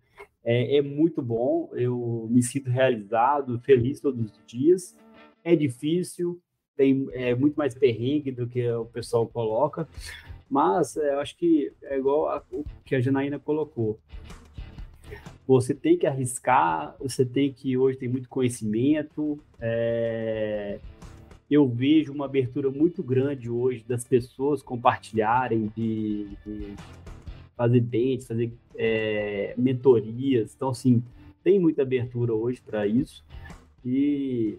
[0.52, 1.70] é, é, muito bom.
[1.74, 4.98] Eu me sinto realizado, feliz todos os dias.
[5.44, 6.42] É difícil,
[6.76, 9.88] tem é, muito mais perrengue do que o pessoal coloca,
[10.50, 14.00] mas é, eu acho que é igual a, o que a Janaína colocou.
[15.46, 19.40] Você tem que arriscar, você tem que hoje tem muito conhecimento.
[19.60, 20.80] É,
[21.50, 26.76] eu vejo uma abertura muito grande hoje das pessoas compartilharem, de, de
[27.56, 30.56] fazer dentes, fazer é, mentorias.
[30.56, 31.04] Então, assim,
[31.44, 33.26] tem muita abertura hoje para isso.
[33.86, 34.58] E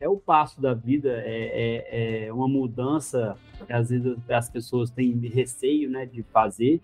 [0.00, 4.90] é o passo da vida, é, é, é, uma mudança que às vezes as pessoas
[4.90, 6.80] têm receio né, de fazer,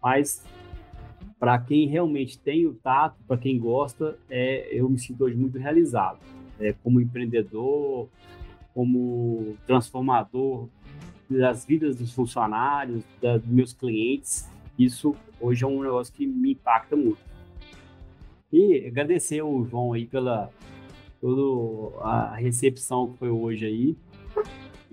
[0.00, 0.44] mas
[1.38, 5.58] para quem realmente tem o tato, para quem gosta, é, eu me sinto hoje muito
[5.58, 6.20] realizado.
[6.60, 8.08] É, como empreendedor,
[8.72, 10.68] como transformador
[11.28, 16.96] das vidas dos funcionários, dos meus clientes, isso hoje é um negócio que me impacta
[16.96, 17.18] muito.
[18.52, 20.50] E agradecer o João aí pela
[21.20, 23.96] toda a recepção que foi hoje aí.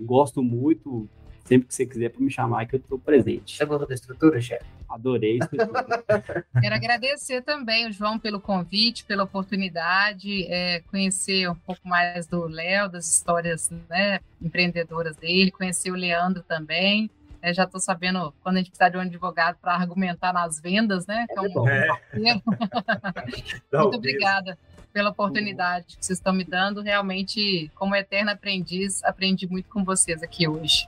[0.00, 1.08] Gosto muito.
[1.44, 3.56] Sempre que você quiser para me chamar, que eu estou presente.
[3.56, 4.64] Você gostou da estrutura, chefe?
[4.88, 6.46] Adorei a estrutura.
[6.60, 12.46] Quero agradecer também o João pelo convite, pela oportunidade, é, conhecer um pouco mais do
[12.46, 17.10] Léo, das histórias né, empreendedoras dele, conhecer o Leandro também.
[17.42, 21.06] É, já estou sabendo quando a gente precisa de um advogado para argumentar nas vendas,
[21.06, 21.26] né?
[21.26, 21.88] Que é um é.
[23.82, 24.56] Muito obrigada
[24.92, 26.82] pela oportunidade que vocês estão me dando.
[26.82, 30.86] Realmente, como eterno aprendiz, aprendi muito com vocês aqui hoje.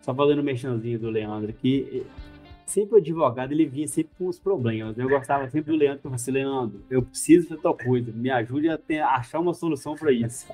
[0.00, 2.06] Só fazendo o mexãozinho do Leandro aqui,
[2.64, 4.96] sempre o advogado ele vinha sempre com os problemas.
[4.96, 5.04] Né?
[5.04, 8.10] Eu gostava sempre do Leandro, que eu falei assim, Leandro, eu preciso de tal coisa,
[8.12, 10.46] me ajude a, ter, a achar uma solução para isso.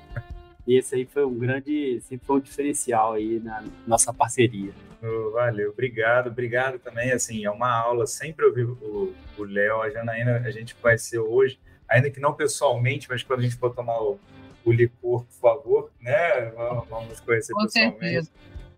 [0.67, 4.71] E esse aí foi um grande, sempre foi um diferencial aí na nossa parceria.
[5.01, 7.11] Oh, valeu, obrigado, obrigado também.
[7.11, 8.05] Assim, é uma aula.
[8.05, 11.59] Sempre ouvi o Léo, a Janaína, a gente conheceu hoje,
[11.89, 14.19] ainda que não pessoalmente, mas quando a gente for tomar o,
[14.63, 16.51] o licor, por favor, né?
[16.89, 17.99] Vamos conhecer Com pessoalmente.
[17.99, 18.31] Certeza.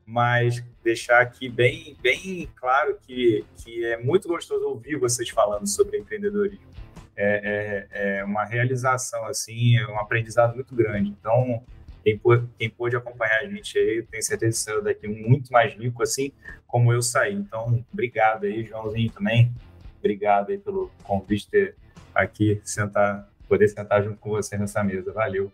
[0.06, 5.98] Mas deixar aqui bem, bem claro que, que é muito gostoso ouvir vocês falando sobre
[5.98, 6.73] empreendedorismo
[7.15, 11.10] é, é, é uma realização, assim, é um aprendizado muito grande.
[11.10, 11.64] Então,
[12.03, 15.73] quem pôde, quem pôde acompanhar a gente aí, tenho certeza que saiu daqui muito mais
[15.73, 16.31] rico, assim
[16.68, 17.34] como eu saí.
[17.34, 19.52] Então, obrigado aí, Joãozinho, também.
[19.99, 21.76] Obrigado aí pelo convite ter
[22.14, 25.14] aqui, sentar, poder sentar junto com você nessa mesa.
[25.14, 25.52] Valeu.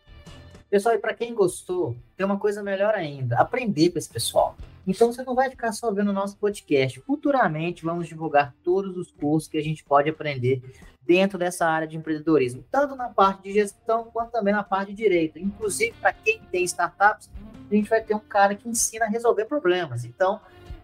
[0.69, 4.55] Pessoal, e para quem gostou, tem uma coisa melhor ainda: aprender com esse pessoal.
[4.89, 6.99] Então você não vai ficar só vendo o nosso podcast.
[7.01, 10.63] Futuramente vamos divulgar todos os cursos que a gente pode aprender
[11.05, 14.95] dentro dessa área de empreendedorismo, tanto na parte de gestão quanto também na parte de
[14.95, 15.37] direito.
[15.37, 17.29] Inclusive, para quem tem startups,
[17.69, 20.05] a gente vai ter um cara que ensina a resolver problemas.
[20.05, 20.41] Então,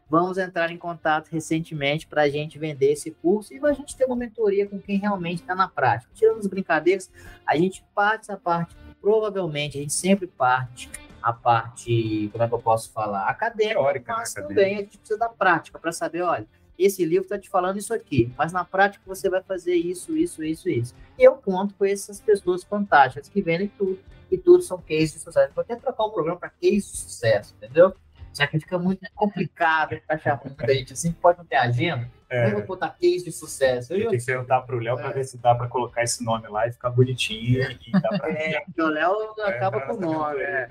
[0.07, 4.05] vamos entrar em contato recentemente para a gente vender esse curso e a gente ter
[4.05, 6.11] uma mentoria com quem realmente está na prática.
[6.13, 7.09] Tirando as brincadeiras,
[7.43, 10.91] a gente parte essa parte, provavelmente, a gente sempre parte
[11.25, 14.81] a parte, como é que eu posso falar, acadêmica, Teórica, né, mas né, também a
[14.81, 16.45] gente precisa da prática para saber, olha,
[16.77, 20.43] esse livro está te falando isso aqui, mas na prática você vai fazer isso, isso,
[20.43, 20.93] isso, isso.
[21.17, 23.97] E eu conto com essas pessoas fantásticas que vendem tudo,
[24.29, 25.51] e tudo são cases de sucesso.
[25.55, 27.95] Vou até trocar o programa para case de sucesso, entendeu?
[28.31, 32.07] Já que fica muito complicado encaixar com gente, assim, pode não ter agenda.
[32.29, 32.47] É.
[32.47, 33.93] Eu vou botar case de sucesso.
[33.93, 35.01] Eu, eu tenho que perguntar para o Léo é.
[35.01, 37.61] para ver se dá para colocar esse nome lá e ficar bonitinho.
[37.71, 38.29] E dá pra...
[38.35, 40.41] É, porque o Léo acaba é, com o nome.
[40.41, 40.67] É.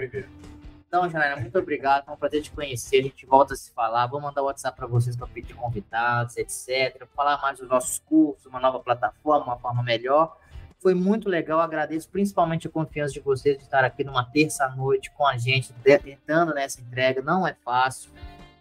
[0.87, 2.05] Então, Janaína, muito obrigado.
[2.05, 2.99] Foi um prazer te conhecer.
[2.99, 4.07] A gente volta a se falar.
[4.07, 7.07] Vou mandar o WhatsApp para vocês para pedir convidados, etc.
[7.15, 10.37] Falar mais dos nossos cursos, uma nova plataforma, uma forma melhor.
[10.81, 15.27] Foi muito legal, agradeço principalmente a confiança de vocês de estar aqui numa terça-noite com
[15.27, 17.23] a gente, tentando nessa entrega.
[17.23, 18.11] Não é fácil,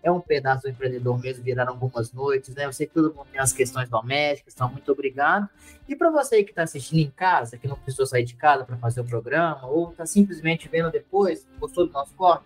[0.04, 2.66] é um pedaço do empreendedor mesmo, viraram algumas noites, né?
[2.66, 5.50] Eu sei que todo mundo tem as questões domésticas, então muito obrigado.
[5.88, 8.76] E para você que está assistindo em casa, que não precisou sair de casa para
[8.76, 12.44] fazer o programa, ou está simplesmente vendo depois, gostou do nosso corte,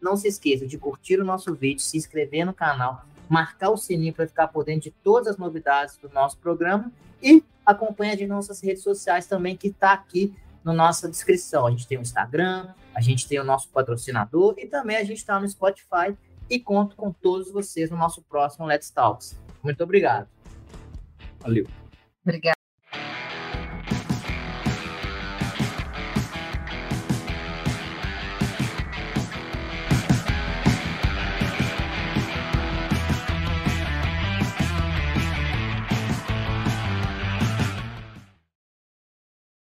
[0.00, 4.14] não se esqueça de curtir o nosso vídeo, se inscrever no canal, marcar o sininho
[4.14, 8.60] para ficar por dentro de todas as novidades do nosso programa e acompanha de nossas
[8.62, 10.32] redes sociais também, que está aqui
[10.64, 11.66] na nossa descrição.
[11.66, 15.18] A gente tem o Instagram, a gente tem o nosso patrocinador e também a gente
[15.18, 16.16] está no Spotify
[16.50, 19.40] e conto com todos vocês no nosso próximo Let's Talks.
[19.62, 20.28] Muito obrigado.
[21.40, 21.66] Valeu.
[22.22, 22.59] Obrigada.